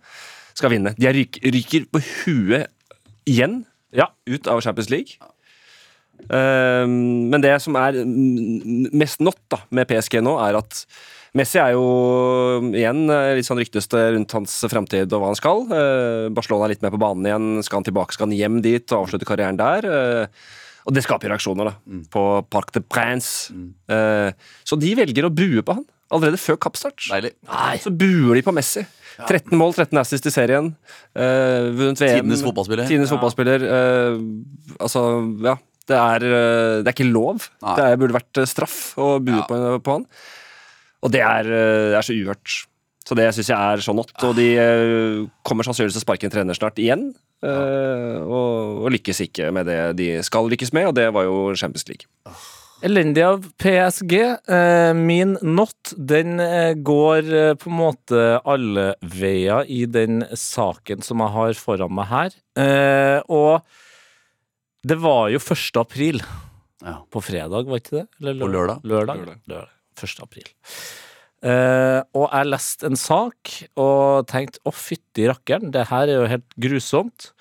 skal 0.56 0.72
vinne. 0.72 0.94
De 0.98 1.08
er 1.10 1.16
ryk, 1.20 1.40
ryker 1.44 1.88
på 1.92 2.00
huet 2.24 2.70
igjen 3.28 3.60
Ja. 3.92 4.08
ut 4.28 4.48
av 4.48 4.60
Champions 4.64 4.88
League. 4.92 5.18
Ehm, 6.32 7.28
men 7.30 7.40
det 7.44 7.54
som 7.62 7.76
er 7.78 8.00
mm, 8.04 8.88
mest 8.96 9.20
not 9.24 9.38
da, 9.52 9.60
med 9.70 9.86
PSG 9.88 10.18
nå, 10.24 10.34
er 10.48 10.58
at 10.58 10.82
Messi 11.38 11.58
er 11.62 11.74
jo 11.76 11.84
igjen 12.74 13.04
eh, 13.14 13.32
litt 13.38 13.46
sånn 13.48 13.60
ryktes 13.60 13.86
det 13.92 14.04
rundt 14.16 14.34
hans 14.36 14.54
framtid 14.70 15.12
og 15.14 15.22
hva 15.22 15.30
han 15.32 15.38
skal. 15.38 15.64
Eh, 15.70 16.28
Barcelona 16.34 16.66
er 16.68 16.74
litt 16.74 16.82
mer 16.84 16.94
på 16.94 17.00
banen 17.02 17.28
igjen. 17.28 17.48
Skal 17.66 17.80
han 17.80 17.86
tilbake, 17.88 18.16
skal 18.16 18.28
han 18.28 18.36
hjem 18.38 18.58
dit 18.64 18.94
og 18.94 19.04
avslutte 19.06 19.28
karrieren 19.28 19.60
der? 19.60 19.86
Eh, 19.88 20.48
og 20.88 20.94
det 20.96 21.02
skaper 21.04 21.28
reaksjoner 21.30 21.68
da, 21.68 21.74
på 22.14 22.24
Parc 22.48 22.70
de 22.72 22.80
Prince. 22.80 23.52
Mm. 23.52 24.32
så 24.64 24.78
de 24.80 24.92
velger 24.96 25.26
å 25.28 25.32
bue 25.36 25.60
på 25.60 25.74
han 25.76 25.82
allerede 26.16 26.38
før 26.40 26.56
kappstart. 26.64 27.02
Deilig. 27.12 27.34
Så 27.82 27.92
buer 27.92 28.38
de 28.38 28.44
på 28.46 28.54
Messi. 28.56 28.86
13 29.26 29.52
mål, 29.58 29.74
13 29.76 29.98
assist 30.00 30.28
i 30.30 30.32
serien. 30.32 30.70
Uh, 31.12 31.68
vunnet 31.76 32.00
VM. 32.00 32.22
Tidenes 32.22 32.44
fotballspiller. 32.46 32.88
Tidenes 32.88 33.12
fotballspiller. 33.12 33.66
eh, 33.68 34.16
altså, 34.80 35.02
ja. 35.44 35.58
Det 35.88 35.96
er, 35.96 36.24
det 36.84 36.88
er 36.90 36.92
ikke 36.96 37.08
lov. 37.08 37.46
Nei. 37.64 37.74
Det 37.80 37.92
burde 38.00 38.16
vært 38.18 38.40
straff 38.48 38.78
å 39.00 39.14
bue 39.24 39.38
Ja. 39.40 39.46
på, 39.48 39.60
på 39.84 39.94
han. 39.98 40.08
Og 41.04 41.12
det 41.14 41.20
er, 41.22 41.46
eh, 41.46 41.96
er 41.98 42.02
så 42.02 42.12
uhørt. 42.16 42.56
Så 43.08 43.16
det 43.16 43.30
syns 43.32 43.48
jeg 43.48 43.56
er 43.56 43.80
så 43.80 43.94
not. 43.96 44.10
Og 44.26 44.34
de 44.36 44.48
eh, 44.60 45.26
kommer 45.46 45.64
sannsynligvis 45.64 45.94
til 45.96 46.02
å 46.02 46.06
sparke 46.06 46.28
en 46.28 46.34
trener 46.34 46.58
snart 46.58 46.76
igjen. 46.82 47.14
eh, 47.42 48.18
og, 48.20 48.82
og 48.84 48.90
lykkes 48.92 49.20
ikke 49.28 49.52
med 49.54 49.66
det 49.70 49.78
de 49.96 50.08
skal 50.26 50.48
lykkes 50.50 50.72
med, 50.76 50.88
og 50.90 50.94
det 50.98 51.06
var 51.14 51.24
jo 51.28 51.54
Champions 51.56 51.86
League. 51.88 52.08
Elendig 52.84 53.22
av 53.26 53.46
PSG. 53.58 54.12
Eh, 54.46 54.92
min 54.94 55.36
not, 55.42 55.94
den 55.96 56.36
går 56.86 57.30
på 57.58 57.70
en 57.72 57.78
måte 57.78 58.20
alle 58.46 58.92
veier 59.02 59.64
i 59.66 59.80
den 59.90 60.20
saken 60.38 61.02
som 61.02 61.22
jeg 61.24 61.34
har 61.38 61.56
foran 61.58 61.94
meg 61.94 62.06
her. 62.12 62.36
Eh, 62.58 63.18
og 63.30 63.62
det 64.86 64.98
var 65.02 65.30
jo 65.32 65.40
1. 65.42 65.80
april 65.80 66.20
Ja. 66.84 67.00
på 67.10 67.18
fredag, 67.24 67.66
var 67.66 67.80
ikke 67.80 67.96
det? 68.02 68.06
Eller 68.20 68.38
På 68.44 68.52
lørdag. 68.52 68.84
Lørdag. 68.86 69.24
Lørdag. 69.48 69.74
Lørdag. 69.98 70.04
1. 70.04 70.22
april. 70.22 70.52
Uh, 71.38 72.02
og 72.18 72.24
jeg 72.32 72.50
leste 72.50 72.88
en 72.88 72.98
sak 72.98 73.52
og 73.78 74.26
tenkte 74.26 74.58
å, 74.66 74.74
fytti 74.74 75.28
rakkeren, 75.30 75.70
det 75.74 75.86
her 75.92 76.08
er 76.08 76.16
jo 76.18 76.30
helt 76.30 76.56
grusomt. 76.58 77.32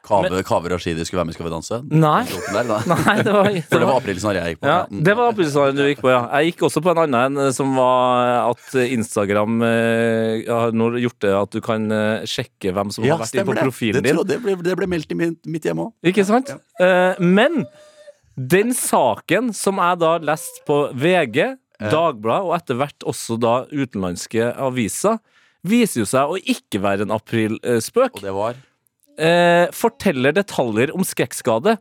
Kave, 0.00 0.38
Kave 0.48 0.70
Rashidi 0.72 1.04
skulle 1.04 1.20
være 1.20 1.28
med 1.28 1.34
i 1.34 1.36
Skal 1.36 1.44
vi 1.44 1.50
danse? 1.52 1.78
Nei. 1.92 2.22
Der. 2.24 2.70
Nei, 2.88 3.16
det 3.20 3.34
var, 3.34 3.50
For 3.68 3.82
det 3.82 3.88
var 3.90 3.98
aprilsnarr 3.98 4.38
jeg 4.38 4.54
gikk 4.54 4.62
på. 4.62 4.70
Ja, 4.70 4.78
ja. 4.80 5.02
det 5.10 5.16
var 5.18 5.34
aprilsnarr 5.34 5.74
du 5.76 5.82
gikk 5.84 6.00
på, 6.00 6.08
ja. 6.12 6.22
Jeg 6.38 6.54
gikk 6.54 6.64
også 6.70 6.82
på 6.86 6.94
en 6.94 7.02
annen 7.02 7.36
en 7.42 7.52
som 7.52 7.74
var 7.76 8.30
at 8.46 8.78
Instagram 8.80 9.60
eh, 9.66 10.48
har 10.48 10.72
gjort 11.04 11.20
det 11.26 11.34
at 11.42 11.52
du 11.52 11.60
kan 11.64 11.84
eh, 11.92 12.24
sjekke 12.30 12.72
hvem 12.76 12.94
som 12.96 13.04
Ja, 13.04 13.18
har 13.18 13.26
vært 13.26 13.36
inne 13.36 13.46
på 13.50 13.58
profilen 13.60 14.00
Det, 14.00 14.16
din. 14.16 14.24
det, 14.32 14.40
ble, 14.46 14.56
det 14.64 14.78
ble 14.80 14.88
meldt 14.88 15.12
i 15.12 15.20
mitt, 15.20 15.42
mitt 15.44 15.68
hjem 15.68 15.84
òg. 15.84 15.92
Ikke 16.06 16.24
sant? 16.24 16.54
Uh, 16.80 17.12
men 17.20 17.66
den 18.40 18.72
saken 18.72 19.52
som 19.52 19.82
jeg 19.82 20.00
da 20.00 20.16
leste 20.24 20.64
på 20.64 20.80
VG, 20.96 21.59
Dagbladet 21.80 22.48
og 22.48 22.54
etter 22.58 22.76
hvert 22.80 23.06
også 23.08 23.38
da 23.40 23.54
utenlandske 23.72 24.50
aviser, 24.60 25.18
viser 25.64 26.02
jo 26.02 26.08
seg 26.08 26.32
å 26.32 26.36
ikke 26.40 26.80
være 26.80 27.06
en 27.06 27.14
aprilspøk. 27.16 28.20
Og 28.20 28.26
det 28.26 28.34
var 28.36 28.58
Eh, 29.20 29.66
forteller 29.76 30.32
detaljer 30.32 30.94
om 30.96 31.02
skrekkskade. 31.04 31.74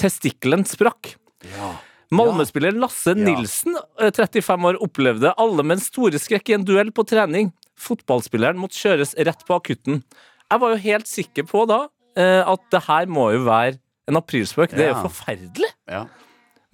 Testikkelen 0.00 0.62
sprakk. 0.64 1.16
Ja. 1.44 1.74
Malmö-spiller 2.10 2.72
Lasse 2.72 3.12
Ja. 3.12 3.14
Nilsen, 3.14 3.76
eh, 4.00 4.10
35 4.10 4.64
år, 4.64 4.78
opplevde 4.80 5.34
allmenn 5.36 5.80
store 5.80 6.16
skrekk 6.16 6.48
i 6.48 6.54
en 6.54 6.64
duell 6.64 6.90
på 6.90 7.04
trening. 7.04 7.52
Fotballspilleren 7.76 8.56
måtte 8.56 8.78
kjøres 8.80 9.12
rett 9.18 9.44
på 9.44 9.58
akutten. 9.60 10.02
Jeg 10.50 10.60
var 10.60 10.70
jo 10.70 10.76
helt 10.76 11.06
sikker 11.06 11.44
på 11.44 11.66
da 11.68 11.88
eh, 12.16 12.42
at 12.42 12.60
det 12.70 12.82
her 12.88 13.04
må 13.06 13.32
jo 13.34 13.44
være 13.44 13.78
en 14.08 14.16
aprilspøk. 14.16 14.70
Det 14.70 14.88
er 14.88 14.94
jo 14.94 15.08
forferdelig. 15.10 15.68
Ja. 15.86 16.06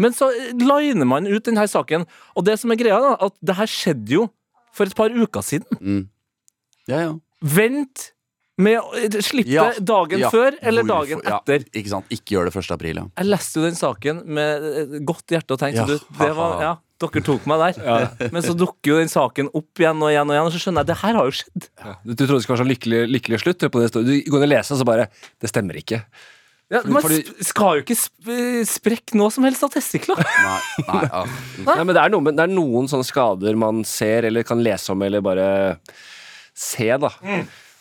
Men 0.03 0.15
så 0.17 0.31
eh, 0.35 0.53
liner 0.59 1.07
man 1.07 1.27
ut 1.31 1.45
denne 1.47 1.67
saken. 1.71 2.07
Og 2.35 2.45
det 2.49 2.57
som 2.63 2.73
er 2.75 2.81
greia, 2.81 2.99
da, 3.05 3.13
at 3.29 3.37
det 3.45 3.55
her 3.61 3.71
skjedde 3.71 4.17
jo 4.17 4.25
for 4.75 4.91
et 4.91 4.97
par 4.99 5.13
uker 5.15 5.45
siden. 5.47 6.09
Ja, 6.91 6.99
ja. 7.07 7.13
Vent 7.45 8.11
Med 8.57 8.79
å 8.79 8.93
eh, 8.95 9.11
slippe 9.25 9.51
Ja, 9.51 9.65
dagen 9.83 10.21
ja. 10.23 10.29
før 10.31 10.55
eller 10.63 10.85
Hvorfor- 10.87 11.09
dagen 11.09 11.23
ja, 11.27 11.39
etter. 11.41 11.65
ikke 11.75 11.91
sant, 11.91 12.07
Ikke 12.15 12.37
gjør 12.37 12.47
det 12.51 12.53
1. 12.61 12.69
april, 12.77 13.01
ja. 13.01 13.05
Jeg 13.19 13.27
leste 13.33 13.59
jo 13.59 13.65
den 13.67 13.75
saken 13.79 14.21
med 14.31 14.93
godt 15.09 15.35
hjerte 15.35 15.57
og 15.57 15.59
tenkte 15.63 15.83
Ja, 15.83 15.87
du, 15.91 15.97
det 16.21 16.29
var, 16.39 16.53
ja, 16.69 16.73
dere 17.03 17.23
tok 17.27 17.49
meg 17.51 17.65
der. 17.65 18.31
Men 18.31 18.47
så 18.47 18.55
dukker 18.55 18.93
jo 18.93 18.99
den 19.03 19.11
saken 19.11 19.51
opp 19.59 19.83
igjen 19.83 19.99
og 20.07 20.13
igjen, 20.13 20.31
og 20.31 20.37
igjen 20.37 20.47
og 20.47 20.55
så 20.55 20.63
skjønner 20.63 20.85
jeg 20.87 20.91
det 20.93 20.99
her 21.03 21.19
har 21.19 21.27
jo 21.27 21.35
skjedd. 21.41 21.67
Du, 22.07 22.13
du 22.15 22.23
trodde 22.23 22.39
det 22.39 22.45
skulle 22.47 22.55
være 22.55 22.63
sånn 22.63 22.71
lykkelig, 22.75 23.01
lykkelig 23.17 23.41
slutt. 23.43 23.67
På 23.75 23.83
det, 23.83 23.91
du 23.91 24.13
går 24.31 24.39
inn 24.39 24.47
og 24.47 24.53
leser, 24.55 24.77
og 24.77 24.83
så 24.85 24.87
bare 24.93 25.09
Det 25.43 25.51
stemmer 25.51 25.81
ikke. 25.83 25.99
Ja, 26.73 26.81
Fordi- 26.81 26.93
man 26.97 27.03
fordi- 27.05 27.45
skal 27.45 27.77
jo 27.79 27.83
ikke 27.85 27.97
sp 28.01 28.31
sprekke 28.67 29.19
noe 29.21 29.31
som 29.31 29.45
helst 29.45 29.63
av 29.67 29.71
testikler. 29.75 30.17
Nei, 30.17 30.61
nei, 30.89 31.03
ja. 31.05 31.25
Nei, 31.69 31.79
men 31.85 31.93
det 31.95 32.03
er, 32.03 32.13
noen, 32.15 32.31
det 32.33 32.45
er 32.47 32.53
noen 32.53 32.89
sånne 32.91 33.05
skader 33.07 33.57
man 33.61 33.83
ser 33.85 34.25
eller 34.31 34.47
kan 34.49 34.63
lese 34.65 34.91
om 34.95 35.03
eller 35.05 35.21
bare 35.25 35.49
se, 36.55 36.89
da. 36.99 37.11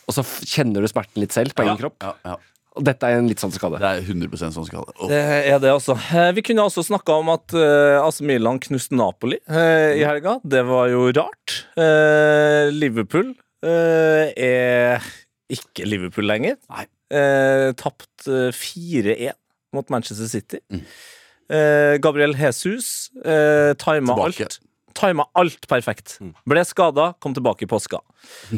Og 0.04 0.16
så 0.18 0.24
kjenner 0.44 0.84
du 0.84 0.90
smerten 0.92 1.24
litt 1.24 1.32
selv 1.36 1.56
på 1.56 1.64
egen 1.64 1.80
kropp. 1.80 1.96
Ja, 2.04 2.14
ja. 2.28 2.36
Og 2.74 2.82
dette 2.88 3.06
er 3.06 3.20
en 3.20 3.28
litt 3.30 3.42
sånn 3.42 3.54
skade. 3.54 3.78
Det 3.78 3.86
er 3.86 4.02
100 4.02 4.50
sånn 4.56 4.66
skade. 4.66 4.94
Oh. 4.98 5.08
Det 5.12 5.20
er 5.22 5.60
det, 5.62 5.70
altså. 5.70 5.94
Eh, 6.10 6.32
Vi 6.34 6.42
kunne 6.42 6.66
også 6.66 6.82
snakka 6.88 7.20
om 7.22 7.30
at 7.30 7.54
uh, 7.54 8.02
AC 8.02 8.24
Milan 8.26 8.58
knuste 8.64 8.98
Napoli 8.98 9.38
eh, 9.46 10.00
i 10.00 10.02
helga. 10.02 10.40
Det 10.42 10.64
var 10.66 10.90
jo 10.90 11.06
rart. 11.14 11.60
Eh, 11.78 12.72
Liverpool 12.74 13.30
eh, 13.62 14.34
er 14.34 15.06
ikke 15.54 15.86
Liverpool 15.86 16.26
lenger. 16.26 16.58
Nei. 16.74 16.88
Eh, 17.14 17.70
Tapt 17.80 18.28
eh, 18.28 18.50
4-1 18.52 19.38
mot 19.74 19.90
Manchester 19.94 20.30
City. 20.30 20.60
Mm. 20.74 20.84
Eh, 21.54 21.96
Gabriel 22.02 22.36
Jesus 22.40 23.10
eh, 23.26 23.74
tima 23.82 24.16
alt. 24.24 24.60
Tima 24.94 25.26
alt 25.34 25.66
perfekt. 25.68 26.20
Ble 26.46 26.62
skada, 26.70 27.08
kom 27.22 27.34
tilbake 27.34 27.66
i 27.66 27.68
påska. 27.70 27.98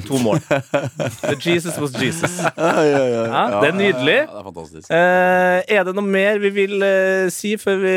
To 0.10 0.18
mål. 0.20 0.42
The 0.44 1.36
Jesus 1.40 1.78
was 1.80 1.96
Jesus. 1.96 2.36
Ja, 2.58 3.62
det 3.62 3.70
er 3.72 3.78
nydelig. 3.78 4.18
Ja, 4.28 4.44
det 4.44 4.66
er. 4.84 4.98
Eh, 5.00 5.78
er 5.80 5.88
det 5.88 5.94
noe 5.96 6.04
mer 6.06 6.40
vi 6.44 6.52
vil 6.58 6.84
eh, 6.84 7.30
si 7.34 7.56
før 7.62 7.80
vi 7.84 7.96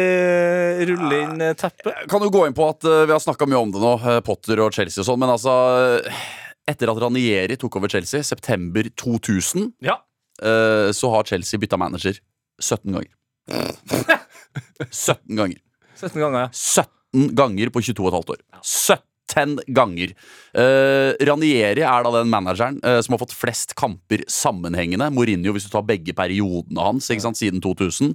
ruller 0.92 1.18
inn 1.24 1.42
eh, 1.48 1.54
teppet? 1.58 2.06
kan 2.10 2.22
jo 2.24 2.30
gå 2.32 2.44
inn 2.48 2.54
på 2.56 2.66
at 2.70 2.86
uh, 2.86 3.02
vi 3.08 3.14
har 3.16 3.22
snakka 3.22 3.46
mye 3.50 3.58
om 3.66 3.74
det 3.74 3.82
nå, 3.82 3.94
eh, 4.06 4.20
Potter 4.26 4.62
og 4.64 4.74
Chelsea 4.78 5.02
og 5.02 5.08
sånn, 5.10 5.20
men 5.22 5.34
altså 5.34 5.54
eh, 5.98 6.22
Etter 6.68 6.90
at 6.92 6.98
Ranieri 7.00 7.56
tok 7.58 7.78
over 7.80 7.88
Chelsea, 7.90 8.22
september 8.26 8.86
2000, 9.00 9.72
Ja. 9.84 9.98
Eh, 10.42 10.90
så 10.96 11.10
har 11.14 11.28
Chelsea 11.28 11.60
bytta 11.60 11.80
manager 11.80 12.18
17 12.62 12.92
ganger. 12.92 13.12
17 14.90 15.36
ganger. 15.36 15.60
17 15.98 16.20
ganger, 16.20 16.40
ja. 16.40 16.48
17 16.52 17.34
ganger 17.36 17.70
på 17.74 17.82
22 17.82 18.10
15 18.10 18.34
år. 18.34 18.42
17 18.62 19.58
ganger. 19.74 20.12
Uh, 20.56 21.12
Ranieri 21.28 21.82
er 21.84 22.04
da 22.04 22.12
den 22.14 22.30
manageren 22.32 22.78
uh, 22.82 22.98
som 23.04 23.14
har 23.14 23.20
fått 23.22 23.34
flest 23.36 23.74
kamper 23.78 24.24
sammenhengende. 24.30 25.10
Mourinho, 25.14 25.52
hvis 25.54 25.68
du 25.68 25.72
tar 25.72 25.86
begge 25.86 26.14
periodene 26.16 26.86
hans 26.86 27.10
ikke 27.12 27.26
sant, 27.26 27.40
siden 27.40 27.62
2000. 27.64 28.14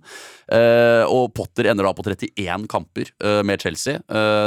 Uh, 0.50 1.04
og 1.08 1.32
Potter 1.38 1.70
ender 1.72 1.88
da 1.88 1.94
på 1.96 2.06
31 2.08 2.68
kamper 2.72 3.14
med 3.46 3.62
Chelsea. 3.62 4.02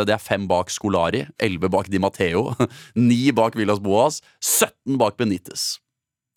Det 0.06 0.12
er 0.12 0.22
fem 0.22 0.46
bak 0.48 0.70
Scolari, 0.72 1.24
11 1.42 1.72
bak 1.72 1.90
Di 1.92 2.00
Matteo, 2.02 2.50
9 2.98 3.34
bak 3.36 3.56
Villas 3.58 3.82
Boas, 3.82 4.20
17 4.42 4.98
bak 5.00 5.18
Benitez. 5.20 5.76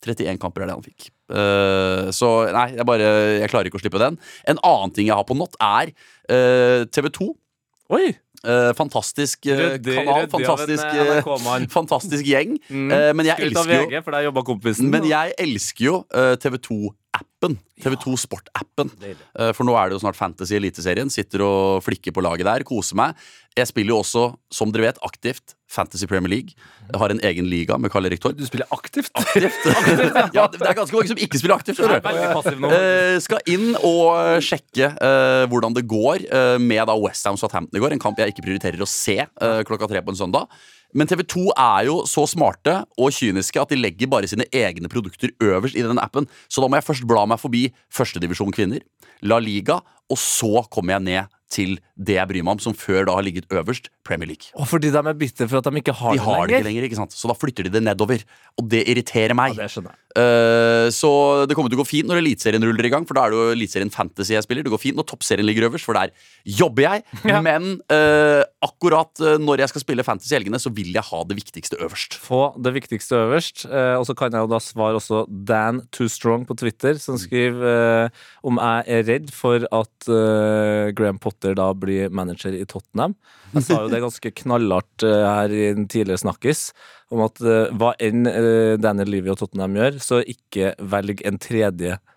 31 0.06 0.40
kamper 0.40 0.64
er 0.64 0.70
det 0.70 0.76
han 0.78 0.86
fikk. 0.86 1.10
Uh, 1.30 2.08
så 2.14 2.30
nei, 2.50 2.70
jeg 2.74 2.86
bare 2.88 3.10
Jeg 3.38 3.50
klarer 3.52 3.68
ikke 3.70 3.78
å 3.78 3.82
slippe 3.82 4.00
den. 4.02 4.18
En 4.48 4.60
annen 4.66 4.96
ting 4.96 5.10
jeg 5.10 5.16
har 5.18 5.26
på 5.28 5.36
Not, 5.38 5.54
er 5.60 5.92
eh, 5.92 6.80
uh, 6.80 6.88
TV2. 6.90 7.30
Oi! 7.96 8.08
Uh, 8.40 8.70
fantastisk 8.72 9.44
rydde, 9.44 9.92
kanal, 9.98 10.22
rydde 10.22 10.32
fantastisk, 10.32 11.72
fantastisk, 11.76 12.24
gjeng. 12.24 12.54
Mm. 12.72 12.94
men 13.18 13.28
jeg 13.28 13.50
elsker 13.50 13.74
jo 13.76 14.86
Men 14.88 15.04
jeg 15.10 15.34
elsker 15.44 15.84
jo 15.84 15.98
TV2 16.40 16.78
appen 17.20 17.56
TV2 17.80 18.16
Sport-appen. 18.24 18.90
Eh, 19.00 19.52
for 19.56 19.66
nå 19.66 19.76
er 19.78 19.88
det 19.88 19.96
jo 19.96 20.02
snart 20.04 20.18
Fantasy 20.18 20.56
Eliteserien. 20.58 21.10
Sitter 21.12 21.44
og 21.46 21.84
flikker 21.84 22.14
på 22.16 22.24
laget 22.24 22.48
der, 22.48 22.64
koser 22.66 22.98
meg. 23.00 23.28
Jeg 23.58 23.68
spiller 23.70 23.94
jo 23.94 24.00
også, 24.02 24.24
som 24.54 24.70
dere 24.72 24.88
vet, 24.88 25.00
aktivt 25.06 25.54
Fantasy 25.70 26.06
Premier 26.10 26.30
League. 26.32 26.56
Jeg 26.90 26.98
har 26.98 27.12
en 27.14 27.22
egen 27.30 27.46
liga 27.50 27.76
med 27.78 27.92
Karl 27.92 28.08
Erik 28.08 28.22
Torp. 28.22 28.36
Du 28.38 28.44
spiller 28.46 28.68
aktivt? 28.74 29.10
Aktivt. 29.18 29.56
ja, 30.36 30.46
det 30.50 30.60
er 30.60 30.76
ganske 30.78 30.96
mange 30.96 31.10
som 31.12 31.20
ikke 31.22 31.40
spiller 31.40 31.56
aktivt. 31.56 31.80
Uh, 31.80 33.16
skal 33.22 33.42
inn 33.50 33.72
og 33.78 34.42
sjekke 34.44 34.92
uh, 34.96 35.46
hvordan 35.50 35.76
det 35.78 35.86
går 35.90 36.26
uh, 36.30 36.56
med 36.62 36.82
da 36.90 36.98
West 36.98 37.26
Ham 37.28 37.38
Southampton 37.40 37.78
i 37.78 37.82
går. 37.82 37.94
En 37.94 38.02
kamp 38.02 38.18
jeg 38.20 38.34
ikke 38.34 38.46
prioriterer 38.48 38.82
å 38.82 38.90
se 38.90 39.18
klokka 39.66 39.90
tre 39.90 40.02
på 40.04 40.14
en 40.14 40.20
søndag. 40.20 40.50
Men 40.92 41.06
TV 41.06 41.22
2 41.22 41.44
er 41.54 41.86
jo 41.86 42.00
så 42.10 42.24
smarte 42.26 42.80
og 42.98 43.14
kyniske 43.14 43.60
at 43.62 43.70
de 43.70 43.78
legger 43.78 44.10
bare 44.10 44.30
sine 44.30 44.46
egne 44.50 44.90
produkter 44.90 45.30
øverst 45.42 45.78
i 45.78 45.84
den 45.86 46.00
appen. 46.02 46.26
Så 46.50 46.62
da 46.62 46.66
må 46.66 46.78
jeg 46.78 46.86
først 46.88 47.06
bla 47.06 47.26
meg 47.30 47.38
forbi 47.42 47.68
førstedivisjon 47.94 48.54
kvinner, 48.54 48.82
La 49.22 49.38
Liga, 49.38 49.78
og 50.10 50.18
så 50.18 50.64
kommer 50.72 50.96
jeg 50.96 51.06
ned 51.06 51.36
til 51.50 51.78
det 51.98 52.16
jeg 52.16 52.30
bryr 52.30 52.44
meg 52.46 52.56
om, 52.56 52.62
som 52.62 52.76
før 52.76 53.08
da 53.08 53.16
har 53.18 53.26
ligget 53.26 53.50
øverst, 53.52 53.90
Premier 54.06 54.30
League. 54.32 54.52
Og 54.56 54.68
fordi 54.70 54.92
de 54.94 55.00
er 55.00 55.18
bitre 55.18 55.48
for 55.50 55.60
at 55.60 55.66
de 55.68 55.82
ikke 55.82 55.96
har 55.96 56.16
De 56.16 56.22
har 56.24 56.46
det 56.46 56.50
det 56.50 56.60
ikke 56.60 56.68
lenger, 56.68 56.88
ikke 56.88 57.00
sant? 57.02 57.16
så 57.16 57.30
da 57.30 57.36
flytter 57.36 57.66
de 57.66 57.74
det 57.74 57.82
nedover. 57.84 58.24
Og 58.60 58.68
det 58.70 58.84
irriterer 58.88 59.36
meg. 59.36 59.56
Ja, 59.56 59.66
det 59.66 59.74
skjønner 59.74 59.94
jeg. 59.94 60.06
Uh, 60.10 60.90
så 60.90 61.08
det 61.46 61.54
kommer 61.54 61.70
til 61.70 61.78
å 61.78 61.84
gå 61.84 61.86
fint 61.86 62.08
når 62.10 62.18
Eliteserien 62.18 62.64
ruller 62.66 62.86
i 62.88 62.90
gang, 62.90 63.04
for 63.06 63.14
da 63.14 63.26
er 63.26 63.30
det 63.30 63.38
jo 63.38 63.52
Eliteserien 63.54 63.92
Fantasy 63.94 64.34
jeg 64.34 64.42
spiller. 64.42 64.66
Det 64.66 64.72
går 64.72 64.82
fint 64.82 64.98
når 64.98 65.06
Toppserien 65.06 65.46
ligger 65.46 65.68
øverst, 65.68 65.86
for 65.86 65.98
der 65.98 66.14
jobber 66.44 66.88
jeg. 66.88 67.06
Ja. 67.30 67.38
Men 67.44 67.76
uh, 67.92 68.42
akkurat 68.64 69.20
eh, 69.22 69.36
når 69.38 69.60
jeg 69.62 69.70
skal 69.70 69.82
spille 69.84 70.02
Fantasy 70.02 70.32
i 70.32 70.36
helgene, 70.38 70.58
så 70.58 70.72
vil 70.74 70.88
jeg 70.90 71.04
ha 71.06 71.20
det 71.28 71.36
viktigste 71.38 71.78
øverst. 71.78 72.16
Få 72.18 72.40
det 72.58 72.72
viktigste 72.74 73.20
øverst. 73.20 73.62
Uh, 73.70 74.00
og 74.00 74.06
så 74.08 74.16
kan 74.18 74.34
jeg 74.34 74.42
jo 74.42 74.50
da 74.50 74.58
svare 74.64 74.98
også 74.98 75.22
Dan 75.28 75.82
Too 75.94 76.10
Strong 76.10 76.48
på 76.48 76.56
Twitter, 76.58 76.98
som 76.98 77.18
skriver 77.20 77.68
eh, 77.70 78.26
om 78.46 78.58
jeg 78.58 78.96
er 78.96 79.06
redd 79.06 79.30
for 79.34 79.62
at 79.68 80.10
Graham 80.96 81.20
Potter 81.22 81.39
da 81.58 81.70
blir 81.74 82.12
manager 82.14 82.54
i 82.56 82.66
Tottenham. 82.68 83.16
Jeg 83.54 83.66
sa 83.66 83.80
jo 83.82 83.90
det 83.92 84.02
ganske 84.04 84.32
knallhardt 84.42 85.04
eh, 85.06 85.26
her 85.26 85.54
i 85.54 85.64
en 85.70 85.88
tidligere 85.90 86.22
snakkis, 86.22 86.70
om 87.10 87.24
at 87.26 87.42
eh, 87.42 87.72
hva 87.74 87.94
enn 88.02 88.28
uh, 88.28 88.76
Daniel 88.80 89.10
Levy 89.10 89.32
og 89.32 89.40
Tottenham 89.40 89.78
gjør, 89.78 89.98
så 90.04 90.20
ikke 90.22 90.74
velg 90.92 91.24
en 91.26 91.40
tredje 91.42 91.96
eh, 91.96 92.09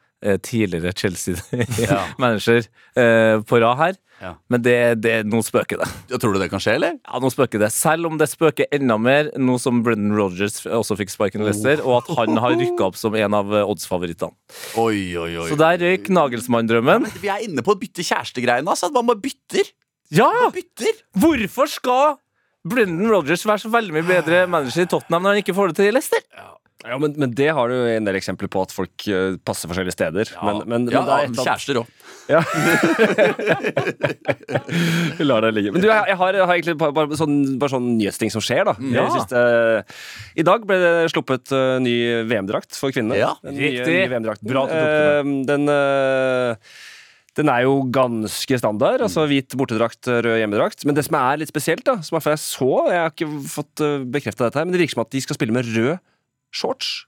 tidligere 0.43 0.93
Chelsea-manager 0.95 2.63
eh, 2.99 3.41
på 3.43 3.59
rad 3.63 3.79
her. 3.81 3.99
Ja. 4.23 4.31
Men 4.47 4.61
det, 4.63 4.77
det, 5.03 5.15
nå 5.27 5.41
spøker 5.43 5.81
det. 5.81 5.87
Ja, 6.11 6.19
tror 6.21 6.35
du 6.35 6.39
det 6.39 6.47
kan 6.51 6.61
skje, 6.63 6.77
eller? 6.77 6.95
Ja, 7.01 7.19
nå 7.19 7.31
spøker 7.33 7.59
det. 7.59 7.69
Selv 7.75 8.07
om 8.07 8.15
det 8.21 8.29
spøker 8.31 8.69
enda 8.71 8.95
mer 9.01 9.33
nå 9.35 9.57
som 9.59 9.81
Brendan 9.83 10.15
Rodgers 10.15 10.61
også 10.63 10.95
fikk 11.01 11.11
sparken 11.11 11.43
i 11.43 11.49
Leicester, 11.49 11.83
og 11.83 12.01
at 12.01 12.11
han 12.21 12.39
har 12.39 12.55
rykka 12.55 12.87
opp 12.87 12.99
som 12.99 13.17
en 13.19 13.35
av 13.35 13.51
eh, 13.51 13.67
oddsfavorittene. 13.67 14.31
Oi, 14.79 15.11
oi, 15.19 15.29
oi. 15.43 15.47
Så 15.51 15.59
der 15.59 15.81
røyk 15.83 16.07
Nagelsmann-drømmen. 16.13 17.09
Ja, 17.09 17.23
vi 17.25 17.33
er 17.35 17.47
inne 17.49 17.65
på 17.65 17.75
å 17.75 17.79
bytte 17.79 18.05
kjærestegreiene. 18.05 18.69
Altså. 18.69 18.91
Man 18.95 19.11
bare 19.11 19.23
bytter. 19.27 19.73
Ja! 20.13 20.31
bytter. 20.53 21.03
Hvorfor 21.19 21.71
skal 21.71 22.19
Brendan 22.63 23.11
Rodgers 23.11 23.43
være 23.47 23.65
så 23.65 23.71
veldig 23.73 23.97
mye 23.97 24.07
bedre 24.07 24.45
manager 24.47 24.85
i 24.85 24.91
Tottenham 24.91 25.25
når 25.25 25.35
han 25.35 25.43
ikke 25.43 25.55
får 25.57 25.71
det 25.73 25.81
til 25.81 25.89
i 25.89 25.95
Leicester? 25.97 26.23
Ja, 26.31 26.53
men, 26.83 27.13
men 27.15 27.31
det 27.31 27.47
har 27.55 27.71
du 27.71 27.75
en 27.87 28.07
del 28.07 28.17
eksempler 28.19 28.49
på 28.51 28.63
at 28.65 28.73
folk 28.75 29.05
eh, 29.07 29.37
passer 29.47 29.71
forskjellige 29.71 29.95
steder. 29.95 30.33
Men, 30.43 30.63
men, 30.67 30.87
ja, 30.91 30.99
men 30.99 31.07
det 31.07 31.15
er 31.15 31.29
et 31.29 31.37
kjærester 31.39 31.79
òg. 31.79 31.87
Vi 35.17 35.27
lar 35.27 35.43
det 35.45 35.51
ligge. 35.55 35.71
Men 35.73 35.83
du, 35.83 35.87
jeg, 35.89 36.03
jeg, 36.11 36.17
har, 36.19 36.37
jeg 36.37 36.47
har 36.47 36.53
egentlig 36.55 36.77
bare, 36.79 36.95
bare, 36.95 37.19
sånn, 37.19 37.35
bare 37.59 37.73
sånn 37.75 37.89
nyhetsting 37.97 38.31
som 38.33 38.43
skjer, 38.43 38.63
da. 38.69 38.75
Ja. 38.93 39.05
Siste, 39.15 39.39
I 40.39 40.45
dag 40.47 40.65
ble 40.67 40.77
det 40.81 40.93
sluppet 41.13 41.51
uh, 41.55 41.79
ny 41.83 41.95
VM-drakt 42.29 42.71
for 42.79 42.95
kvinnene. 42.95 43.19
Ja, 43.19 43.33
Den 43.43 43.59
riktig. 43.59 43.87
nye 43.87 44.09
VM-drakten. 44.11 44.49
Bra 44.51 44.65
at 44.67 44.73
du 44.73 44.77
tok 44.79 44.87
det 44.87 45.01
Eh, 45.03 45.23
den 45.47 45.63
uh, 45.69 46.55
den 47.37 47.49
er 47.49 47.63
jo 47.65 47.73
ganske 47.93 48.57
standard. 48.61 49.01
altså 49.01 49.25
Hvit 49.29 49.55
bortedrakt, 49.57 50.05
rød 50.05 50.37
hjemmedrakt. 50.37 50.85
Men 50.85 50.95
det 50.97 51.03
som 51.07 51.17
er 51.17 51.39
litt 51.41 51.49
spesielt, 51.49 51.81
da 51.87 51.95
som 52.05 52.19
er 52.19 52.27
jeg 52.35 52.41
så 52.43 52.71
Jeg 52.91 52.99
har 53.01 53.09
ikke 53.09 53.29
fått 53.49 53.81
bekrefta 54.13 54.45
dette, 54.45 54.59
her 54.61 54.67
men 54.67 54.73
det 54.75 54.83
virker 54.83 54.99
som 54.99 55.05
at 55.05 55.13
de 55.15 55.21
skal 55.25 55.37
spille 55.39 55.55
med 55.55 55.65
rød 55.73 55.97
shorts. 56.53 57.03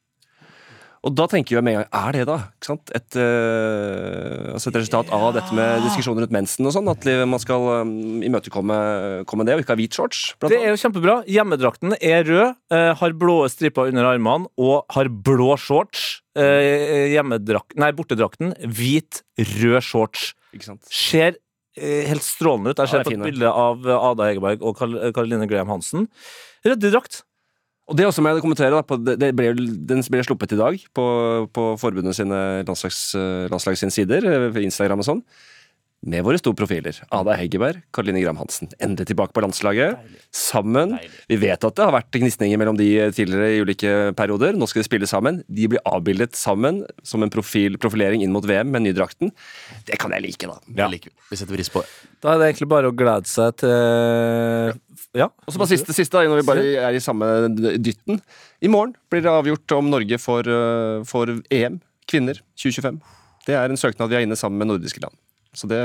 Og 1.05 1.13
da 1.13 1.27
tenker 1.29 1.57
jeg 1.57 1.65
med 1.65 1.75
en 1.75 1.83
gang 1.83 1.89
Er 1.93 2.15
det 2.15 2.23
da? 2.29 2.37
Et, 2.97 3.17
eh, 3.21 4.53
altså 4.55 4.71
et 4.71 4.79
resultat 4.79 5.11
av 5.13 5.27
dette 5.35 5.53
med 5.55 5.83
diskusjoner 5.85 6.25
rundt 6.25 6.33
mensen 6.33 6.65
og 6.65 6.73
sånn? 6.73 6.89
At 6.89 7.05
man 7.29 7.41
skal 7.41 7.67
um, 7.85 8.23
imøtekomme 8.25 8.77
komme 9.29 9.45
det, 9.45 9.53
og 9.53 9.61
ikke 9.61 9.75
ha 9.75 9.79
hvit 9.79 9.97
shorts? 9.97 10.23
Det 10.41 10.57
er 10.57 10.73
jo 10.73 10.81
kjempebra. 10.81 11.19
Hjemmedrakten 11.29 11.97
er 11.99 12.25
rød, 12.25 12.57
eh, 12.73 12.91
har 12.97 13.17
blå 13.21 13.37
striper 13.51 13.91
under 13.93 14.09
armene 14.15 14.49
og 14.57 14.89
har 14.95 15.11
blå 15.13 15.53
shorts. 15.61 16.23
Eh, 16.35 17.13
nei, 17.13 17.91
bortedrakten 17.95 18.55
hvit, 18.65 19.21
rød 19.37 19.79
shorts. 19.85 20.31
Ser 20.89 21.37
helt 21.75 22.23
strålende 22.23 22.71
ut. 22.71 22.79
Jeg 22.79 22.87
Ja, 22.87 22.97
det 22.97 22.97
er 22.97 23.03
sett 23.03 23.11
på 23.11 23.19
et 23.19 23.29
bilde 23.29 23.51
av 23.51 23.85
Ada 23.85 24.29
Hegerberg 24.31 24.61
og 24.63 24.77
Karoline 24.79 25.47
Graham 25.51 25.73
Hansen. 25.75 26.09
Ryddig 26.65 26.95
Og 27.85 27.97
det 27.97 28.07
også 28.07 28.23
må 28.23 28.31
jeg 28.33 28.41
kommentere 28.41 28.73
da, 28.73 29.15
det, 29.21 29.29
ble, 29.37 29.51
Den 29.85 30.01
ble 30.09 30.23
sluppet 30.25 30.55
i 30.55 30.57
dag 30.57 30.85
på, 30.97 31.05
på 31.53 31.65
forbundet 31.77 32.17
sine 32.17 32.39
landslags, 32.65 33.01
landslags 33.51 33.83
sine 33.83 33.93
sider, 33.93 34.25
eh, 34.25 34.63
Instagram 34.63 35.03
og 35.03 35.09
sånn. 35.09 35.21
Med 36.05 36.23
våre 36.25 36.39
store 36.39 36.57
profiler. 36.57 36.97
Ada 37.13 37.33
Heggeberg, 37.39 37.81
Karoline 37.95 38.21
Gram 38.21 38.37
Hansen. 38.37 38.69
Endelig 38.83 39.09
tilbake 39.09 39.33
på 39.33 39.41
landslaget. 39.43 39.97
Sammen. 40.35 40.95
Vi 41.29 41.37
vet 41.41 41.65
at 41.65 41.77
det 41.77 41.83
har 41.85 41.95
vært 41.95 42.13
gnisninger 42.13 42.59
mellom 42.61 42.77
de 42.79 42.87
tidligere 43.15 43.55
i 43.55 43.63
ulike 43.65 43.93
perioder. 44.17 44.57
Nå 44.57 44.67
skal 44.69 44.83
de 44.83 44.87
spille 44.87 45.09
sammen. 45.09 45.41
De 45.49 45.69
blir 45.71 45.81
avbildet 45.89 46.37
sammen 46.37 46.83
som 47.03 47.25
en 47.25 47.33
profil, 47.33 47.79
profilering 47.81 48.21
inn 48.25 48.33
mot 48.35 48.45
VM 48.45 48.69
med 48.73 48.85
nydrakten. 48.85 49.33
Det 49.89 49.97
kan 50.01 50.13
jeg 50.13 50.27
like, 50.27 50.51
da. 50.51 50.59
Ja. 50.77 50.89
liker 50.91 51.09
vi. 51.09 51.35
Setter 51.39 51.57
pris 51.57 51.73
på 51.73 51.81
det. 51.81 51.89
Da 52.21 52.33
er 52.33 52.41
det 52.41 52.51
egentlig 52.51 52.69
bare 52.71 52.93
å 52.93 52.95
glede 52.95 53.29
seg 53.29 53.57
til 53.61 54.79
Ja. 55.15 55.29
Og 55.47 55.53
så 55.53 55.59
bare 55.61 55.71
siste, 55.71 55.93
siste 55.95 56.21
når 56.21 56.41
vi 56.41 56.47
bare 56.47 56.69
er 56.87 56.95
i 56.95 57.03
samme 57.03 57.27
dytten. 57.81 58.21
I 58.61 58.71
morgen 58.71 58.95
blir 59.09 59.23
det 59.25 59.31
avgjort 59.31 59.77
om 59.77 59.89
Norge 59.89 60.17
får, 60.21 60.47
øh, 60.47 61.05
får 61.07 61.37
EM 61.51 61.79
kvinner 62.09 62.41
2025. 62.55 63.01
Det 63.45 63.55
er 63.55 63.69
en 63.69 63.77
søknad 63.77 64.09
vi 64.09 64.17
er 64.17 64.25
inne 64.25 64.37
sammen 64.37 64.57
med 64.61 64.67
nordiske 64.73 65.01
land. 65.01 65.13
Så 65.55 65.67
det 65.71 65.79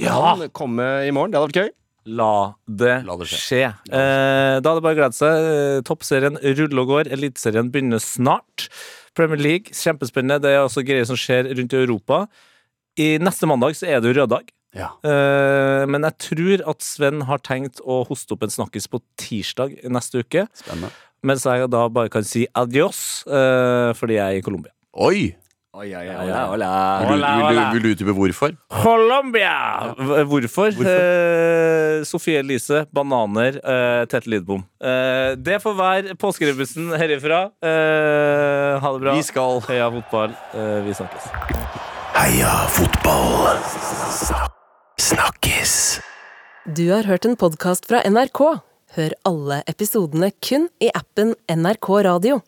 kan 0.00 0.44
komme 0.56 0.88
i 1.06 1.12
morgen. 1.14 1.32
Det 1.32 1.40
hadde 1.40 1.50
vært 1.50 1.60
gøy. 1.64 1.70
La 2.10 2.28
det, 2.64 2.94
La 3.04 3.14
det 3.20 3.26
skje. 3.28 3.38
skje. 3.44 3.64
Eh, 3.92 4.56
da 4.64 4.70
er 4.72 4.78
det 4.78 4.84
bare 4.86 4.96
å 4.96 4.98
glede 5.02 5.16
seg. 5.18 5.48
Eh, 5.50 5.80
Toppserien 5.86 6.38
ruller 6.40 6.80
og 6.82 6.88
går. 6.94 7.10
Eliteserien 7.12 7.68
begynner 7.70 8.00
snart. 8.02 8.68
Premier 9.14 9.36
League, 9.40 9.74
kjempespennende. 9.76 10.40
Det 10.46 10.54
er 10.54 10.62
også 10.64 10.84
greier 10.86 11.04
som 11.08 11.18
skjer 11.20 11.50
rundt 11.52 11.74
i 11.76 11.82
Europa. 11.82 12.22
I 12.98 13.10
neste 13.22 13.46
mandag 13.50 13.76
så 13.78 13.86
er 13.90 14.00
det 14.00 14.10
jo 14.14 14.16
røddag. 14.22 14.48
Ja. 14.76 14.88
Eh, 15.04 15.84
men 15.90 16.06
jeg 16.06 16.16
tror 16.24 16.64
at 16.72 16.82
Sven 16.86 17.24
har 17.28 17.42
tenkt 17.44 17.82
å 17.84 18.00
hoste 18.08 18.36
opp 18.36 18.44
en 18.46 18.52
snakkis 18.54 18.88
på 18.90 19.02
tirsdag 19.20 19.76
neste 19.90 20.22
uke. 20.24 20.46
Spennende. 20.56 20.92
Mens 21.26 21.44
jeg 21.44 21.68
da 21.68 21.84
bare 21.92 22.08
kan 22.08 22.24
si 22.24 22.46
adios, 22.56 23.26
eh, 23.28 23.90
fordi 23.98 24.16
jeg 24.16 24.24
er 24.24 24.38
i 24.40 24.44
Colombia. 24.46 24.72
Oi! 24.96 25.34
Oi, 25.70 25.86
oi, 25.94 26.02
oi, 26.02 26.14
Vil 26.18 26.26
du, 26.26 26.34
Hola, 26.50 26.70
vil, 27.06 27.20
du, 27.22 27.74
vil 27.76 27.82
du 27.84 27.88
utdype 27.92 28.14
hvorfor? 28.16 28.56
Colombia! 28.82 29.52
Hvorfor? 30.26 30.72
Hvorfor? 30.74 30.88
Eh, 30.90 32.00
Sofie 32.10 32.40
Elise, 32.42 32.80
bananer, 32.90 33.60
eh, 33.62 34.00
Tette 34.10 34.26
Lidbom. 34.26 34.64
Eh, 34.82 35.36
det 35.38 35.60
får 35.62 35.76
være 35.78 36.16
påskerebussen 36.18 36.90
herifra. 36.98 37.44
Eh, 37.62 38.82
ha 38.82 38.92
det 38.96 39.04
bra. 39.04 39.14
Vi 39.14 39.22
skal 39.22 39.62
Heia 39.68 39.86
fotball. 39.94 40.34
Eh, 40.58 40.82
vi 40.88 40.98
snakkes. 40.98 41.30
Heia 42.18 42.52
fotball. 42.74 43.62
Snakkes. 44.98 46.00
Du 46.66 46.88
har 46.90 47.06
hørt 47.06 47.30
en 47.30 47.38
podkast 47.38 47.86
fra 47.86 48.02
NRK. 48.10 48.58
Hør 48.98 49.14
alle 49.22 49.62
episodene 49.70 50.34
kun 50.42 50.66
i 50.82 50.90
appen 50.98 51.36
NRK 51.46 51.94
Radio. 52.10 52.42